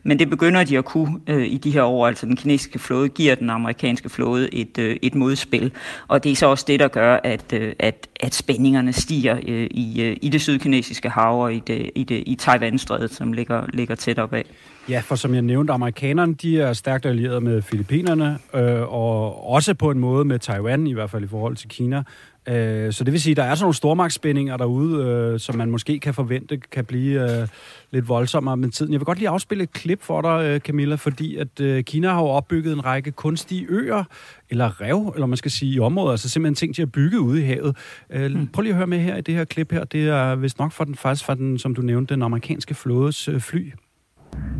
Men 0.03 0.19
det 0.19 0.29
begynder 0.29 0.63
de 0.63 0.77
at 0.77 0.85
kunne 0.85 1.19
øh, 1.27 1.45
i 1.45 1.57
de 1.57 1.71
her 1.71 1.83
år. 1.83 2.07
Altså 2.07 2.25
den 2.25 2.35
kinesiske 2.35 2.79
flåde 2.79 3.09
giver 3.09 3.35
den 3.35 3.49
amerikanske 3.49 4.09
flåde 4.09 4.53
et, 4.53 4.77
øh, 4.77 4.97
et 5.01 5.15
modspil. 5.15 5.71
Og 6.07 6.23
det 6.23 6.31
er 6.31 6.35
så 6.35 6.47
også 6.47 6.65
det, 6.67 6.79
der 6.79 6.87
gør, 6.87 7.19
at, 7.23 7.53
øh, 7.53 7.73
at, 7.79 8.07
at 8.23 8.35
spændingerne 8.35 8.93
stiger 8.93 9.37
øh, 9.47 9.67
i, 9.71 10.01
øh, 10.01 10.17
i 10.21 10.29
det 10.29 10.41
sydkinesiske 10.41 11.09
hav 11.09 11.43
og 11.43 11.53
i, 11.53 11.59
det, 11.59 11.91
i, 11.95 12.03
det, 12.03 12.23
i 12.25 12.35
Taiwan-strædet, 12.35 13.13
som 13.13 13.33
ligger, 13.33 13.65
ligger 13.73 13.95
tæt 13.95 14.19
op 14.19 14.33
af. 14.33 14.45
Ja, 14.89 14.99
for 14.99 15.15
som 15.15 15.33
jeg 15.33 15.41
nævnte, 15.41 15.73
amerikanerne 15.73 16.33
de 16.33 16.61
er 16.61 16.73
stærkt 16.73 17.05
allieret 17.05 17.43
med 17.43 17.61
Filippinerne, 17.61 18.37
øh, 18.53 18.81
og 18.93 19.49
også 19.49 19.73
på 19.73 19.91
en 19.91 19.99
måde 19.99 20.25
med 20.25 20.39
Taiwan, 20.39 20.87
i 20.87 20.93
hvert 20.93 21.09
fald 21.09 21.23
i 21.23 21.27
forhold 21.27 21.55
til 21.55 21.69
Kina. 21.69 22.03
Øh, 22.47 22.93
så 22.93 23.03
det 23.03 23.11
vil 23.11 23.21
sige, 23.21 23.31
at 23.31 23.37
der 23.37 23.43
er 23.43 23.55
sådan 23.55 23.63
nogle 23.63 23.73
stormagtsspændinger 23.73 24.57
derude, 24.57 25.05
øh, 25.05 25.39
som 25.39 25.55
man 25.55 25.71
måske 25.71 25.99
kan 25.99 26.13
forvente 26.13 26.57
kan 26.57 26.85
blive 26.85 27.41
øh, 27.41 27.47
lidt 27.91 28.09
voldsommere 28.09 28.57
med 28.57 28.69
tiden. 28.69 28.91
Jeg 28.91 28.99
vil 28.99 29.05
godt 29.05 29.17
lige 29.17 29.29
afspille 29.29 29.63
et 29.63 29.73
klip 29.73 30.01
for 30.01 30.21
dig, 30.21 30.45
øh, 30.45 30.59
Camilla, 30.59 30.95
fordi 30.95 31.37
at 31.37 31.59
øh, 31.59 31.83
Kina 31.83 32.09
har 32.09 32.21
jo 32.21 32.27
opbygget 32.27 32.73
en 32.73 32.85
række 32.85 33.11
kunstige 33.11 33.65
øer, 33.69 34.03
eller 34.49 34.81
rev, 34.81 35.11
eller 35.15 35.27
man 35.27 35.37
skal 35.37 35.51
sige 35.51 35.73
i 35.75 35.79
områder, 35.79 36.11
altså 36.11 36.29
simpelthen 36.29 36.55
ting 36.55 36.75
til 36.75 36.81
at 36.81 36.91
bygge 36.91 37.19
ude 37.19 37.41
i 37.41 37.45
havet. 37.45 37.77
Øh, 38.09 38.31
mm. 38.31 38.47
Prøv 38.47 38.61
lige 38.61 38.71
at 38.71 38.77
høre 38.77 38.87
med 38.87 38.99
her 38.99 39.17
i 39.17 39.21
det 39.21 39.33
her 39.33 39.45
klip 39.45 39.71
her. 39.71 39.83
Det 39.83 40.09
er 40.09 40.35
vist 40.35 40.59
nok 40.59 40.71
for 40.71 40.83
den, 40.83 40.95
faktisk 40.95 41.25
for 41.25 41.33
den, 41.33 41.59
som 41.59 41.75
du 41.75 41.81
nævnte, 41.81 42.13
den 42.13 42.23
amerikanske 42.23 42.73
flådes 42.73 43.27
øh, 43.27 43.39
fly. 43.39 43.73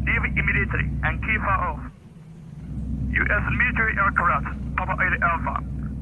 Leave 0.08 0.26
immediately 0.40 0.86
and 1.08 1.16
keep 1.26 1.42
her 1.50 1.58
off. 1.70 1.82
U.S. 3.22 3.44
military 3.62 3.94
aircraft, 4.04 4.48
Papa 4.78 4.94
8 4.94 5.18
Alpha. 5.32 5.56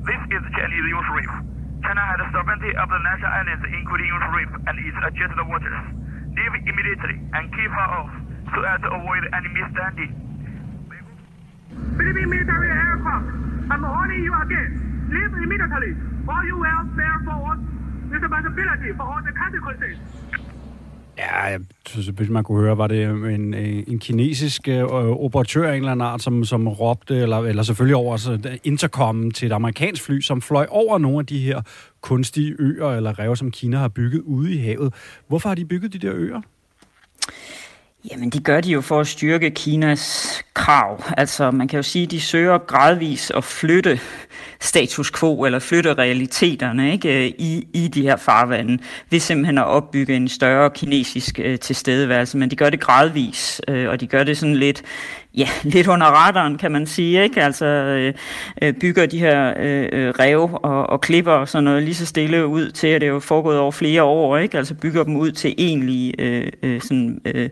This 0.09 0.21
is 0.35 0.43
Chinese 0.55 0.87
Reef. 1.17 1.60
China 1.81 2.01
has 2.01 2.21
sovereignty 2.31 2.71
of 2.77 2.87
the 2.89 2.99
national 3.01 3.31
islands, 3.31 3.63
including 3.73 4.13
Reef 4.37 4.51
and 4.67 4.75
its 4.79 4.97
adjacent 5.01 5.41
waters. 5.49 5.81
Leave 6.37 6.55
immediately 6.63 7.17
and 7.33 7.43
keep 7.51 7.71
her 7.73 7.87
off 7.99 8.11
so 8.53 8.61
as 8.63 8.79
to 8.81 8.89
avoid 8.93 9.23
any 9.33 9.49
misunderstanding. 9.49 10.11
Philippine 11.97 12.29
military 12.29 12.69
aircraft, 12.69 13.27
I'm 13.71 13.81
warning 13.81 14.23
you 14.23 14.33
again. 14.45 14.71
Leave 15.09 15.33
immediately, 15.43 15.91
or 16.29 16.39
you 16.45 16.55
will 16.59 16.83
bear 16.95 17.17
for 17.25 17.41
responsibility 18.11 18.91
for 18.93 19.03
all 19.03 19.21
the 19.23 19.31
consequences. 19.33 19.97
Ja, 21.21 21.43
jeg 21.43 21.59
synes, 21.85 22.07
hvis 22.07 22.29
man 22.29 22.43
kunne 22.43 22.61
høre, 22.61 22.77
var 22.77 22.87
det 22.87 23.03
en, 23.03 23.53
en 23.53 23.99
kinesisk 23.99 24.67
øh, 24.67 24.83
operatør 24.83 25.67
af 25.67 25.71
en 25.71 25.77
eller 25.77 25.91
anden 25.91 26.07
art, 26.07 26.21
som, 26.21 26.45
som 26.45 26.67
råbte, 26.67 27.15
eller, 27.15 27.37
eller 27.37 27.63
selvfølgelig 27.63 27.95
over 27.95 28.11
altså, 28.11 28.39
så 28.43 28.57
intercom 28.63 29.31
til 29.31 29.45
et 29.45 29.51
amerikansk 29.51 30.03
fly, 30.03 30.21
som 30.21 30.41
fløj 30.41 30.67
over 30.69 30.97
nogle 30.97 31.19
af 31.19 31.25
de 31.25 31.39
her 31.39 31.61
kunstige 32.01 32.55
øer 32.59 32.87
eller 32.87 33.19
rev, 33.19 33.35
som 33.35 33.51
Kina 33.51 33.77
har 33.77 33.87
bygget 33.87 34.21
ude 34.21 34.53
i 34.53 34.57
havet. 34.57 34.93
Hvorfor 35.27 35.49
har 35.49 35.55
de 35.55 35.65
bygget 35.65 35.93
de 35.93 35.99
der 35.99 36.11
øer? 36.13 36.41
Jamen, 38.11 38.29
de 38.29 38.39
gør 38.39 38.61
de 38.61 38.71
jo 38.71 38.81
for 38.81 38.99
at 38.99 39.07
styrke 39.07 39.49
Kinas 39.49 40.43
krav. 40.53 41.03
Altså, 41.17 41.51
man 41.51 41.67
kan 41.67 41.77
jo 41.77 41.83
sige, 41.83 42.03
at 42.03 42.11
de 42.11 42.21
søger 42.21 42.57
gradvis 42.57 43.31
at 43.31 43.43
flytte 43.43 43.99
status 44.61 45.11
quo, 45.11 45.45
eller 45.45 45.59
flytte 45.59 45.93
realiteterne 45.93 46.91
ikke, 46.91 47.29
i, 47.29 47.67
i 47.73 47.87
de 47.87 48.01
her 48.01 48.15
farvande, 48.15 48.77
ved 49.09 49.19
simpelthen 49.19 49.57
at 49.57 49.65
opbygge 49.65 50.15
en 50.15 50.27
større 50.27 50.69
kinesisk 50.69 51.39
øh, 51.39 51.59
tilstedeværelse. 51.59 52.37
Men 52.37 52.51
de 52.51 52.55
gør 52.55 52.69
det 52.69 52.79
gradvis, 52.79 53.61
øh, 53.67 53.89
og 53.89 54.01
de 54.01 54.07
gør 54.07 54.23
det 54.23 54.37
sådan 54.37 54.55
lidt 54.55 54.83
ja, 55.37 55.47
lidt 55.73 55.87
under 55.87 56.05
radaren, 56.05 56.57
kan 56.57 56.71
man 56.71 56.85
sige, 56.85 57.23
ikke? 57.23 57.43
Altså 57.43 57.65
øh, 57.65 58.13
øh 58.61 58.73
bygger 58.73 59.05
de 59.05 59.19
her 59.19 59.53
øh, 59.59 59.89
øh, 59.91 60.09
rev 60.09 60.49
og, 60.53 60.89
og 60.89 61.01
klipper 61.01 61.31
og 61.31 61.49
sådan 61.49 61.63
noget 61.63 61.83
lige 61.83 61.95
så 61.95 62.05
stille 62.05 62.47
ud 62.47 62.71
til, 62.71 62.87
at 62.87 63.01
det 63.01 63.07
er 63.07 63.11
jo 63.11 63.19
foregået 63.19 63.59
over 63.59 63.71
flere 63.71 64.03
år, 64.03 64.37
ikke? 64.37 64.57
Altså 64.57 64.73
bygger 64.73 65.03
dem 65.03 65.15
ud 65.15 65.31
til 65.31 65.55
egentlige 65.57 66.21
øh, 66.21 66.51
øh, 66.63 66.81
sådan, 66.81 67.21
øh, 67.25 67.49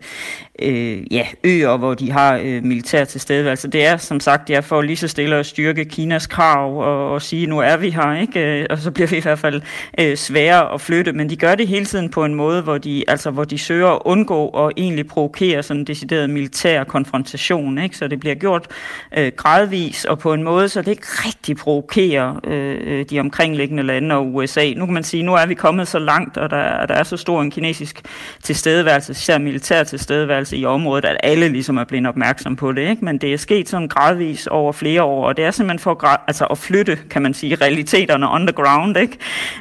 øh, 0.62 1.14
ja, 1.14 1.26
øer, 1.44 1.76
hvor 1.76 1.94
de 1.94 2.10
har 2.10 2.40
øh, 2.44 2.64
militær 2.64 3.04
tilstedeværelse. 3.04 3.68
Det 3.68 3.86
er, 3.86 3.96
som 3.96 4.20
sagt, 4.20 4.48
det 4.48 4.56
er 4.56 4.60
for 4.60 4.82
lige 4.82 4.96
så 4.96 5.08
stille 5.08 5.36
at 5.36 5.46
styrke 5.46 5.84
Kinas 5.84 6.26
krav 6.26 6.78
og, 6.78 7.12
og 7.12 7.22
sige, 7.22 7.46
nu 7.46 7.58
er 7.58 7.76
vi 7.76 7.90
her, 7.90 8.20
ikke? 8.20 8.60
Øh, 8.60 8.66
og 8.70 8.78
så 8.78 8.90
bliver 8.90 9.08
vi 9.08 9.16
i 9.16 9.20
hvert 9.20 9.38
fald 9.38 9.62
øh, 10.00 10.16
sværere 10.16 10.74
at 10.74 10.80
flytte, 10.80 11.12
men 11.12 11.30
de 11.30 11.36
gør 11.36 11.54
det 11.54 11.68
hele 11.68 11.84
tiden 11.84 12.08
på 12.08 12.24
en 12.24 12.34
måde, 12.34 12.62
hvor 12.62 12.78
de, 12.78 13.04
altså, 13.08 13.30
hvor 13.30 13.44
de 13.44 13.58
søger 13.58 13.88
at 13.88 14.02
undgå 14.04 14.46
og 14.46 14.72
egentlig 14.76 15.06
provokere 15.06 15.62
sådan 15.62 15.80
en 15.80 15.86
decideret 15.86 16.30
militær 16.30 16.84
konfrontation 16.84 17.69
situationen, 17.70 17.84
ikke? 17.84 17.96
så 17.96 18.08
det 18.08 18.20
bliver 18.20 18.34
gjort 18.34 18.68
øh, 19.16 19.32
gradvis 19.36 20.04
og 20.04 20.18
på 20.18 20.32
en 20.34 20.42
måde, 20.42 20.68
så 20.68 20.82
det 20.82 20.90
ikke 20.90 21.06
rigtig 21.06 21.56
provokerer 21.56 22.40
øh, 22.44 23.04
de 23.10 23.20
omkringliggende 23.20 23.82
lande 23.82 24.14
og 24.14 24.34
USA. 24.34 24.72
Nu 24.76 24.84
kan 24.84 24.94
man 24.94 25.04
sige, 25.04 25.22
nu 25.22 25.34
er 25.34 25.46
vi 25.46 25.54
kommet 25.54 25.88
så 25.88 25.98
langt, 25.98 26.36
og 26.36 26.50
der, 26.50 26.86
der 26.86 26.94
er 26.94 27.02
så 27.02 27.16
stor 27.16 27.42
en 27.42 27.50
kinesisk 27.50 28.02
tilstedeværelse, 28.42 29.12
især 29.12 29.38
militær 29.38 29.84
tilstedeværelse 29.84 30.56
i 30.56 30.64
området, 30.64 31.04
at 31.04 31.16
alle 31.22 31.48
ligesom 31.48 31.76
er 31.76 31.84
blevet 31.84 32.06
opmærksom 32.06 32.56
på 32.56 32.72
det. 32.72 32.90
Ikke? 32.90 33.04
Men 33.04 33.18
det 33.18 33.32
er 33.32 33.36
sket 33.36 33.68
sådan 33.68 33.88
gradvis 33.88 34.46
over 34.46 34.72
flere 34.72 35.02
år, 35.02 35.26
og 35.26 35.36
det 35.36 35.44
er 35.44 35.50
simpelthen 35.50 35.78
for 35.78 36.06
altså 36.26 36.44
at 36.44 36.58
flytte, 36.58 36.98
kan 37.10 37.22
man 37.22 37.34
sige, 37.34 37.54
realiteterne 37.54 38.30
on 38.30 38.46
the 38.46 38.52
ground, 38.52 38.96
ikke? 38.96 39.18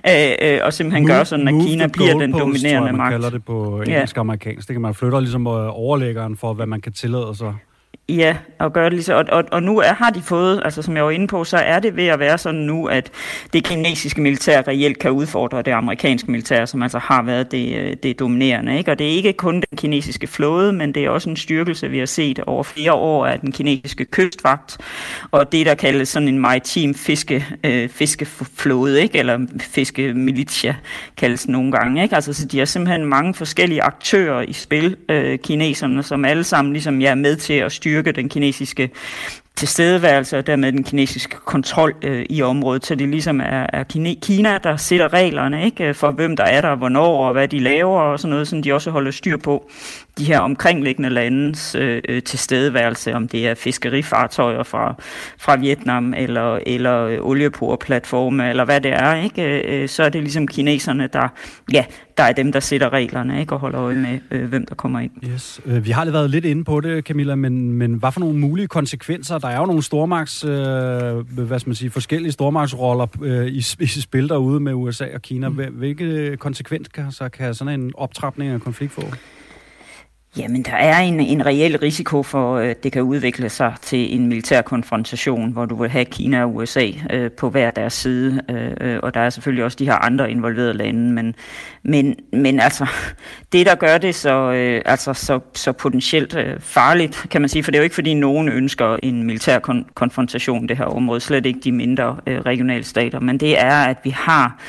Øh, 0.08 0.56
øh, 0.56 0.60
og 0.64 0.74
simpelthen 0.74 1.08
gøre 1.08 1.26
sådan, 1.26 1.48
at 1.48 1.54
Kina 1.68 1.88
bliver 1.88 2.18
den 2.20 2.32
dominerende 2.32 2.92
magt. 2.92 2.98
man 2.98 3.12
kalder 3.12 3.30
det 3.30 3.46
på 3.46 3.82
engelsk 3.82 4.18
og 4.18 4.22
amerikansk. 4.22 4.68
Det 4.68 4.74
kan 4.74 4.82
man 4.82 4.94
flytte 4.94 5.20
ligesom 5.20 5.48
overlæggeren 5.48 6.38
for, 6.38 6.54
hvad 6.54 6.66
man 6.66 6.82
kan 6.82 6.94
tillade 6.94 7.36
sig. 7.36 7.54
Ja, 8.10 8.38
og 8.60 8.74
gøre 8.74 8.86
det 8.86 8.94
lige 8.94 9.04
så. 9.04 9.14
Og, 9.14 9.26
og, 9.32 9.44
og 9.52 9.64
nu 9.64 9.80
er, 9.80 9.94
har 9.94 10.10
de 10.10 10.22
fået, 10.22 10.62
altså 10.66 10.82
som 10.82 10.96
jeg 10.96 11.06
var 11.06 11.12
inde 11.12 11.28
på, 11.28 11.44
så 11.44 11.58
er 11.58 11.80
det 11.80 11.96
ved 11.96 12.08
at 12.08 12.20
være 12.20 12.38
sådan 12.38 12.60
nu, 12.60 12.86
at 12.86 13.12
det 13.54 13.64
kinesiske 13.64 14.22
militær 14.22 14.68
reelt 14.68 15.00
kan 15.00 15.12
udfordre 15.12 15.62
det 15.62 15.72
amerikanske 15.72 16.32
militær, 16.32 16.66
som 16.66 16.84
altså 16.84 17.00
har 17.00 17.24
været 17.24 17.52
det, 17.52 17.76
øh, 17.76 17.96
det 18.04 18.20
dominerende. 18.20 18.78
Ikke? 18.78 18.92
Og 18.92 19.00
det 19.00 19.08
er 19.08 19.12
ikke 19.12 19.34
kun 19.34 19.56
den 19.56 19.78
kinesiske 19.78 20.28
flåde, 20.28 20.74
men 20.74 20.94
det 20.94 21.06
er 21.06 21.10
også 21.10 21.30
en 21.30 21.36
styrkelse, 21.36 21.90
vi 21.90 22.00
har 22.00 22.06
set 22.06 22.40
over 22.40 22.64
flere 22.64 22.94
år 22.94 23.26
af 23.26 23.40
den 23.40 23.52
kinesiske 23.52 24.06
kystvagt, 24.06 24.78
og 25.32 25.52
det, 25.52 25.66
der 25.66 25.76
kaldes 25.76 26.10
sådan 26.10 26.28
en 26.28 26.40
maritim 26.40 26.96
fiske, 26.96 27.46
øh, 27.64 27.90
fiskeflåde, 27.90 29.02
ikke? 29.02 29.20
eller 29.20 29.40
fiskemilitia, 29.60 30.76
kaldes 31.18 31.48
nogle 31.48 31.72
gange. 31.72 32.04
Ikke? 32.04 32.16
Altså, 32.16 32.34
så 32.34 32.46
de 32.46 32.58
har 32.60 32.66
simpelthen 32.66 33.06
mange 33.06 33.34
forskellige 33.34 33.84
aktører 33.84 34.42
i 34.42 34.54
spil, 34.54 34.96
øh, 35.10 35.40
kineserne, 35.40 36.04
som 36.04 36.26
alle 36.26 36.44
sammen 36.44 36.74
ligesom, 36.74 37.02
ja, 37.02 37.10
er 37.10 37.16
med 37.16 37.36
til 37.36 37.54
at 37.54 37.72
styre 37.72 37.99
styrke 38.00 38.12
den 38.12 38.30
kinesiske 38.30 38.90
tilstedeværelse 39.56 40.38
og 40.38 40.48
dermed 40.48 40.72
den 40.72 40.84
kinesiske 40.84 41.36
kontrol 41.46 41.94
øh, 42.02 42.26
i 42.30 42.42
området. 42.42 42.86
Så 42.86 42.96
det 42.96 43.10
ligesom 43.10 43.40
er, 43.40 43.66
er 43.74 43.84
Kina, 44.22 44.58
der 44.64 44.78
sætter 44.78 45.14
reglerne 45.14 45.66
ikke, 45.66 45.88
øh, 45.88 45.96
for, 45.96 46.12
hvem 46.12 46.36
der 46.36 46.44
er 46.44 46.62
der, 46.62 46.76
hvornår 46.76 47.28
og 47.28 47.34
hvad 47.34 47.48
de 47.48 47.60
laver 47.60 48.02
og 48.02 48.20
sådan 48.20 48.30
noget, 48.30 48.48
som 48.48 48.62
de 48.62 48.74
også 48.74 48.92
holder 48.92 49.12
styr 49.12 49.38
på 49.38 49.70
de 50.18 50.26
her 50.26 50.40
omkringliggende 50.40 51.10
landes 51.10 51.76
øh, 51.76 52.02
øh 52.10 52.24
tilstedeværelse, 52.24 53.14
om 53.14 53.28
det 53.28 53.48
er 53.48 53.56
fiskerifartøjer 53.56 54.64
fra, 54.64 54.96
fra 55.40 55.56
Vietnam 55.56 56.14
eller, 56.18 56.60
eller 56.66 57.06
øh, 57.06 57.18
olieporplatforme 57.22 58.50
eller 58.50 58.66
hvad 58.66 58.82
det 58.82 58.92
er, 58.94 59.16
ikke? 59.16 59.62
Øh, 59.62 59.90
så 59.90 60.04
er 60.04 60.10
det 60.10 60.22
ligesom 60.22 60.48
kineserne, 60.48 61.10
der, 61.14 61.28
ja, 61.74 61.86
der 62.20 62.26
er 62.26 62.34
dem, 62.34 62.52
der 62.52 62.60
sætter 62.60 62.94
reglerne 62.94 63.40
ikke? 63.40 63.54
og 63.54 63.60
holder 63.60 63.82
øje 63.82 63.96
med, 63.96 64.20
øh, 64.32 64.50
hvem 64.50 64.66
der 64.66 64.76
kommer 64.76 65.00
ind. 65.00 65.12
Yes. 65.34 65.62
Øh, 65.66 65.86
vi 65.86 65.92
har 65.92 66.04
lige 66.04 66.14
været 66.14 66.30
lidt 66.30 66.46
inde 66.46 66.64
på 66.64 66.82
det, 66.82 67.04
Camilla, 67.06 67.36
men, 67.36 67.74
men 67.74 67.94
hvad 67.94 68.12
for 68.12 68.20
nogle 68.20 68.40
mulige 68.40 68.68
konsekvenser? 68.68 69.38
Der 69.38 69.48
er 69.48 69.60
jo 69.60 69.66
nogle 69.66 69.84
stormagts, 69.84 70.44
øh, 70.44 70.52
hvad 71.46 71.60
skal 71.60 71.70
man 71.70 71.76
sige, 71.76 71.90
forskellige 71.90 72.32
stormagtsroller 72.32 73.08
øh, 73.22 73.48
i, 73.48 73.58
i 73.80 73.88
spil 73.88 74.30
derude 74.30 74.60
med 74.60 74.74
USA 74.74 75.06
og 75.14 75.22
Kina. 75.22 75.50
Mm. 75.50 75.56
Hvilke 75.56 76.38
konsekvenser 76.38 77.30
kan 77.34 77.54
sådan 77.54 77.80
en 77.80 77.92
optrapning 77.96 78.52
af 78.52 78.62
konflikt 78.62 78.94
få? 78.94 79.02
Jamen, 80.38 80.64
der 80.64 80.76
er 80.76 81.00
en, 81.00 81.20
en 81.20 81.46
reel 81.46 81.78
risiko 81.78 82.24
for, 82.24 82.58
at 82.58 82.84
det 82.84 82.92
kan 82.92 83.02
udvikle 83.02 83.50
sig 83.50 83.76
til 83.82 84.16
en 84.16 84.28
militær 84.28 84.62
konfrontation, 84.62 85.52
hvor 85.52 85.66
du 85.66 85.76
vil 85.76 85.90
have 85.90 86.06
Kina 86.06 86.44
og 86.44 86.56
USA 86.56 86.88
øh, 87.10 87.32
på 87.32 87.50
hver 87.50 87.72
deres 87.72 87.94
side, 87.94 88.42
øh, 88.50 88.72
øh, 88.82 89.00
og 89.04 89.14
der 89.14 89.20
er 89.20 89.30
selvfølgelig 89.30 89.64
også 89.64 89.76
de 89.76 89.86
her 89.86 89.96
andre 89.96 90.32
involverede 90.32 90.74
lande, 90.74 91.12
men, 91.14 91.36
men, 91.84 92.16
men 92.34 92.60
altså, 92.60 92.88
det 93.52 93.66
der 93.66 93.76
gør 93.76 93.98
det 93.98 94.16
så, 94.16 94.52
øh, 94.52 94.82
altså, 94.86 95.14
så, 95.14 95.40
så 95.54 95.72
potentielt 95.72 96.36
øh, 96.36 96.60
farligt, 96.60 97.26
kan 97.32 97.42
man 97.42 97.50
sige, 97.50 97.64
for 97.64 97.72
det 97.72 97.78
er 97.78 97.82
jo 97.82 97.84
ikke 97.84 97.96
fordi 97.96 98.14
nogen 98.14 98.50
ønsker 98.50 98.98
en 99.04 99.24
militær 99.24 99.60
kon- 99.60 99.94
konfrontation 99.94 100.70
det 100.70 100.78
her 100.78 100.86
område, 100.86 101.20
slet 101.20 101.46
ikke 101.46 101.60
de 101.60 101.72
mindre 101.72 102.18
øh, 102.28 102.40
regionale 102.40 102.84
stater, 102.84 103.20
men 103.20 103.38
det 103.38 103.60
er, 103.60 103.84
at 103.84 103.98
vi 104.04 104.10
har 104.10 104.60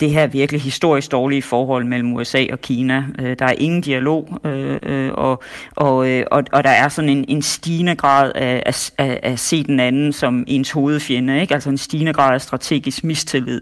det 0.00 0.10
her 0.10 0.26
virkelig 0.26 0.60
historisk 0.60 1.12
dårlige 1.12 1.42
forhold 1.42 1.84
mellem 1.84 2.12
USA 2.12 2.46
og 2.52 2.60
Kina. 2.60 3.04
Øh, 3.18 3.36
der 3.38 3.44
er 3.44 3.52
ingen 3.58 3.80
dialog, 3.80 4.40
øh, 4.44 4.78
øh, 4.82 5.10
og, 5.12 5.42
og, 5.70 6.10
øh, 6.10 6.26
og, 6.30 6.44
og 6.52 6.64
der 6.64 6.70
er 6.70 6.88
sådan 6.88 7.10
en, 7.10 7.24
en 7.28 7.42
stigende 7.42 7.96
grad 7.96 8.32
af 8.34 8.62
at, 8.66 8.92
af 8.98 9.20
at 9.22 9.38
se 9.38 9.64
den 9.64 9.80
anden 9.80 10.12
som 10.12 10.44
ens 10.46 10.70
hovedfjende, 10.70 11.40
ikke? 11.40 11.54
altså 11.54 11.70
en 11.70 11.78
stigende 11.78 12.12
grad 12.12 12.34
af 12.34 12.40
strategisk 12.40 13.04
mistillid. 13.04 13.60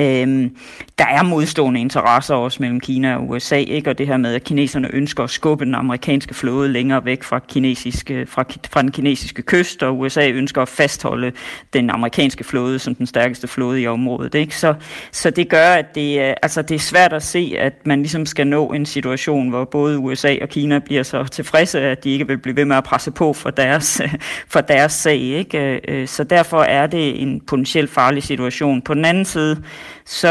Øh, 0.00 0.50
der 0.98 1.06
er 1.06 1.22
modstående 1.22 1.80
interesser 1.80 2.34
også 2.34 2.56
mellem 2.60 2.80
Kina 2.80 3.16
og 3.16 3.28
USA, 3.28 3.56
ikke? 3.56 3.90
og 3.90 3.98
det 3.98 4.06
her 4.06 4.16
med, 4.16 4.34
at 4.34 4.44
kineserne 4.44 4.88
ønsker 4.92 5.24
at 5.24 5.30
skubbe 5.30 5.64
den 5.64 5.74
amerikanske 5.74 6.34
flåde 6.34 6.68
længere 6.68 7.04
væk 7.04 7.22
fra, 7.22 7.38
kinesiske, 7.38 8.26
fra, 8.26 8.44
fra 8.70 8.82
den 8.82 8.92
kinesiske 8.92 9.42
kyst, 9.42 9.82
og 9.82 9.98
USA 9.98 10.28
ønsker 10.28 10.62
at 10.62 10.68
fastholde 10.68 11.32
den 11.72 11.90
amerikanske 11.90 12.44
flåde 12.44 12.78
som 12.78 12.94
den 12.94 13.06
stærkeste 13.06 13.48
flåde 13.48 13.80
i 13.80 13.86
området. 13.86 14.34
Ikke? 14.34 14.56
Så, 14.56 14.74
så 15.12 15.30
det 15.30 15.48
gør, 15.48 15.59
at 15.62 15.94
det, 15.94 16.20
øh, 16.20 16.34
altså, 16.42 16.62
det 16.62 16.74
er 16.74 16.78
svært 16.78 17.12
at 17.12 17.22
se, 17.22 17.54
at 17.58 17.72
man 17.86 17.98
ligesom 17.98 18.26
skal 18.26 18.46
nå 18.46 18.66
en 18.66 18.86
situation, 18.86 19.48
hvor 19.48 19.64
både 19.64 19.98
USA 19.98 20.36
og 20.42 20.48
Kina 20.48 20.78
bliver 20.78 21.02
så 21.02 21.24
tilfredse, 21.24 21.80
at 21.80 22.04
de 22.04 22.10
ikke 22.10 22.26
vil 22.26 22.38
blive 22.38 22.56
ved 22.56 22.64
med 22.64 22.76
at 22.76 22.84
presse 22.84 23.10
på 23.10 23.32
for 23.32 23.50
deres, 23.50 24.02
for 24.52 24.60
deres 24.60 24.92
sag. 24.92 25.18
Ikke? 25.18 25.58
Øh, 25.58 25.80
øh, 25.88 26.08
så 26.08 26.24
derfor 26.24 26.62
er 26.62 26.86
det 26.86 27.22
en 27.22 27.40
potentielt 27.40 27.90
farlig 27.90 28.22
situation. 28.22 28.82
På 28.82 28.94
den 28.94 29.04
anden 29.04 29.24
side, 29.24 29.62
så, 30.06 30.28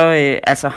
altså, 0.47 0.71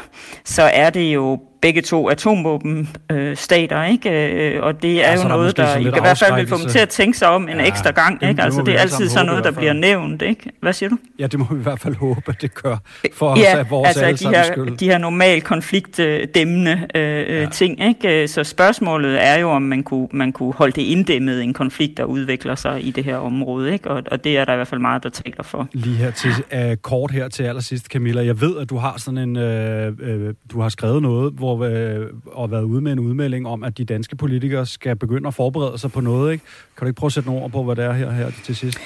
så 0.45 0.63
er 0.63 0.91
det 0.91 1.15
jo 1.15 1.41
begge 1.63 1.83
to 1.83 2.09
atomvåbenstater, 2.09 3.79
øh, 3.79 3.91
ikke? 3.91 4.55
Øh, 4.55 4.63
og 4.63 4.83
det 4.83 5.05
er 5.05 5.13
ja, 5.13 5.23
jo 5.23 5.29
noget, 5.29 5.57
der 5.57 5.77
i 5.77 5.83
hvert 5.83 6.19
fald 6.19 6.35
vil 6.35 6.49
få 6.49 6.59
dem 6.59 6.69
til 6.69 6.79
at 6.79 6.89
tænke 6.89 7.19
sig 7.19 7.29
om 7.29 7.49
en 7.49 7.57
ja, 7.57 7.67
ekstra 7.67 7.91
gang, 7.91 8.23
ikke? 8.23 8.35
Det 8.35 8.43
altså, 8.43 8.63
det 8.63 8.75
er 8.75 8.79
altid 8.79 9.09
sådan 9.09 9.27
noget, 9.27 9.45
der 9.45 9.51
bliver 9.51 9.73
nævnt, 9.73 10.23
ikke? 10.23 10.51
Hvad 10.61 10.73
siger 10.73 10.91
du? 10.91 10.99
Ja, 11.19 11.27
det 11.27 11.39
må 11.39 11.47
vi 11.51 11.61
i 11.61 11.63
hvert 11.63 11.81
fald 11.81 11.95
håbe, 11.97 12.23
at 12.27 12.43
det 12.43 12.55
gør 12.55 12.77
for 13.15 13.29
os, 13.29 13.39
ja, 13.39 13.63
vores 13.63 13.97
altså 13.97 14.29
de 14.29 14.35
her, 14.35 14.43
skyld. 14.43 14.77
de 14.77 14.85
her 14.85 14.99
normal 14.99 15.41
konfliktdæmmende 15.41 16.87
øh, 16.95 17.03
ja. 17.29 17.47
ting, 17.47 17.85
ikke? 17.85 18.29
Så 18.29 18.45
spørgsmålet 18.45 19.25
er 19.25 19.39
jo, 19.39 19.51
om 19.51 19.63
man 19.63 19.83
kunne, 19.83 20.09
man 20.13 20.33
kunne 20.33 20.53
holde 20.53 20.73
det 20.73 20.83
inddæmmet, 20.83 21.43
en 21.43 21.53
konflikt, 21.53 21.97
der 21.97 22.05
udvikler 22.05 22.55
sig 22.55 22.87
i 22.87 22.91
det 22.91 23.05
her 23.05 23.17
område, 23.17 23.73
ikke? 23.73 23.91
Og, 23.91 24.03
og 24.11 24.25
det 24.25 24.39
er 24.39 24.45
der 24.45 24.53
i 24.53 24.57
hvert 24.57 24.69
fald 24.69 24.81
meget, 24.81 25.03
der 25.03 25.09
taler 25.09 25.43
for. 25.43 25.69
Lige 25.73 25.97
her 25.97 26.11
til, 26.11 26.31
uh, 26.53 26.75
kort 26.83 27.11
her 27.11 27.29
til 27.29 27.43
allersidst, 27.43 27.87
Camilla. 27.87 28.25
Jeg 28.25 28.41
ved, 28.41 28.59
at 28.59 28.71
du 28.71 28.77
har 28.77 28.95
sådan 28.99 29.19
en, 29.19 29.37
uh, 29.37 29.43
uh, 29.43 30.35
du 30.53 30.61
har 30.61 30.69
skrevet 30.69 31.03
noget, 31.03 31.33
hvor 31.33 31.52
hvor, 31.57 31.67
øh, 31.67 32.07
og 32.27 32.51
været 32.51 32.63
ude 32.63 32.81
med 32.81 32.93
en 32.93 32.99
udmelding 32.99 33.47
om, 33.47 33.65
at 33.65 33.79
de 33.79 33.85
danske 33.85 34.17
politikere 34.17 34.67
skal 34.67 34.97
begynde 34.97 35.29
at 35.29 35.35
forberede 35.35 35.79
sig 35.79 35.93
på 35.93 36.01
noget. 36.01 36.33
Ikke? 36.33 36.45
Kan 36.77 36.85
du 36.85 36.89
ikke 36.89 36.99
prøve 36.99 37.09
at 37.09 37.13
sætte 37.13 37.29
nogle 37.29 37.45
ord 37.45 37.51
på, 37.51 37.63
hvad 37.63 37.77
det 37.77 37.85
er 37.85 37.93
her, 37.93 38.11
her 38.11 38.31
til 38.45 38.57
sidst? 38.57 38.79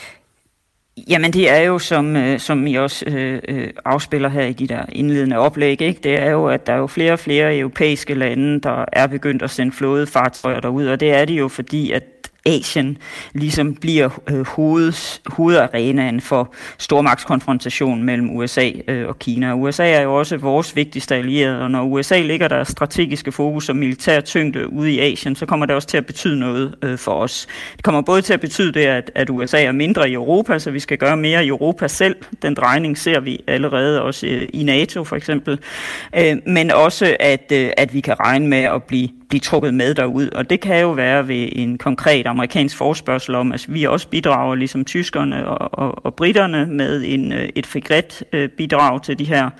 Jamen 1.08 1.32
det 1.32 1.50
er 1.50 1.60
jo, 1.60 1.78
som, 1.78 2.16
øh, 2.16 2.38
som 2.40 2.66
I 2.66 2.74
også 2.74 3.04
øh, 3.06 3.40
øh 3.48 3.70
afspiller 3.84 4.28
her 4.28 4.44
i 4.44 4.52
de 4.52 4.66
der 4.66 4.84
indledende 4.92 5.38
oplæg, 5.38 5.82
ikke? 5.82 6.00
det 6.02 6.22
er 6.22 6.30
jo, 6.30 6.46
at 6.46 6.66
der 6.66 6.72
er 6.72 6.78
jo 6.78 6.86
flere 6.86 7.12
og 7.12 7.18
flere 7.18 7.58
europæiske 7.58 8.14
lande, 8.14 8.60
der 8.60 8.84
er 8.92 9.06
begyndt 9.06 9.42
at 9.42 9.50
sende 9.50 9.72
flådefartøjer 9.72 10.60
derud, 10.60 10.86
og 10.86 11.00
det 11.00 11.12
er 11.12 11.24
det 11.24 11.38
jo 11.38 11.48
fordi, 11.48 11.92
at 11.92 12.02
Asien 12.46 12.98
ligesom 13.32 13.74
bliver 13.74 14.22
øh, 14.30 14.46
hoved, 14.46 14.92
hovedarenaen 15.26 16.20
for 16.20 16.54
stormagtskonfrontation 16.78 18.02
mellem 18.02 18.36
USA 18.36 18.70
øh, 18.88 19.08
og 19.08 19.18
Kina. 19.18 19.54
USA 19.54 19.90
er 19.90 20.00
jo 20.00 20.14
også 20.14 20.36
vores 20.36 20.76
vigtigste 20.76 21.14
allierede, 21.14 21.62
og 21.62 21.70
når 21.70 21.82
USA 21.82 22.20
ligger 22.20 22.48
der 22.48 22.64
strategiske 22.64 23.32
fokus 23.32 23.68
og 23.68 23.76
militær 23.76 24.20
tyngde 24.20 24.72
ude 24.72 24.92
i 24.92 25.00
Asien, 25.00 25.36
så 25.36 25.46
kommer 25.46 25.66
det 25.66 25.74
også 25.74 25.88
til 25.88 25.96
at 25.96 26.06
betyde 26.06 26.38
noget 26.38 26.74
øh, 26.82 26.98
for 26.98 27.12
os. 27.12 27.46
Det 27.76 27.84
kommer 27.84 28.00
både 28.00 28.22
til 28.22 28.34
at 28.34 28.40
betyde 28.40 28.72
det, 28.72 28.86
at, 28.86 29.10
at 29.14 29.30
USA 29.30 29.64
er 29.64 29.72
mindre 29.72 30.10
i 30.10 30.12
Europa, 30.12 30.58
så 30.58 30.70
vi 30.70 30.80
skal 30.80 30.98
gøre 30.98 31.16
mere 31.16 31.44
i 31.44 31.48
Europa 31.48 31.88
selv. 31.88 32.16
Den 32.42 32.54
drejning 32.54 32.98
ser 32.98 33.20
vi 33.20 33.44
allerede 33.46 34.02
også 34.02 34.26
øh, 34.26 34.48
i 34.52 34.62
NATO 34.62 35.04
for 35.04 35.16
eksempel. 35.16 35.58
Øh, 36.16 36.36
men 36.46 36.70
også, 36.70 37.16
at, 37.20 37.52
øh, 37.52 37.70
at 37.76 37.94
vi 37.94 38.00
kan 38.00 38.20
regne 38.20 38.48
med 38.48 38.62
at 38.62 38.82
blive 38.82 39.08
blive 39.28 39.40
trukket 39.40 39.74
med 39.74 39.94
derud. 39.94 40.28
Og 40.28 40.50
det 40.50 40.60
kan 40.60 40.80
jo 40.80 40.90
være 40.90 41.28
ved 41.28 41.48
en 41.52 41.78
konkret 41.78 42.26
amerikansk 42.26 42.76
forspørgsel 42.76 43.34
om, 43.34 43.52
at 43.52 43.66
vi 43.68 43.84
også 43.84 44.08
bidrager, 44.08 44.54
ligesom 44.54 44.84
tyskerne 44.84 45.48
og, 45.48 45.78
og, 45.78 46.04
og 46.04 46.14
britterne, 46.14 46.66
med 46.66 47.02
en, 47.06 47.32
øh, 47.32 47.48
et 47.54 47.66
frigret 47.66 48.24
øh, 48.32 48.48
bidrag 48.48 49.02
til 49.02 49.18
de 49.18 49.24
her 49.24 49.50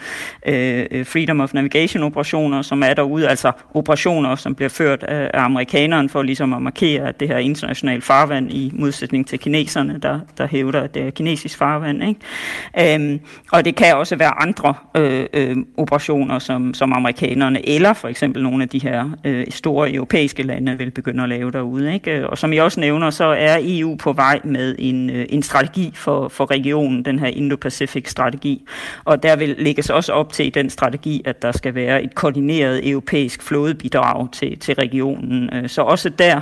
øh, 0.47 1.07
Freedom 1.07 1.41
of 1.41 1.55
Navigation 1.55 2.03
operationer, 2.03 2.63
som 2.63 2.83
er 2.83 2.95
derude, 2.95 3.29
altså 3.29 3.53
operationer, 3.75 4.37
som 4.37 4.55
bliver 4.55 4.69
ført 4.69 5.03
af, 5.03 5.31
af 5.35 5.43
amerikanerne 5.45 6.09
for 6.09 6.23
ligesom 6.23 6.53
at 6.53 6.63
markere, 6.63 7.09
at 7.09 7.21
det 7.21 7.29
her 7.29 7.39
internationale 7.39 8.03
farvand 8.03 8.51
i 8.51 8.71
modsætning 8.75 9.27
til 9.27 9.39
kineserne, 9.39 9.99
der, 10.03 10.21
der 10.39 10.47
hævder, 10.47 10.81
at 10.81 10.95
det 10.95 11.03
er 11.03 11.11
kinesisk 11.11 11.59
farvand. 11.59 12.03
Ikke? 12.05 12.95
Øhm, 12.95 13.21
og 13.53 13.65
det 13.65 13.77
kan 13.77 13.97
også 13.97 14.17
være 14.17 14.43
andre 14.43 14.75
øh, 14.97 15.27
øh, 15.33 15.57
operationer, 15.77 16.39
som, 16.39 16.75
som 16.75 16.93
amerikanerne, 16.93 17.69
eller 17.69 17.93
for 17.93 18.09
eksempel 18.09 18.43
nogle 18.43 18.63
af 18.63 18.69
de 18.69 18.79
her 18.79 19.11
øh, 19.25 19.47
store 19.57 19.93
europæiske 19.93 20.43
lande 20.43 20.79
vil 20.79 20.91
begynde 20.91 21.23
at 21.23 21.29
lave 21.29 21.51
derude. 21.51 21.95
Ikke? 21.95 22.29
Og 22.29 22.39
som 22.39 22.53
jeg 22.53 22.63
også 22.63 22.81
nævner, 22.81 23.11
så 23.11 23.25
er 23.25 23.59
EU 23.63 23.97
på 23.97 24.13
vej 24.13 24.41
med 24.45 24.77
en, 24.79 25.11
øh, 25.11 25.27
en 25.29 25.43
strategi 25.43 25.93
for, 25.95 26.29
for 26.29 26.51
regionen, 26.51 27.05
den 27.05 27.19
her 27.19 27.29
Indo-Pacific-strategi. 27.29 28.63
Og 29.05 29.23
der 29.23 29.37
vil 29.37 29.55
lægges 29.59 29.91
også 29.91 30.13
op 30.13 30.33
til 30.33 30.47
i 30.47 30.51
den 30.51 30.71
strategi, 30.71 31.23
at 31.25 31.43
der 31.43 31.53
skal 31.53 31.75
være 31.75 32.03
et 32.03 32.15
koordineret 32.15 32.91
europæisk 32.91 33.43
flådebidrag 33.43 34.29
til, 34.33 34.59
til 34.59 34.75
regionen. 34.75 35.51
Øh, 35.53 35.69
så 35.69 35.83
også 35.83 36.09
der 36.09 36.41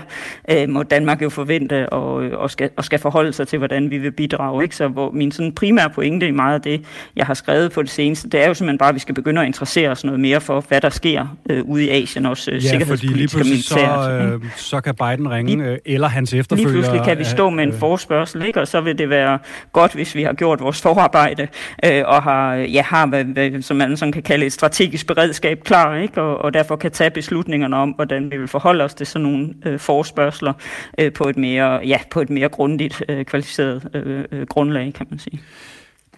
øh, 0.50 0.68
må 0.68 0.82
Danmark 0.82 1.22
jo 1.22 1.30
forvente 1.30 1.88
og, 1.88 2.24
øh, 2.24 2.38
og, 2.38 2.50
skal, 2.50 2.70
og 2.76 2.84
skal 2.84 2.98
forholde 2.98 3.32
sig 3.32 3.48
til, 3.48 3.58
hvordan 3.58 3.90
vi 3.90 3.98
vil 3.98 4.12
bidrage. 4.12 4.62
Ikke? 4.62 4.76
Så 4.76 4.88
hvor 4.88 5.10
min 5.10 5.32
sådan 5.32 5.52
primære 5.52 5.90
pointe 5.90 6.28
i 6.28 6.30
meget 6.30 6.54
af 6.54 6.60
det, 6.60 6.84
jeg 7.16 7.26
har 7.26 7.34
skrevet 7.34 7.72
på 7.72 7.82
det 7.82 7.90
seneste, 7.90 8.28
det 8.28 8.42
er 8.42 8.48
jo 8.48 8.54
simpelthen 8.54 8.78
bare, 8.78 8.88
at 8.88 8.94
vi 8.94 9.00
skal 9.00 9.14
begynde 9.14 9.40
at 9.40 9.46
interessere 9.46 9.90
os 9.90 10.04
noget 10.04 10.20
mere 10.20 10.40
for, 10.40 10.64
hvad 10.68 10.80
der 10.80 10.88
sker 10.88 11.36
øh, 11.50 11.64
ude 11.64 11.84
i 11.84 11.88
Asien, 11.88 12.26
også 12.26 12.50
øh, 12.50 12.64
ja, 12.64 12.70
fordi 13.06 13.18
lige 13.18 13.28
pludselig 13.28 13.64
så, 13.64 14.10
øh, 14.10 14.50
så 14.56 14.80
kan 14.80 14.94
Biden 14.94 15.30
ringe, 15.30 15.56
lige, 15.56 15.70
øh, 15.70 15.78
eller 15.84 16.08
hans 16.08 16.34
efterfølger. 16.34 16.70
Lige 16.70 16.82
pludselig 16.82 17.04
kan 17.04 17.18
vi 17.18 17.24
stå 17.24 17.50
med 17.50 17.64
en 17.64 17.72
øh, 17.72 17.78
forspørgsel, 17.78 18.44
ikke? 18.46 18.60
og 18.60 18.68
så 18.68 18.80
vil 18.80 18.98
det 18.98 19.10
være 19.10 19.38
godt, 19.72 19.92
hvis 19.92 20.14
vi 20.14 20.22
har 20.22 20.32
gjort 20.32 20.60
vores 20.60 20.82
forarbejde, 20.82 21.48
øh, 21.84 22.02
og 22.06 22.22
har, 22.22 22.54
ja, 22.54 22.82
har 22.82 23.06
hvad, 23.06 23.24
hvad, 23.24 23.62
som 23.62 23.76
man 23.76 23.96
sådan 23.96 24.12
kan 24.12 24.22
kalde 24.22 24.46
et 24.46 24.52
strategisk 24.52 25.06
beredskab 25.06 25.64
klar, 25.64 25.96
ikke? 25.96 26.22
Og, 26.22 26.38
og 26.38 26.54
derfor 26.54 26.76
kan 26.76 26.90
tage 26.90 27.10
beslutningerne 27.10 27.76
om, 27.76 27.90
hvordan 27.90 28.30
vi 28.30 28.36
vil 28.36 28.48
forholde 28.48 28.84
os 28.84 28.94
til 28.94 29.06
sådan 29.06 29.22
nogle 29.22 29.54
øh, 29.66 29.78
forspørgseler 29.78 30.52
øh, 30.98 31.12
på 31.12 31.28
et 31.28 31.36
mere, 31.36 31.80
ja, 31.86 31.98
på 32.10 32.20
et 32.20 32.30
mere 32.30 32.48
grundigt, 32.48 33.02
øh, 33.08 33.24
kvalificeret 33.24 33.88
øh, 33.94 34.24
øh, 34.32 34.46
grundlag, 34.46 34.92
kan 34.94 35.06
man 35.10 35.18
sige. 35.18 35.40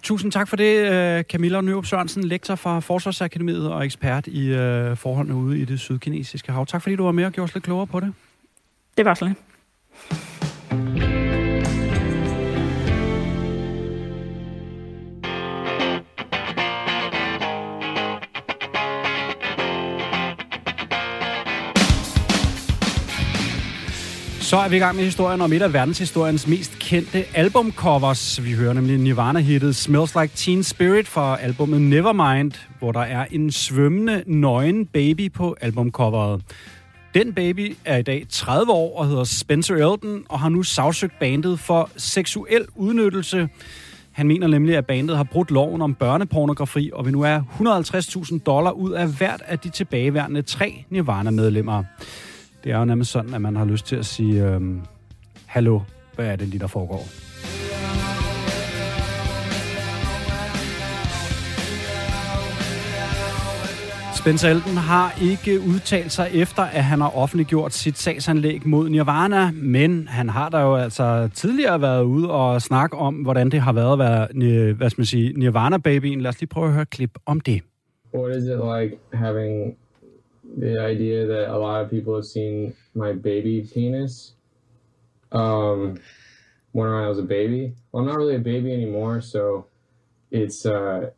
Tusind 0.06 0.32
tak 0.32 0.48
for 0.48 0.56
det, 0.56 0.92
øh, 0.92 1.24
Camilla 1.24 1.60
Nyrup 1.60 1.86
Sørensen, 1.86 2.24
lektor 2.24 2.54
fra 2.54 2.80
Forsvarsakademiet 2.80 3.70
og 3.70 3.84
ekspert 3.84 4.26
i 4.26 4.46
øh, 4.46 4.96
forholdene 4.96 5.36
ude 5.36 5.58
i 5.58 5.64
det 5.64 5.80
sydkinesiske 5.80 6.52
hav. 6.52 6.66
Tak 6.66 6.82
fordi 6.82 6.96
du 6.96 7.04
var 7.04 7.12
med 7.12 7.24
og 7.24 7.32
gjorde 7.32 7.44
os 7.44 7.54
lidt 7.54 7.64
klogere 7.64 7.86
på 7.86 8.00
det. 8.00 8.12
Det 8.96 9.04
var 9.04 9.14
så 9.14 9.24
lidt. 9.24 9.38
Så 24.46 24.56
er 24.56 24.68
vi 24.68 24.76
i 24.76 24.78
gang 24.78 24.96
med 24.96 25.04
historien 25.04 25.40
om 25.40 25.52
et 25.52 25.62
af 25.62 25.72
verdenshistoriens 25.72 26.46
mest 26.46 26.78
kendte 26.78 27.24
albumcovers. 27.34 28.44
Vi 28.44 28.52
hører 28.52 28.72
nemlig 28.72 28.98
Nirvana-hittet 28.98 29.76
Smells 29.76 30.14
Like 30.14 30.36
Teen 30.36 30.62
Spirit 30.62 31.08
fra 31.08 31.40
albumet 31.40 31.80
Nevermind, 31.80 32.52
hvor 32.78 32.92
der 32.92 33.00
er 33.00 33.26
en 33.30 33.52
svømmende, 33.52 34.22
nøgen 34.26 34.86
baby 34.86 35.32
på 35.32 35.56
albumcoveret. 35.60 36.42
Den 37.14 37.32
baby 37.32 37.76
er 37.84 37.96
i 37.96 38.02
dag 38.02 38.26
30 38.30 38.72
år 38.72 38.98
og 38.98 39.08
hedder 39.08 39.24
Spencer 39.24 39.74
Elton 39.74 40.24
og 40.28 40.40
har 40.40 40.48
nu 40.48 40.62
sagsøgt 40.62 41.18
bandet 41.20 41.60
for 41.60 41.90
seksuel 41.96 42.66
udnyttelse. 42.74 43.48
Han 44.12 44.26
mener 44.26 44.46
nemlig, 44.46 44.76
at 44.76 44.86
bandet 44.86 45.16
har 45.16 45.24
brudt 45.24 45.50
loven 45.50 45.82
om 45.82 45.94
børnepornografi 45.94 46.90
og 46.92 47.04
vil 47.04 47.12
nu 47.12 47.22
have 47.22 47.44
150.000 47.60 48.38
dollar 48.38 48.70
ud 48.70 48.92
af 48.92 49.08
hvert 49.08 49.42
af 49.46 49.58
de 49.58 49.70
tilbageværende 49.70 50.42
tre 50.42 50.84
Nirvana-medlemmer. 50.90 51.84
Det 52.66 52.74
er 52.74 52.78
jo 52.78 52.84
nærmest 52.84 53.10
sådan, 53.10 53.34
at 53.34 53.40
man 53.40 53.56
har 53.56 53.64
lyst 53.64 53.86
til 53.86 53.96
at 53.96 54.06
sige, 54.06 54.46
øhm, 54.46 54.80
hallo, 55.46 55.80
hvad 56.14 56.26
er 56.26 56.36
det 56.36 56.48
lige, 56.48 56.60
der 56.60 56.66
foregår? 56.66 57.02
Spencer 64.16 64.48
Elton 64.48 64.76
har 64.76 65.18
ikke 65.22 65.60
udtalt 65.60 66.12
sig 66.12 66.30
efter, 66.34 66.62
at 66.62 66.84
han 66.84 67.00
har 67.00 67.16
offentliggjort 67.16 67.72
sit 67.72 67.98
sagsanlæg 67.98 68.66
mod 68.66 68.88
Nirvana, 68.88 69.50
men 69.50 70.08
han 70.08 70.28
har 70.28 70.48
da 70.48 70.58
jo 70.58 70.76
altså 70.76 71.28
tidligere 71.34 71.80
været 71.80 72.02
ude 72.02 72.30
og 72.30 72.62
snakke 72.62 72.96
om, 72.96 73.14
hvordan 73.14 73.50
det 73.50 73.60
har 73.60 73.72
været 73.72 73.92
at 73.92 73.98
være, 73.98 74.28
øh, 74.34 74.76
hvad 74.76 74.90
skal 74.90 75.00
man 75.00 75.06
sige, 75.06 75.32
Nirvana-babyen. 75.32 76.20
Lad 76.20 76.28
os 76.28 76.40
lige 76.40 76.48
prøve 76.48 76.66
at 76.66 76.72
høre 76.72 76.82
et 76.82 76.90
klip 76.90 77.18
om 77.26 77.40
det. 77.40 77.62
What 78.14 78.36
is 78.36 78.44
it 78.44 78.60
like 78.80 78.96
having 79.12 79.76
the 80.56 80.80
idea 80.80 81.26
that 81.26 81.54
a 81.54 81.58
lot 81.58 81.82
of 81.82 81.90
people 81.90 82.16
have 82.16 82.24
seen 82.24 82.74
my 82.94 83.12
baby 83.12 83.68
penis 83.72 84.32
um, 85.30 86.00
when 86.72 86.88
I 86.88 87.08
was 87.08 87.18
a 87.18 87.22
baby. 87.22 87.74
Well, 87.92 88.02
I'm 88.02 88.08
not 88.08 88.16
really 88.16 88.36
a 88.36 88.40
baby 88.40 88.72
anymore, 88.72 89.20
so 89.20 89.66
it's 90.30 90.64
uh, 90.64 91.10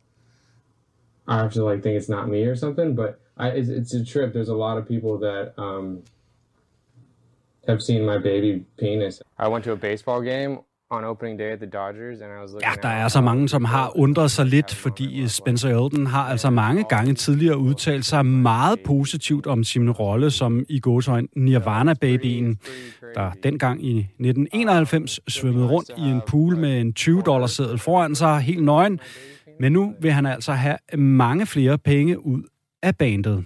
I 1.27 1.37
have 1.37 1.53
to 1.53 1.63
like 1.63 1.81
think 1.81 1.95
it's 1.95 2.09
not 2.09 2.27
me 2.27 2.43
or 2.43 2.55
something. 2.55 2.95
But 2.95 3.21
I, 3.37 3.49
it's, 3.49 3.69
it's 3.69 3.93
a 3.93 4.03
trip. 4.03 4.33
There's 4.33 4.49
a 4.49 4.55
lot 4.55 4.77
of 4.77 4.87
people 4.87 5.17
that 5.19 5.53
um, 5.57 6.03
have 7.65 7.81
seen 7.81 8.05
my 8.05 8.17
baby 8.17 8.65
penis. 8.77 9.21
I 9.37 9.47
went 9.47 9.63
to 9.63 9.71
a 9.71 9.77
baseball 9.77 10.21
game 10.21 10.59
on 10.91 11.03
opening 11.03 11.39
day 11.39 11.51
at 11.51 11.59
the 11.59 11.69
Dodgers, 11.69 12.21
and 12.21 12.31
I 12.31 12.41
was 12.41 12.51
looking 12.51 12.71
Ja, 12.71 12.75
der 12.81 12.89
er 12.89 13.07
så 13.07 13.21
mange, 13.21 13.49
som 13.49 13.65
har 13.65 13.97
undret 13.97 14.31
sig 14.31 14.45
lidt, 14.45 14.75
fordi 14.75 15.27
Spencer 15.27 15.69
Elton 15.69 16.05
har 16.07 16.29
altså 16.29 16.49
mange 16.49 16.83
gange 16.83 17.13
tidligere 17.13 17.57
udtalt 17.57 18.05
sig 18.05 18.25
meget 18.25 18.79
positivt 18.85 19.47
om 19.47 19.63
sin 19.63 19.91
rolle 19.91 20.31
som 20.31 20.65
i 20.69 20.79
gåsøjne 20.79 21.27
Nirvana-babyen, 21.35 22.57
der 23.15 23.31
dengang 23.43 23.85
i 23.85 23.99
1991 23.99 25.19
svømmede 25.27 25.67
rundt 25.67 25.89
i 25.97 26.01
en 26.01 26.21
pool 26.27 26.57
med 26.57 26.81
en 26.81 26.93
20-dollar-seddel 26.99 27.77
foran 27.77 28.15
sig, 28.15 28.39
helt 28.39 28.63
nøgen. 28.63 28.99
Men 29.59 29.71
nu 29.71 29.93
vil 30.01 30.11
han 30.11 30.25
altså 30.25 30.51
have 30.51 30.77
mange 30.97 31.45
flere 31.45 31.77
penge 31.77 32.25
ud 32.25 32.41
af 32.83 32.97
bandet. 32.97 33.45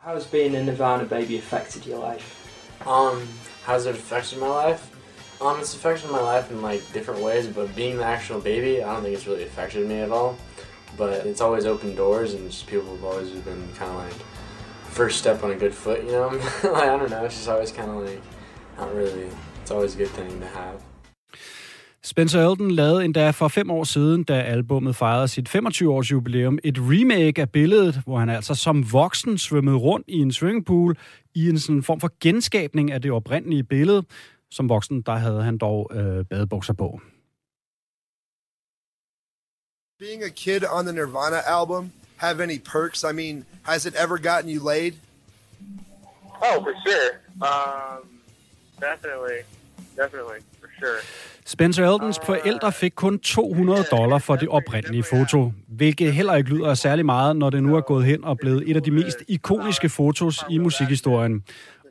How 0.00 0.14
has 0.14 0.26
being 0.26 0.56
a 0.56 0.62
Nirvana 0.62 1.04
baby 1.04 1.32
affected 1.32 1.82
your 1.92 2.12
life? 2.12 2.26
Um, 2.86 3.18
how's 3.66 3.88
it 3.90 3.94
affected 3.94 4.38
my 4.38 4.70
life? 4.70 4.97
Um, 5.40 5.60
it's 5.60 5.74
affected 5.74 6.10
my 6.10 6.20
life 6.20 6.50
in 6.50 6.62
like 6.62 6.82
different 6.92 7.22
ways, 7.22 7.46
but 7.46 7.74
being 7.76 7.96
the 7.98 8.04
actual 8.04 8.40
baby, 8.40 8.82
I 8.82 8.92
don't 8.92 9.02
think 9.02 9.14
it's 9.14 9.26
really 9.26 9.44
affected 9.44 9.86
me 9.86 10.00
at 10.00 10.10
all. 10.10 10.36
But 10.96 11.26
it's 11.26 11.40
always 11.40 11.64
opened 11.64 11.96
doors, 11.96 12.34
and 12.34 12.50
just 12.50 12.66
people 12.66 12.90
have 12.96 13.04
always 13.04 13.30
been 13.30 13.68
kind 13.78 13.90
of 13.90 13.98
like 14.04 14.20
first 14.90 15.18
step 15.18 15.44
on 15.44 15.50
a 15.52 15.54
good 15.54 15.74
foot, 15.74 16.02
you 16.04 16.12
know. 16.12 16.28
like 16.64 16.88
I 16.88 16.96
don't 16.98 17.10
know, 17.10 17.24
it's 17.24 17.36
just 17.36 17.48
always 17.48 17.72
kind 17.72 17.90
of 17.90 17.96
like 17.96 18.22
not 18.78 18.92
really. 18.94 19.28
It's 19.62 19.70
always 19.70 19.94
a 19.94 19.98
good 19.98 20.10
thing 20.10 20.40
to 20.40 20.46
have. 20.46 20.82
Spencer 22.02 22.42
Elden 22.42 22.70
lavede 22.70 23.04
endda 23.04 23.30
for 23.30 23.48
fem 23.48 23.70
år 23.70 23.84
siden, 23.84 24.24
da 24.24 24.40
albummet 24.40 24.96
fejrede 24.96 25.28
sit 25.28 25.48
25-års 25.56 26.10
jubilæum, 26.10 26.58
et 26.64 26.78
remake 26.78 27.42
af 27.42 27.50
billedet, 27.50 28.00
hvor 28.04 28.18
han 28.18 28.28
altså 28.28 28.54
som 28.54 28.92
voksen 28.92 29.38
svømmede 29.38 29.76
rundt 29.76 30.04
i 30.08 30.16
en 30.18 30.32
swimmingpool 30.32 30.96
i 31.34 31.48
en 31.48 31.58
sådan 31.58 31.82
form 31.82 32.00
for 32.00 32.10
genskabning 32.20 32.92
af 32.92 33.02
det 33.02 33.10
oprindelige 33.10 33.64
billede. 33.64 34.02
Som 34.50 34.68
voksen, 34.68 35.02
der 35.02 35.12
havde 35.12 35.42
han 35.42 35.58
dog 35.58 35.90
øh, 35.94 36.24
badebukser 36.24 36.72
på. 36.72 37.00
Being 39.98 40.22
a 40.22 40.28
kid 40.28 40.62
on 40.70 40.84
the 40.84 40.92
Nirvana 40.92 41.40
album, 41.46 41.90
have 42.16 42.40
any 42.42 42.58
perks? 42.72 43.04
I 43.10 43.12
mean, 43.12 43.44
has 43.62 43.86
it 43.86 43.94
ever 44.04 44.16
gotten 44.16 44.50
you 44.56 44.68
laid? 44.68 44.92
Oh, 46.48 46.62
for 46.64 46.74
sure. 46.86 47.10
Um, 47.48 48.08
definitely, 48.80 49.40
definitely, 49.96 50.40
for 50.60 50.68
sure. 50.78 51.00
Spencer 51.46 51.92
Eltons 51.92 52.20
forældre 52.26 52.72
fik 52.72 52.92
kun 52.96 53.18
200 53.18 53.84
dollar 53.90 54.18
for 54.18 54.36
det 54.36 54.48
oprindelige 54.48 55.02
foto, 55.02 55.52
hvilket 55.68 56.12
heller 56.14 56.34
ikke 56.34 56.50
lyder 56.50 56.74
særlig 56.74 57.06
meget, 57.06 57.36
når 57.36 57.50
det 57.50 57.62
nu 57.62 57.76
er 57.76 57.80
gået 57.80 58.04
hen 58.04 58.24
og 58.24 58.38
blevet 58.38 58.70
et 58.70 58.76
af 58.76 58.82
de 58.82 58.90
mest 58.90 59.18
ikoniske 59.28 59.88
fotos 59.88 60.44
i 60.50 60.58
musikhistorien. 60.58 61.44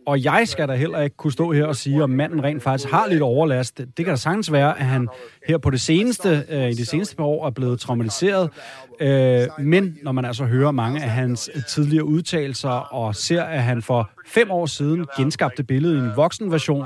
Og 0.08 0.24
jeg 0.24 0.47
skal 0.47 0.68
da 0.68 0.76
heller 0.76 1.01
ikke 1.01 1.18
kunne 1.18 1.34
stå 1.34 1.51
her 1.51 1.66
og 1.66 1.76
sige, 1.76 2.03
om 2.03 2.10
manden 2.10 2.43
rent 2.43 2.64
faktisk 2.64 2.91
har 2.91 3.08
lidt 3.08 3.22
overlast. 3.22 3.78
Det 3.78 4.05
kan 4.05 4.08
da 4.08 4.16
sagtens 4.16 4.51
være, 4.51 4.80
at 4.80 4.86
han 4.86 5.08
her 5.47 5.58
på 5.58 5.70
det 5.70 5.82
seneste, 5.82 6.45
øh, 6.49 6.70
i 6.70 6.74
de 6.74 6.86
seneste 6.86 7.16
par 7.16 7.24
år 7.24 7.45
er 7.47 7.51
blevet 7.51 7.80
traumatiseret. 7.80 8.49
Øh, 8.99 9.47
men 9.60 9.97
når 10.03 10.12
man 10.12 10.26
altså 10.26 10.45
hører 10.45 10.72
mange 10.72 11.03
af 11.03 11.10
hans 11.10 11.49
tidligere 11.70 12.05
udtalelser 12.05 12.70
og 12.70 13.16
ser, 13.16 13.43
at 13.43 13.64
han 13.64 13.82
for 13.82 14.10
fem 14.28 14.51
år 14.51 14.66
siden 14.66 15.05
genskabte 15.18 15.64
billedet 15.64 15.95
i 15.95 15.99
en 15.99 16.12
voksen 16.16 16.51
version, 16.51 16.86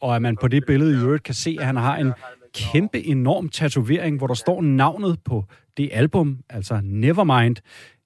og 0.00 0.16
at 0.16 0.22
man 0.22 0.36
på 0.36 0.48
det 0.48 0.66
billede 0.66 0.92
i 0.92 0.96
øvrigt 0.96 1.22
kan 1.22 1.34
se, 1.34 1.56
at 1.60 1.66
han 1.66 1.76
har 1.76 1.96
en 1.96 2.12
kæmpe 2.54 3.06
enorm 3.06 3.48
tatovering, 3.48 4.18
hvor 4.18 4.26
der 4.26 4.34
står 4.34 4.62
navnet 4.62 5.18
på 5.24 5.44
det 5.76 5.90
album, 5.92 6.38
altså 6.50 6.80
Nevermind. 6.82 7.56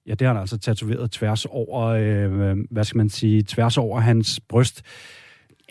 Ja, 0.07 0.13
det 0.13 0.27
har 0.27 0.33
han 0.33 0.41
altså 0.41 0.57
tatoveret 0.57 1.11
tværs 1.11 1.45
over, 1.45 1.85
øh, 1.85 2.57
hvad 2.71 2.83
skal 2.83 2.97
man 2.97 3.09
sige, 3.09 3.43
tværs 3.43 3.77
over 3.77 3.99
hans 3.99 4.39
bryst. 4.49 4.83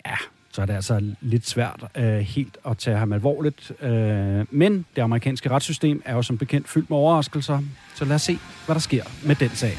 Ja, 0.05 0.15
så 0.51 0.61
er 0.61 0.65
det 0.65 0.73
altså 0.73 1.15
lidt 1.21 1.47
svært 1.47 1.83
øh, 1.97 2.19
helt 2.19 2.57
at 2.65 2.77
tage 2.77 2.97
ham 2.97 3.13
alvorligt. 3.13 3.71
Øh, 3.81 4.45
men 4.51 4.85
det 4.95 5.01
amerikanske 5.01 5.49
retssystem 5.49 6.01
er 6.05 6.15
jo 6.15 6.21
som 6.21 6.37
bekendt 6.37 6.69
fyldt 6.69 6.89
med 6.89 6.97
overraskelser. 6.97 7.59
Så 7.95 8.05
lad 8.05 8.15
os 8.15 8.21
se, 8.21 8.37
hvad 8.65 8.75
der 8.75 8.81
sker 8.81 9.03
med 9.27 9.35
den 9.35 9.49
sag. 9.49 9.73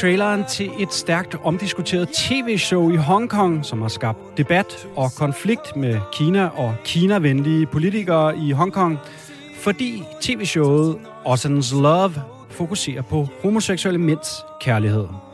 Traileren 0.00 0.44
til 0.44 0.70
et 0.78 0.92
stærkt 0.92 1.36
omdiskuteret 1.44 2.08
tv-show 2.08 2.90
i 2.90 2.96
Hongkong, 2.96 3.64
som 3.64 3.80
har 3.82 3.88
skabt 3.88 4.18
debat 4.36 4.88
og 4.96 5.10
konflikt 5.16 5.76
med 5.76 6.00
Kina 6.12 6.46
og 6.46 6.74
Kina-venlige 6.84 7.66
politikere 7.66 8.38
i 8.38 8.50
Hongkong, 8.50 8.98
fordi 9.60 10.02
tv-showet 10.20 10.98
Ocean's 11.26 11.80
Love 11.82 12.14
fokuserer 12.50 13.02
på 13.02 13.28
homoseksuelle 13.42 14.00
mænds 14.00 14.44
kærlighed. 14.60 15.27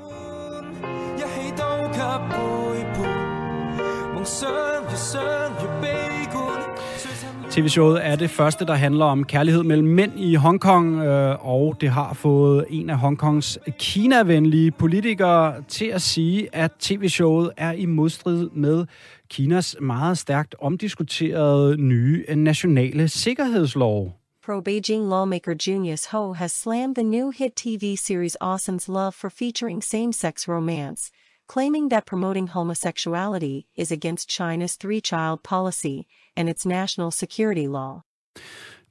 TV-showet 7.55 8.07
er 8.07 8.17
det 8.17 8.31
første, 8.31 8.67
der 8.67 8.75
handler 8.75 9.05
om 9.05 9.25
kærlighed 9.25 9.63
mellem 9.63 9.89
mænd 9.89 10.21
i 10.21 10.35
Hongkong, 10.35 11.01
øh, 11.01 11.47
og 11.47 11.77
det 11.81 11.89
har 11.89 12.15
fået 12.15 12.67
en 12.71 12.91
af 12.91 12.99
Hongkongs 12.99 13.59
Kina-venlige 13.79 14.71
politikere 14.71 15.63
til 15.69 15.87
at 15.87 16.03
sige, 16.03 16.55
at 16.55 16.73
TV-showet 16.79 17.51
er 17.57 17.73
i 17.73 17.87
modstrid 17.87 18.51
med 18.51 18.87
Kinas 19.31 19.77
meget 19.81 20.19
stærkt 20.19 20.55
omdiskuterede 20.59 21.77
nye 21.77 22.25
nationale 22.37 23.09
sikkerhedslov. 23.09 24.13
Pro-Beijing 24.47 25.09
lawmaker 25.09 25.55
Junius 25.67 26.07
Ho 26.07 26.33
has 26.33 26.53
slammed 26.53 26.95
the 26.95 27.05
new 27.05 27.31
hit 27.31 27.53
TV 27.57 27.97
series 27.97 28.37
Awesome's 28.43 28.89
Love 28.89 29.13
for 29.13 29.29
featuring 29.29 29.85
same-sex 29.85 30.49
romance, 30.49 31.11
claiming 31.49 31.91
that 31.91 32.05
promoting 32.07 32.49
homosexuality 32.49 33.67
is 33.77 33.93
against 33.93 34.29
China's 34.29 34.77
three-child 34.77 35.39
policy 35.43 36.07
and 36.37 36.49
its 36.49 36.67
national 36.67 37.11
security 37.11 37.67
law. 37.67 38.01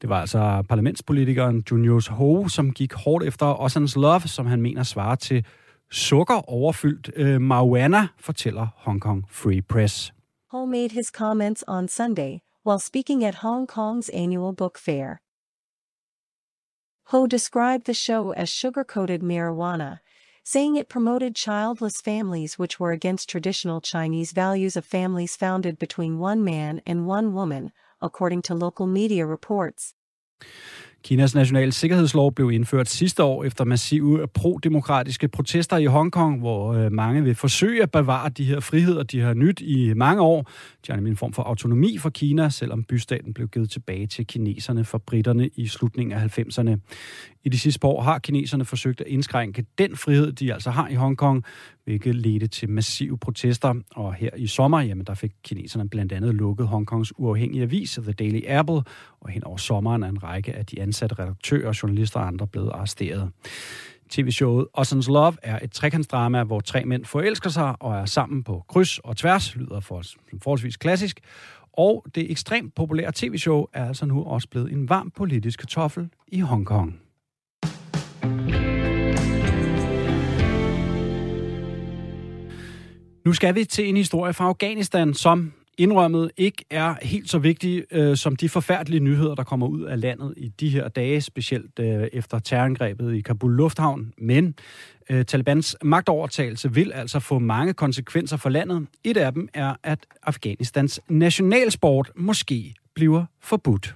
Det 0.01 0.09
var 0.09 0.21
altså 0.21 0.63
parlamentspolitikeren 0.69 1.63
Junius 1.71 2.07
Ho, 2.07 2.47
som 2.47 2.71
gik 2.71 2.93
hårdt 2.93 3.25
efter 3.25 3.53
Ocean's 3.53 3.99
Love, 3.99 4.21
som 4.21 4.45
han 4.45 4.61
mener 4.61 4.83
svarer 4.83 5.15
til 5.15 5.45
sukker 5.91 6.49
overfyldt 6.49 7.11
øh, 7.15 7.41
marijuana, 7.41 8.07
fortæller 8.19 8.67
Hong 8.75 9.01
Kong 9.01 9.25
Free 9.29 9.61
Press. 9.61 10.13
Ho 10.51 10.65
made 10.65 10.89
his 10.89 11.07
comments 11.07 11.63
on 11.67 11.87
Sunday 11.87 12.39
while 12.65 12.79
speaking 12.79 13.23
at 13.23 13.35
Hong 13.35 13.67
Kong's 13.67 14.09
annual 14.13 14.55
book 14.55 14.77
fair. 14.77 15.19
Ho 17.11 17.27
described 17.27 17.83
the 17.85 17.93
show 17.93 18.31
as 18.31 18.49
sugar-coated 18.49 19.21
marijuana, 19.21 19.97
saying 20.43 20.75
it 20.75 20.89
promoted 20.89 21.35
childless 21.35 22.01
families 22.01 22.59
which 22.59 22.79
were 22.79 22.91
against 22.91 23.29
traditional 23.29 23.81
Chinese 23.81 24.33
values 24.35 24.77
of 24.77 24.83
families 24.85 25.37
founded 25.37 25.77
between 25.77 26.19
one 26.19 26.43
man 26.43 26.81
and 26.85 27.07
one 27.07 27.33
woman, 27.33 27.71
according 28.01 28.41
to 28.41 28.53
local 28.53 28.87
media 28.87 29.25
reports. 29.25 29.93
Kinas 31.03 31.35
nationale 31.35 31.71
sikkerhedslov 31.71 32.33
blev 32.33 32.51
indført 32.51 32.89
sidste 32.89 33.23
år 33.23 33.43
efter 33.43 33.63
massive 33.63 34.27
pro-demokratiske 34.27 35.27
protester 35.27 35.77
i 35.77 35.85
Hongkong, 35.85 36.39
hvor 36.39 36.73
øh, 36.73 36.91
mange 36.91 37.23
vil 37.23 37.35
forsøge 37.35 37.83
at 37.83 37.91
bevare 37.91 38.29
de 38.29 38.45
her 38.45 38.59
friheder, 38.59 39.03
de 39.03 39.19
har 39.19 39.33
nyt 39.33 39.61
i 39.61 39.93
mange 39.93 40.21
år. 40.21 40.41
De 40.87 40.91
har 40.91 40.95
nemlig 40.95 41.11
en 41.11 41.17
form 41.17 41.33
for 41.33 41.43
autonomi 41.43 41.97
for 41.97 42.09
Kina, 42.09 42.49
selvom 42.49 42.83
bystaten 42.83 43.33
blev 43.33 43.47
givet 43.47 43.69
tilbage 43.69 44.07
til 44.07 44.27
kineserne 44.27 44.85
for 44.85 44.97
britterne 44.97 45.49
i 45.55 45.67
slutningen 45.67 46.17
af 46.17 46.39
90'erne. 46.39 46.77
I 47.45 47.49
de 47.49 47.59
sidste 47.59 47.79
par 47.79 47.87
år 47.87 48.01
har 48.01 48.19
kineserne 48.19 48.65
forsøgt 48.65 49.01
at 49.01 49.07
indskrænke 49.07 49.65
den 49.77 49.95
frihed, 49.95 50.31
de 50.31 50.53
altså 50.53 50.71
har 50.71 50.87
i 50.87 50.93
Hongkong, 50.93 51.43
hvilket 51.83 52.15
ledte 52.15 52.47
til 52.47 52.69
massive 52.69 53.17
protester. 53.17 53.73
Og 53.95 54.13
her 54.13 54.29
i 54.37 54.47
sommer, 54.47 54.81
jamen, 54.81 55.05
der 55.05 55.13
fik 55.13 55.31
kineserne 55.43 55.89
blandt 55.89 56.11
andet 56.11 56.35
lukket 56.35 56.67
Hongkongs 56.67 57.13
uafhængige 57.17 57.63
avis, 57.63 57.99
The 58.03 58.13
Daily 58.13 58.41
Apple, 58.47 58.81
og 59.21 59.29
hen 59.29 59.43
over 59.43 59.57
sommeren 59.57 60.03
er 60.03 60.07
en 60.07 60.23
række 60.23 60.53
af 60.53 60.65
de 60.65 60.81
ansatte 60.81 61.15
redaktører, 61.19 61.79
journalister 61.83 62.19
og 62.19 62.27
andre 62.27 62.47
blevet 62.47 62.69
arresteret. 62.69 63.31
TV-showet 64.09 64.67
Ocean's 64.77 65.07
Love 65.07 65.33
er 65.43 65.59
et 65.63 65.71
trekantsdrama, 65.71 66.43
hvor 66.43 66.59
tre 66.59 66.85
mænd 66.85 67.05
forelsker 67.05 67.49
sig 67.49 67.75
og 67.79 67.95
er 67.95 68.05
sammen 68.05 68.43
på 68.43 68.63
kryds 68.67 68.99
og 68.99 69.17
tværs, 69.17 69.55
lyder 69.55 69.79
for, 69.79 70.01
forholdsvis 70.43 70.77
klassisk. 70.77 71.19
Og 71.73 72.05
det 72.15 72.31
ekstremt 72.31 72.75
populære 72.75 73.11
tv-show 73.15 73.65
er 73.73 73.87
altså 73.87 74.05
nu 74.05 74.23
også 74.23 74.47
blevet 74.49 74.71
en 74.71 74.89
varm 74.89 75.11
politisk 75.11 75.59
kartoffel 75.59 76.09
i 76.27 76.39
Hongkong. 76.39 77.02
Nu 83.25 83.33
skal 83.33 83.55
vi 83.55 83.65
til 83.65 83.89
en 83.89 83.97
historie 83.97 84.33
fra 84.33 84.45
Afghanistan, 84.45 85.13
som 85.13 85.53
indrømmet 85.77 86.31
ikke 86.37 86.65
er 86.69 86.95
helt 87.01 87.29
så 87.29 87.37
vigtig 87.37 87.83
øh, 87.91 88.17
som 88.17 88.35
de 88.35 88.49
forfærdelige 88.49 88.99
nyheder, 88.99 89.35
der 89.35 89.43
kommer 89.43 89.67
ud 89.67 89.81
af 89.81 90.01
landet 90.01 90.33
i 90.37 90.47
de 90.47 90.69
her 90.69 90.87
dage, 90.87 91.21
specielt 91.21 91.79
øh, 91.79 92.07
efter 92.13 92.39
terrorangrebet 92.39 93.15
i 93.15 93.21
Kabul 93.21 93.55
Lufthavn. 93.55 94.13
Men 94.17 94.55
øh, 95.09 95.25
Talibans 95.25 95.77
magtovertagelse 95.83 96.73
vil 96.73 96.91
altså 96.91 97.19
få 97.19 97.39
mange 97.39 97.73
konsekvenser 97.73 98.37
for 98.37 98.49
landet. 98.49 98.87
Et 99.03 99.17
af 99.17 99.33
dem 99.33 99.49
er, 99.53 99.75
at 99.83 99.99
Afghanistans 100.23 101.01
nationalsport 101.09 102.11
måske 102.15 102.73
bliver 102.95 103.25
forbudt. 103.41 103.95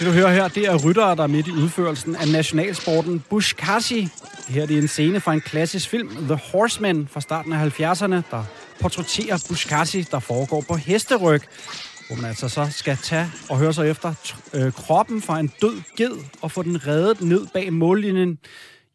Det 0.00 0.08
du 0.08 0.12
hører 0.12 0.32
her, 0.32 0.48
det 0.48 0.64
er 0.64 0.86
ryttere, 0.86 1.16
der 1.16 1.22
er 1.22 1.26
midt 1.26 1.46
i 1.46 1.50
udførelsen 1.50 2.16
af 2.16 2.28
nationalsporten 2.32 3.24
Bushkashi. 3.30 4.08
Her 4.48 4.62
er 4.62 4.66
det 4.66 4.78
en 4.78 4.88
scene 4.88 5.20
fra 5.20 5.32
en 5.32 5.40
klassisk 5.40 5.88
film, 5.88 6.08
The 6.08 6.34
Horseman, 6.34 7.08
fra 7.08 7.20
starten 7.20 7.52
af 7.52 7.80
70'erne, 7.80 8.30
der 8.30 8.44
portrætterer 8.80 9.44
Bushkashi, 9.48 10.02
der 10.02 10.18
foregår 10.18 10.64
på 10.68 10.74
hesteryg, 10.74 11.40
hvor 12.06 12.16
man 12.16 12.24
altså 12.24 12.48
så 12.48 12.68
skal 12.70 12.96
tage 12.96 13.26
og 13.50 13.58
høre 13.58 13.72
sig 13.72 13.90
efter 13.90 14.14
øh, 14.54 14.72
kroppen 14.72 15.22
fra 15.22 15.40
en 15.40 15.52
død 15.62 15.82
ged 15.96 16.12
og 16.42 16.50
få 16.50 16.62
den 16.62 16.86
reddet 16.86 17.20
ned 17.20 17.46
bag 17.54 17.72
mållinjen. 17.72 18.38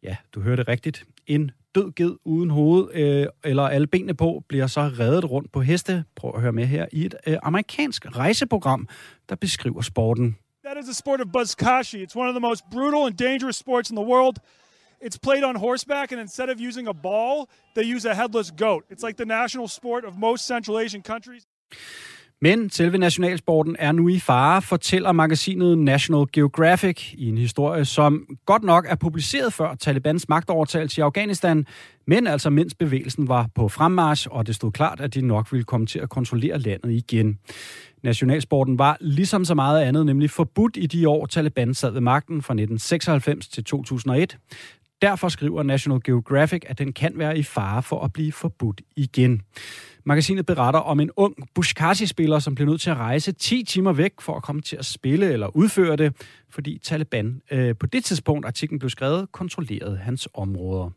Ja, 0.02 0.16
du 0.34 0.40
hørte 0.40 0.62
rigtigt. 0.62 1.04
En 1.26 1.50
død 1.74 1.92
ged 1.92 2.12
uden 2.24 2.50
hoved 2.50 2.94
øh, 2.94 3.26
eller 3.44 3.62
alle 3.62 3.86
benene 3.86 4.14
på 4.14 4.42
bliver 4.48 4.66
så 4.66 4.80
reddet 4.80 5.30
rundt 5.30 5.52
på 5.52 5.60
heste. 5.60 6.04
Prøv 6.16 6.32
at 6.34 6.40
høre 6.40 6.52
med 6.52 6.66
her 6.66 6.86
i 6.92 7.04
et 7.04 7.14
øh, 7.26 7.36
amerikansk 7.42 8.06
rejseprogram, 8.16 8.88
der 9.28 9.34
beskriver 9.34 9.82
sporten. 9.82 10.36
That 10.66 10.78
is 10.78 10.86
the 10.86 10.94
sport 10.94 11.20
of 11.20 11.28
Buzkashi. 11.28 12.00
It's 12.02 12.16
one 12.16 12.26
of 12.26 12.34
the 12.34 12.40
most 12.40 12.68
brutal 12.68 13.06
and 13.06 13.16
dangerous 13.16 13.56
sports 13.56 13.88
in 13.88 13.94
the 13.94 14.02
world. 14.02 14.40
It's 15.00 15.16
played 15.16 15.44
on 15.44 15.54
horseback, 15.54 16.10
and 16.10 16.20
instead 16.20 16.48
of 16.48 16.58
using 16.58 16.88
a 16.88 16.92
ball, 16.92 17.48
they 17.76 17.84
use 17.94 18.04
a 18.04 18.14
headless 18.14 18.50
goat. 18.50 18.82
It's 18.90 19.04
like 19.06 19.16
the 19.16 19.24
national 19.24 19.68
sport 19.68 20.04
of 20.04 20.18
most 20.18 20.44
Central 20.46 20.80
Asian 20.80 21.02
countries. 21.02 21.46
Men 22.40 22.70
selve 22.70 22.98
nationalsporten 22.98 23.76
er 23.78 23.92
nu 23.92 24.08
i 24.08 24.18
fare, 24.18 24.62
fortæller 24.62 25.12
magasinet 25.12 25.78
National 25.78 26.26
Geographic 26.32 27.12
i 27.14 27.28
en 27.28 27.38
historie, 27.38 27.84
som 27.84 28.26
godt 28.46 28.62
nok 28.62 28.86
er 28.88 28.94
publiceret 28.94 29.52
før 29.52 29.74
Talibans 29.74 30.28
magtovertagelse 30.28 31.00
i 31.00 31.02
Afghanistan, 31.02 31.66
men 32.06 32.26
altså 32.26 32.50
mens 32.50 32.74
bevægelsen 32.74 33.28
var 33.28 33.48
på 33.54 33.68
fremmarsch, 33.68 34.28
og 34.30 34.46
det 34.46 34.54
stod 34.54 34.72
klart, 34.72 35.00
at 35.00 35.14
de 35.14 35.20
nok 35.20 35.52
ville 35.52 35.64
komme 35.64 35.86
til 35.86 35.98
at 35.98 36.08
kontrollere 36.08 36.58
landet 36.58 36.92
igen. 36.92 37.38
Nationalsporten 38.02 38.78
var 38.78 38.96
ligesom 39.00 39.44
så 39.44 39.54
meget 39.54 39.82
andet 39.82 40.06
nemlig 40.06 40.30
forbudt 40.30 40.76
i 40.76 40.86
de 40.86 41.08
år, 41.08 41.26
Taliban 41.26 41.74
sad 41.74 41.90
ved 41.90 42.00
magten 42.00 42.42
fra 42.42 42.54
1996 42.54 43.48
til 43.48 43.64
2001. 43.64 44.38
Derfor 45.02 45.28
skriver 45.28 45.62
National 45.62 46.00
Geographic, 46.04 46.62
at 46.66 46.78
den 46.78 46.92
kan 46.92 47.12
være 47.16 47.38
i 47.38 47.42
fare 47.42 47.82
for 47.82 48.00
at 48.00 48.12
blive 48.12 48.32
forbudt 48.32 48.80
igen. 48.96 49.42
Magasinet 50.04 50.46
beretter 50.46 50.80
om 50.80 51.00
en 51.00 51.10
ung 51.16 51.34
Bushkashi-spiller, 51.54 52.38
som 52.38 52.54
blev 52.54 52.66
nødt 52.66 52.80
til 52.80 52.90
at 52.90 52.96
rejse 52.96 53.32
10 53.32 53.64
timer 53.64 53.92
væk 53.92 54.12
for 54.20 54.36
at 54.36 54.42
komme 54.42 54.62
til 54.62 54.76
at 54.76 54.84
spille 54.84 55.32
eller 55.32 55.56
udføre 55.56 55.96
det, 55.96 56.16
fordi 56.50 56.78
Taliban 56.78 57.42
øh, 57.50 57.74
på 57.80 57.86
det 57.86 58.04
tidspunkt, 58.04 58.46
artiklen 58.46 58.78
blev 58.78 58.90
skrevet, 58.90 59.32
kontrollerede 59.32 59.96
hans 59.96 60.28
områder. 60.34 60.90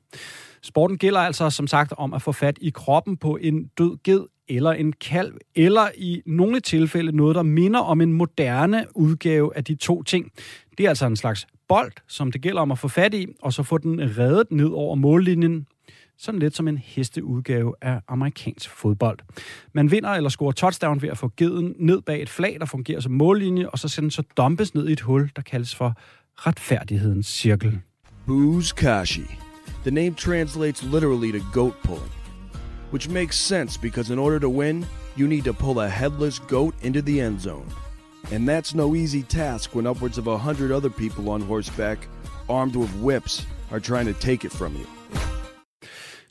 Sporten 0.61 0.97
gælder 0.97 1.19
altså 1.19 1.49
som 1.49 1.67
sagt 1.67 1.93
om 1.97 2.13
at 2.13 2.21
få 2.21 2.31
fat 2.31 2.57
i 2.61 2.69
kroppen 2.69 3.17
på 3.17 3.37
en 3.41 3.67
død 3.77 3.97
ged 4.03 4.25
eller 4.49 4.71
en 4.71 4.93
kalv, 4.93 5.33
eller 5.55 5.87
i 5.97 6.21
nogle 6.25 6.59
tilfælde 6.59 7.11
noget, 7.11 7.35
der 7.35 7.43
minder 7.43 7.79
om 7.79 8.01
en 8.01 8.13
moderne 8.13 8.85
udgave 8.95 9.57
af 9.57 9.63
de 9.63 9.75
to 9.75 10.03
ting. 10.03 10.31
Det 10.77 10.85
er 10.85 10.89
altså 10.89 11.05
en 11.05 11.15
slags 11.15 11.47
bold, 11.67 11.91
som 12.07 12.31
det 12.31 12.41
gælder 12.41 12.61
om 12.61 12.71
at 12.71 12.79
få 12.79 12.87
fat 12.87 13.13
i, 13.13 13.27
og 13.41 13.53
så 13.53 13.63
få 13.63 13.77
den 13.77 14.17
reddet 14.17 14.51
ned 14.51 14.69
over 14.69 14.95
mållinjen, 14.95 15.67
sådan 16.17 16.39
lidt 16.39 16.55
som 16.55 16.67
en 16.67 16.77
hesteudgave 16.77 17.73
af 17.81 18.01
amerikansk 18.07 18.69
fodbold. 18.69 19.19
Man 19.73 19.91
vinder 19.91 20.09
eller 20.09 20.29
scorer 20.29 20.51
touchdown 20.51 21.01
ved 21.01 21.09
at 21.09 21.17
få 21.17 21.31
geden 21.37 21.75
ned 21.79 22.01
bag 22.01 22.21
et 22.21 22.29
flag, 22.29 22.57
der 22.59 22.65
fungerer 22.65 22.99
som 22.99 23.11
mållinje, 23.11 23.69
og 23.69 23.79
så 23.79 23.87
sendes 23.87 24.13
så 24.13 24.23
dumpes 24.37 24.73
ned 24.73 24.87
i 24.87 24.91
et 24.91 25.01
hul, 25.01 25.31
der 25.35 25.41
kaldes 25.41 25.75
for 25.75 25.93
retfærdighedens 26.35 27.27
cirkel. 27.27 27.79
Booze 28.25 28.75
Kashi. 28.75 29.48
The 29.83 29.91
name 29.91 30.13
translates 30.13 30.83
literally 30.83 31.31
to 31.31 31.39
goat 31.53 31.75
pulling, 31.83 32.11
which 32.91 33.07
makes 33.07 33.39
sense 33.39 33.77
because 33.77 34.11
in 34.11 34.19
order 34.19 34.39
to 34.39 34.49
win, 34.49 34.85
you 35.15 35.27
need 35.27 35.45
to 35.45 35.53
pull 35.53 35.79
a 35.79 35.87
headless 35.87 36.39
goat 36.39 36.75
into 36.81 37.01
the 37.01 37.21
end 37.21 37.39
zone. 37.41 37.67
And 38.31 38.47
that's 38.47 38.75
no 38.75 38.93
easy 38.95 39.23
task 39.23 39.73
when 39.75 39.87
upwards 39.87 40.17
of 40.17 40.27
a 40.27 40.37
hundred 40.37 40.71
other 40.71 40.89
people 40.89 41.29
on 41.29 41.41
horseback, 41.41 41.97
armed 42.49 42.75
with 42.75 42.93
whips, 43.01 43.45
are 43.71 43.79
trying 43.79 44.05
to 44.05 44.13
take 44.13 44.43
it 44.43 44.51
from 44.51 44.73
you. 44.73 44.85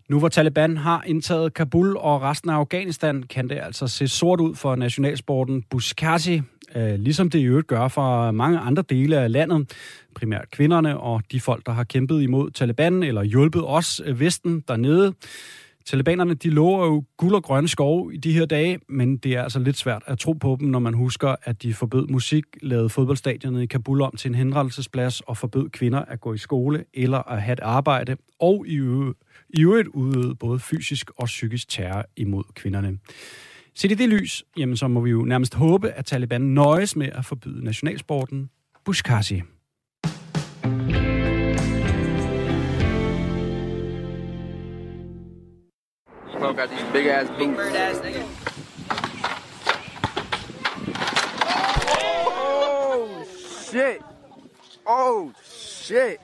Nu 0.08 0.18
hvor 0.18 0.28
Taliban 0.28 0.76
har 0.76 1.02
indtaget 1.06 1.54
Kabul 1.54 1.96
og 1.96 2.22
resten 2.22 2.50
af 2.50 2.54
Afghanistan, 2.54 3.22
kan 3.22 3.48
det 3.48 3.58
altså 3.62 3.86
se 3.86 4.08
sort 4.08 4.40
ud 4.40 4.54
for 4.54 4.76
nationalsporten 4.76 5.62
Buskashi, 5.70 6.36
øh, 6.36 6.42
Øh, 6.76 6.94
ligesom 6.98 7.30
det 7.30 7.38
i 7.38 7.44
øvrigt 7.44 7.66
gør 7.66 7.88
for 7.88 8.30
mange 8.30 8.58
andre 8.58 8.84
dele 8.88 9.18
af 9.18 9.32
landet, 9.32 9.72
primært 10.14 10.50
kvinderne 10.50 11.00
og 11.00 11.22
de 11.32 11.40
folk, 11.40 11.66
der 11.66 11.72
har 11.72 11.84
kæmpet 11.84 12.22
imod 12.22 12.50
Taliban 12.50 13.02
eller 13.02 13.22
hjulpet 13.22 13.62
os, 13.66 14.00
øh, 14.04 14.20
Vesten, 14.20 14.64
dernede. 14.68 15.14
Talibanerne 15.86 16.34
de 16.34 16.50
lover 16.50 16.86
jo 16.86 17.04
guld 17.16 17.34
og 17.34 17.42
grønne 17.42 17.68
skove 17.68 18.14
i 18.14 18.16
de 18.16 18.32
her 18.32 18.46
dage, 18.46 18.78
men 18.88 19.16
det 19.16 19.32
er 19.32 19.42
altså 19.42 19.58
lidt 19.58 19.76
svært 19.76 20.02
at 20.06 20.18
tro 20.18 20.32
på 20.32 20.56
dem, 20.60 20.68
når 20.68 20.78
man 20.78 20.94
husker, 20.94 21.34
at 21.42 21.62
de 21.62 21.74
forbød 21.74 22.06
musik, 22.06 22.44
lavede 22.62 22.88
fodboldstadionet 22.88 23.62
i 23.62 23.66
Kabul 23.66 24.02
om 24.02 24.16
til 24.16 24.28
en 24.28 24.34
henrettelsesplads 24.34 25.20
og 25.20 25.36
forbød 25.36 25.70
kvinder 25.70 25.98
at 25.98 26.20
gå 26.20 26.34
i 26.34 26.38
skole 26.38 26.84
eller 26.94 27.32
at 27.32 27.42
have 27.42 27.52
et 27.52 27.60
arbejde, 27.60 28.16
og 28.40 28.64
i 28.66 28.74
i 29.50 29.62
øvrigt 29.62 29.88
udøvede 29.88 30.34
både 30.34 30.58
fysisk 30.58 31.10
og 31.16 31.26
psykisk 31.26 31.68
terror 31.68 32.04
imod 32.16 32.44
kvinderne. 32.54 32.98
Set 33.80 33.90
i 33.90 33.94
det 33.94 34.08
lys, 34.08 34.44
jamen 34.56 34.76
så 34.76 34.88
må 34.88 35.00
vi 35.00 35.10
jo 35.10 35.22
nærmest 35.22 35.54
håbe, 35.54 35.90
at 35.90 36.06
Taliban 36.06 36.40
nøjes 36.40 36.96
med 36.96 37.08
at 37.12 37.24
forbyde 37.24 37.64
nationalsporten 37.64 38.50
Bushkashi. 38.84 39.42
Smoke 46.38 46.62
out 46.62 46.68
these 46.68 46.92
big 46.92 47.06
ass 47.06 47.28
boots. 47.38 47.56
Bird 47.56 47.76
ass 47.76 47.98
nigga. 47.98 48.22
Oh 52.66 53.24
shit! 53.70 53.98
Oh 54.86 55.32
shit! 55.44 56.16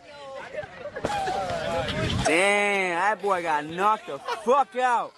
Damn, 2.27 2.95
that 3.01 3.19
boy 3.23 3.43
got 3.43 3.65
knocked 3.65 4.07
the 4.07 4.19
fuck 4.45 4.69
out. 4.83 5.11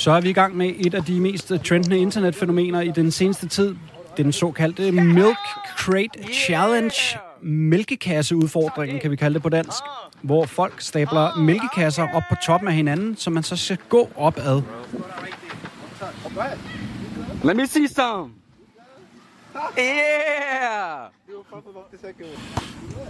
Så 0.00 0.10
er 0.10 0.20
vi 0.20 0.30
i 0.30 0.32
gang 0.32 0.56
med 0.56 0.72
et 0.78 0.94
af 0.94 1.04
de 1.04 1.20
mest 1.20 1.52
trendende 1.64 1.98
internetfænomener 1.98 2.80
i 2.80 2.90
den 2.90 3.10
seneste 3.10 3.48
tid. 3.48 3.74
Den 4.16 4.32
såkaldte 4.32 4.92
Milk 4.92 5.38
Crate 5.76 6.32
Challenge. 6.32 7.18
Mælkekasseudfordringen, 7.42 9.00
kan 9.00 9.10
vi 9.10 9.16
kalde 9.16 9.34
det 9.34 9.42
på 9.42 9.48
dansk. 9.48 9.78
Hvor 10.22 10.46
folk 10.46 10.80
stabler 10.80 11.36
mælkekasser 11.36 12.08
op 12.14 12.22
på 12.30 12.36
toppen 12.46 12.68
af 12.68 12.74
hinanden, 12.74 13.16
så 13.16 13.30
man 13.30 13.42
så 13.42 13.56
skal 13.56 13.78
gå 13.88 14.10
opad. 14.16 14.62
Let 17.44 17.56
me 17.56 17.66
see 17.66 17.88
some. 17.88 18.39
Yeah! 19.78 21.10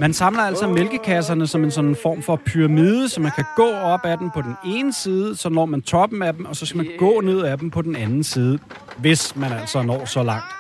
Man 0.00 0.12
samler 0.12 0.42
altså 0.42 0.66
mælkekasserne 0.68 1.46
som 1.46 1.64
en 1.64 1.70
sådan 1.70 1.96
form 2.02 2.22
for 2.22 2.36
pyramide, 2.36 3.08
så 3.08 3.20
man 3.20 3.32
kan 3.36 3.44
gå 3.56 3.70
op 3.70 4.00
ad 4.04 4.16
den 4.16 4.30
på 4.30 4.42
den 4.42 4.56
ene 4.64 4.92
side, 4.92 5.36
så 5.36 5.48
når 5.48 5.66
man 5.66 5.82
toppen 5.82 6.22
af 6.22 6.34
dem, 6.34 6.44
og 6.44 6.56
så 6.56 6.66
skal 6.66 6.76
man 6.76 6.86
gå 6.98 7.20
ned 7.20 7.40
af 7.40 7.58
dem 7.58 7.70
på 7.70 7.82
den 7.82 7.96
anden 7.96 8.24
side, 8.24 8.58
hvis 8.98 9.36
man 9.36 9.52
altså 9.52 9.82
når 9.82 10.04
så 10.04 10.22
langt. 10.22 10.54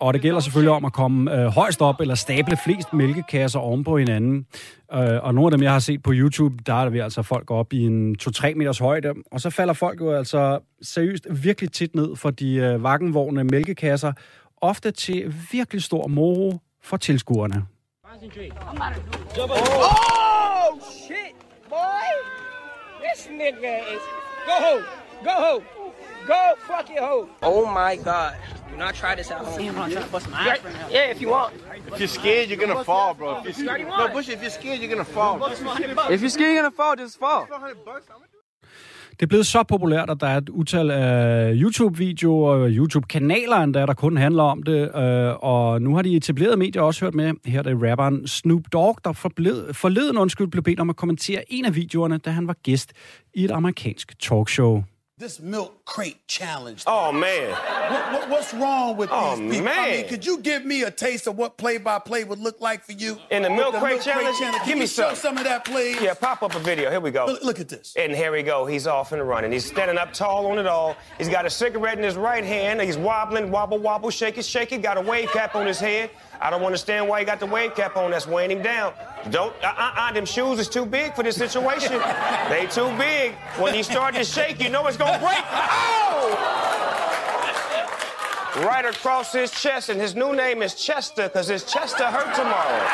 Og 0.00 0.14
det 0.14 0.22
gælder 0.22 0.40
selvfølgelig 0.40 0.72
om 0.72 0.84
at 0.84 0.92
komme 0.92 1.34
øh, 1.34 1.46
højst 1.46 1.82
op, 1.82 2.00
eller 2.00 2.14
stable 2.14 2.56
flest 2.64 2.92
mælkekasser 2.92 3.58
oven 3.58 3.84
på 3.84 3.98
hinanden. 3.98 4.46
Øh, 4.92 5.22
og 5.22 5.34
nogle 5.34 5.46
af 5.46 5.50
dem, 5.50 5.62
jeg 5.62 5.72
har 5.72 5.78
set 5.78 6.02
på 6.02 6.12
YouTube, 6.14 6.54
der 6.66 6.74
er 6.74 6.88
vi 6.88 6.98
altså 6.98 7.22
folk 7.22 7.50
op 7.50 7.72
i 7.72 7.86
en 7.86 8.16
2-3 8.22 8.54
meters 8.54 8.78
højde. 8.78 9.14
Og 9.32 9.40
så 9.40 9.50
falder 9.50 9.74
folk 9.74 10.00
jo 10.00 10.12
altså 10.12 10.58
seriøst 10.82 11.26
virkelig 11.30 11.72
tit 11.72 11.94
ned 11.94 12.16
for 12.16 12.30
de 12.30 12.54
øh, 12.54 12.82
vakkenvorne 12.82 13.44
mælkekasser. 13.44 14.12
Ofte 14.60 14.90
til 14.90 15.34
virkelig 15.52 15.82
stor 15.82 16.06
moro 16.06 16.58
for 16.82 16.96
tilskuerne. 16.96 17.64
Oh 19.90 20.80
shit, 20.80 21.34
boy! 21.68 22.08
This 23.02 23.28
nigga 23.30 23.76
is 23.94 24.02
go 24.46 24.54
ho, 24.64 24.74
go 25.24 25.30
ho, 25.30 25.77
go 26.32 26.42
fuck 26.70 26.86
your 26.94 27.04
hoe. 27.08 27.24
Oh 27.42 27.64
my 27.80 27.92
god. 28.10 28.32
Do 28.70 28.76
not 28.84 28.94
try 29.00 29.12
this 29.18 29.30
at 29.34 29.38
home. 29.38 29.60
I'm 29.68 29.74
gonna 29.74 29.92
try 29.94 30.02
to 30.02 30.12
bust 30.14 30.26
my 30.30 30.38
ass 30.38 30.46
right 30.48 30.74
now. 30.78 30.88
Yeah, 30.96 31.14
if 31.14 31.18
you 31.22 31.28
want. 31.36 31.50
If 31.90 31.94
you're 32.00 32.14
scared, 32.20 32.46
you're 32.50 32.62
gonna 32.64 32.84
fall, 32.92 33.10
bro. 33.18 33.30
If 33.38 33.44
you're 33.44 33.60
scared, 33.64 33.80
no, 34.00 34.04
Bush, 34.16 34.28
if 34.36 34.40
you're 34.44 34.56
scared, 34.60 34.78
you're 34.80 34.94
gonna 34.94 35.12
fall. 35.18 35.34
If 36.14 36.20
you're 36.22 36.36
scared, 36.36 36.52
you're 36.54 36.62
gonna 36.62 36.80
fall. 36.82 36.94
Just 37.02 37.18
fall. 37.24 37.42
Det 39.20 39.22
er 39.26 39.28
blevet 39.28 39.46
så 39.46 39.62
populært, 39.62 40.10
at 40.10 40.20
der 40.20 40.26
er 40.26 40.36
et 40.36 40.48
utal 40.48 40.90
af 40.90 41.52
YouTube-videoer 41.54 42.50
og 42.50 42.68
YouTube-kanaler 42.68 43.56
endda, 43.56 43.86
der 43.86 43.94
kun 43.94 44.16
handler 44.16 44.42
om 44.42 44.62
det. 44.62 44.96
Øh, 44.96 45.34
og 45.40 45.82
nu 45.82 45.94
har 45.94 46.02
de 46.02 46.16
etablerede 46.16 46.56
medier 46.56 46.82
også 46.82 47.04
hørt 47.04 47.14
med. 47.14 47.32
Her 47.44 47.58
er 47.58 47.62
det 47.62 47.90
rapperen 47.90 48.26
Snoop 48.26 48.62
Dogg, 48.72 48.98
der 49.04 49.12
forleden, 49.12 49.74
forleden 49.74 50.18
undskyld 50.18 50.48
blev 50.48 50.62
bedt 50.62 50.80
om 50.80 50.90
at 50.90 50.96
kommentere 50.96 51.52
en 51.52 51.64
af 51.64 51.74
videoerne, 51.74 52.18
da 52.18 52.30
han 52.30 52.46
var 52.48 52.56
gæst 52.62 52.92
i 53.34 53.44
et 53.44 53.50
amerikansk 53.50 54.20
talkshow. 54.20 54.82
This 55.18 55.40
milk 55.40 55.84
crate 55.84 56.24
challenge. 56.28 56.84
Oh 56.86 57.10
man, 57.10 57.50
what, 57.50 58.12
what, 58.12 58.30
what's 58.30 58.54
wrong 58.54 58.96
with 58.96 59.08
oh, 59.10 59.34
these 59.34 59.50
people? 59.50 59.64
Man. 59.64 59.78
I 59.78 59.90
mean, 59.90 60.08
could 60.08 60.24
you 60.24 60.38
give 60.38 60.64
me 60.64 60.84
a 60.84 60.92
taste 60.92 61.26
of 61.26 61.36
what 61.36 61.56
play-by-play 61.56 62.22
would 62.22 62.38
look 62.38 62.60
like 62.60 62.84
for 62.84 62.92
you? 62.92 63.18
In 63.32 63.42
the 63.42 63.50
milk, 63.50 63.72
the 63.72 63.80
crate, 63.80 63.94
milk 63.94 64.02
challenge? 64.02 64.36
crate 64.36 64.52
challenge? 64.52 64.68
Give 64.68 64.78
me 64.78 64.86
show 64.86 65.08
some. 65.08 65.16
some 65.16 65.38
of 65.38 65.42
that, 65.42 65.64
please. 65.64 66.00
Yeah, 66.00 66.14
pop 66.14 66.44
up 66.44 66.54
a 66.54 66.60
video. 66.60 66.88
Here 66.88 67.00
we 67.00 67.10
go. 67.10 67.26
Look, 67.26 67.42
look 67.42 67.58
at 67.58 67.68
this. 67.68 67.96
And 67.96 68.14
here 68.14 68.30
we 68.30 68.44
go. 68.44 68.64
He's 68.64 68.86
off 68.86 69.10
and 69.10 69.26
running. 69.26 69.50
He's 69.50 69.64
standing 69.64 69.98
up 69.98 70.12
tall 70.12 70.46
on 70.46 70.56
it 70.56 70.68
all. 70.68 70.96
He's 71.18 71.28
got 71.28 71.44
a 71.44 71.50
cigarette 71.50 71.98
in 71.98 72.04
his 72.04 72.14
right 72.14 72.44
hand. 72.44 72.80
He's 72.80 72.96
wobbling, 72.96 73.50
wobble, 73.50 73.78
wobble, 73.78 74.10
shake 74.10 74.38
it, 74.38 74.44
shake 74.44 74.70
it. 74.70 74.82
Got 74.82 74.98
a 74.98 75.00
wave 75.00 75.32
cap 75.32 75.56
on 75.56 75.66
his 75.66 75.80
head. 75.80 76.10
I 76.40 76.50
don't 76.50 76.62
understand 76.62 77.08
why 77.08 77.20
he 77.20 77.26
got 77.26 77.40
the 77.40 77.46
wave 77.46 77.74
cap 77.74 77.96
on. 77.96 78.10
That's 78.12 78.26
weighing 78.26 78.50
him 78.50 78.62
down. 78.62 78.92
Don't, 79.30 79.52
uh-uh, 79.62 80.12
them 80.12 80.24
shoes 80.24 80.60
is 80.60 80.68
too 80.68 80.86
big 80.86 81.14
for 81.14 81.24
this 81.24 81.36
situation. 81.36 81.92
they 82.48 82.66
too 82.66 82.90
big. 82.96 83.34
When 83.58 83.74
you 83.74 83.82
start 83.82 84.14
to 84.14 84.24
shake, 84.24 84.62
you 84.62 84.70
know 84.70 84.86
it's 84.86 84.96
gonna 84.96 85.18
break. 85.18 85.44
Oh! 85.50 86.68
Right 88.56 88.84
across 88.84 89.32
his 89.32 89.50
chest, 89.50 89.88
and 89.88 90.00
his 90.00 90.14
new 90.14 90.34
name 90.34 90.62
is 90.62 90.74
Chester, 90.74 91.24
because 91.28 91.48
his 91.48 91.64
Chester 91.64 92.04
hurt 92.04 92.34
tomorrow. 92.34 92.84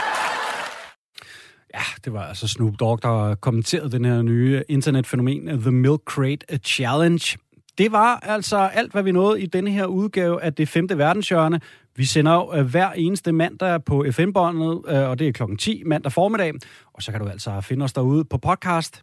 Ja, 1.75 1.83
det 2.05 2.13
var 2.13 2.25
altså 2.25 2.49
Snoop 2.49 2.75
Dogg, 2.81 3.03
der 3.03 3.35
kommenterede 3.35 3.91
den 3.91 4.05
her 4.05 4.23
nye 4.23 4.63
internetfænomen, 4.69 5.61
The 5.61 5.71
Milk 5.71 6.01
Crate 6.07 6.59
Challenge. 6.59 7.37
Det 7.79 7.93
var 7.93 8.21
altså 8.23 8.57
alt, 8.57 8.93
hvad 8.93 9.03
vi 9.03 9.13
nåede 9.13 9.43
i 9.43 9.47
denne 9.47 9.71
her 9.71 9.87
udgave 9.87 10.43
af 10.43 10.55
det 10.55 10.69
femte 10.69 10.99
verdenshjørne. 10.99 11.61
Vi 11.97 12.05
sender 12.05 12.35
jo 12.35 12.55
øh, 12.55 12.67
hver 12.67 12.93
eneste 12.93 13.33
mandag 13.33 13.85
på 13.85 14.05
FM-båndet, 14.11 14.83
øh, 14.89 15.09
og 15.09 15.19
det 15.19 15.29
er 15.29 15.33
klokken 15.33 15.59
10 15.59 15.83
mandag 15.87 16.13
formiddag. 16.13 16.53
Og 16.93 17.03
så 17.03 17.11
kan 17.13 17.21
du 17.21 17.29
altså 17.29 17.61
finde 17.61 17.85
os 17.85 17.93
derude 17.93 18.25
på 18.25 18.39
podcast. 18.39 19.03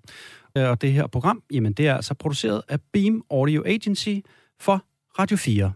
Øh, 0.57 0.69
og 0.69 0.81
det 0.81 0.93
her 0.93 1.07
program, 1.07 1.43
jamen 1.51 1.73
det 1.73 1.87
er 1.87 1.95
altså 1.95 2.13
produceret 2.13 2.61
af 2.69 2.77
Beam 2.93 3.23
Audio 3.31 3.63
Agency 3.65 4.15
for 4.59 4.85
Radio 5.19 5.37
4. 5.37 5.71